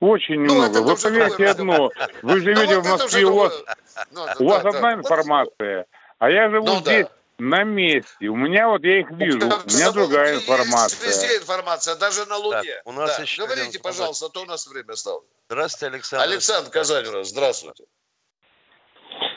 Очень 0.00 0.40
Ну, 0.40 0.54
немного. 0.54 0.70
это 0.70 0.82
Вы 0.82 0.96
поверьте 0.96 1.46
одно, 1.46 1.90
вы 2.22 2.40
живете 2.42 2.74
Ну, 2.74 2.80
в 2.82 2.84
вот 2.84 2.94
это 2.94 3.04
Москве, 3.04 3.24
уже 3.24 3.32
у 3.32 3.36
вас. 3.38 3.64
Ну, 4.10 4.22
у 4.40 4.48
вас 4.48 4.62
да, 4.62 4.68
одна 4.68 4.80
да. 4.80 4.94
информация, 4.94 5.86
а 6.18 6.30
я 6.30 6.50
живу 6.50 6.66
Ну, 6.66 6.80
да. 6.82 7.08
На 7.38 7.64
месте. 7.64 8.28
У 8.28 8.36
меня 8.36 8.68
вот 8.68 8.84
я 8.84 9.00
их 9.00 9.10
вижу, 9.10 9.38
у 9.38 9.42
меня 9.42 9.92
другая 9.92 10.36
информация. 10.36 11.06
Везде 11.06 11.36
информация, 11.36 11.96
даже 11.96 12.26
на 12.26 12.36
Луне. 12.36 12.62
Так, 12.62 12.82
у 12.86 12.92
нас 12.92 13.16
Да. 13.16 13.22
еще 13.22 13.44
Говорите, 13.44 13.68
один 13.68 13.82
пожалуйста, 13.82 14.26
а 14.26 14.28
то 14.28 14.42
у 14.42 14.44
нас 14.46 14.66
время 14.66 14.92
осталось. 14.92 15.24
Здравствуйте, 15.48 15.94
Александр. 15.94 16.24
Александр 16.24 17.12
нас, 17.12 17.28
здравствуйте. 17.28 17.84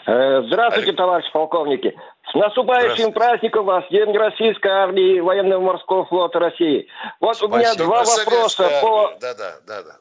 Э, 0.08 0.42
Здравствуйте, 0.48 0.94
товарищи 0.94 1.30
полковники. 1.34 1.94
С 2.32 2.34
наступающим 2.34 3.12
праздником 3.12 3.66
вас, 3.66 3.84
День 3.92 4.16
Российской 4.16 4.70
армии 4.70 5.18
и 5.18 5.20
военно-морского 5.20 6.06
флота 6.06 6.40
России. 6.40 6.88
Вот 7.20 7.42
у 7.42 7.50
меня 7.50 7.76
два 7.76 8.04
вопроса 8.04 8.80
по... 8.82 9.18
Да, 9.20 9.34
да, 9.34 9.58
да, 9.68 9.84
да. 9.84 9.96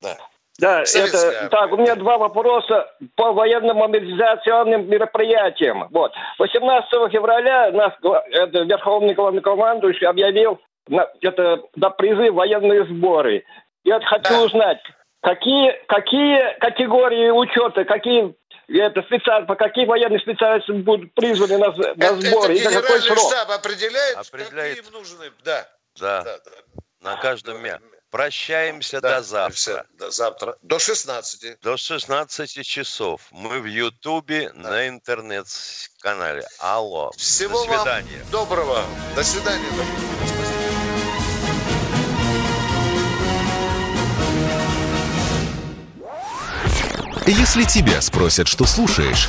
Да. 0.00 0.16
Да, 0.58 0.84
Советская 0.86 1.30
это 1.30 1.36
армия. 1.38 1.48
так, 1.50 1.72
у 1.72 1.76
меня 1.76 1.94
два 1.96 2.16
вопроса 2.18 2.90
по 3.14 3.32
военно-мобилизационным 3.32 4.88
мероприятиям. 4.88 5.88
Вот. 5.90 6.12
18 6.38 6.90
февраля 7.12 7.70
нас 7.72 7.92
гла- 8.00 8.24
это, 8.30 8.60
Верховный 8.60 9.14
главнокомандующий 9.14 10.06
объявил 10.06 10.60
на, 10.88 11.08
это, 11.20 11.60
на 11.74 11.90
призыв 11.90 12.34
военные 12.34 12.84
сборы. 12.86 13.44
Я 13.84 13.94
вот 13.98 14.04
хочу 14.04 14.34
узнать, 14.44 14.78
какие, 15.22 15.72
какие 15.88 16.58
категории 16.58 17.30
учета, 17.30 17.84
какие 17.84 18.34
это 18.68 19.02
специально, 19.02 19.46
по 19.46 19.54
какие 19.54 19.84
военные 19.84 20.20
специальности 20.20 20.72
будут 20.72 21.14
призваны 21.14 21.58
на, 21.58 21.66
на 21.68 22.14
сборы 22.20 22.54
и 22.56 22.64
на 22.64 22.70
какой 22.70 22.98
Генеральный 22.98 23.00
срок? 23.02 23.18
штаб 23.18 23.50
определяет, 23.50 24.16
Определяет. 24.16 24.76
какие 24.76 24.88
им 24.92 24.98
нужны. 24.98 25.26
Да. 25.44 25.66
Да, 26.00 26.24
на 27.02 27.16
каждом 27.16 27.60
дня. 27.60 27.78
Прощаемся 28.10 29.00
Да, 29.00 29.16
до 29.16 29.22
завтра. 29.22 29.86
До 29.98 30.10
завтра. 30.10 30.56
До 30.62 30.78
16. 30.78 31.60
До 31.60 31.76
16 31.76 32.64
часов. 32.64 33.20
Мы 33.30 33.60
в 33.60 33.66
Ютубе 33.66 34.52
на 34.54 34.88
интернет-канале. 34.88 36.46
Алло. 36.58 37.10
Всего 37.16 37.64
До 37.66 37.78
свидания. 37.78 38.18
вам 38.22 38.30
доброго. 38.30 38.84
До 39.14 39.24
свидания. 39.24 39.70
Если 47.26 47.64
тебя 47.64 48.00
спросят, 48.02 48.46
что 48.46 48.64
слушаешь, 48.66 49.28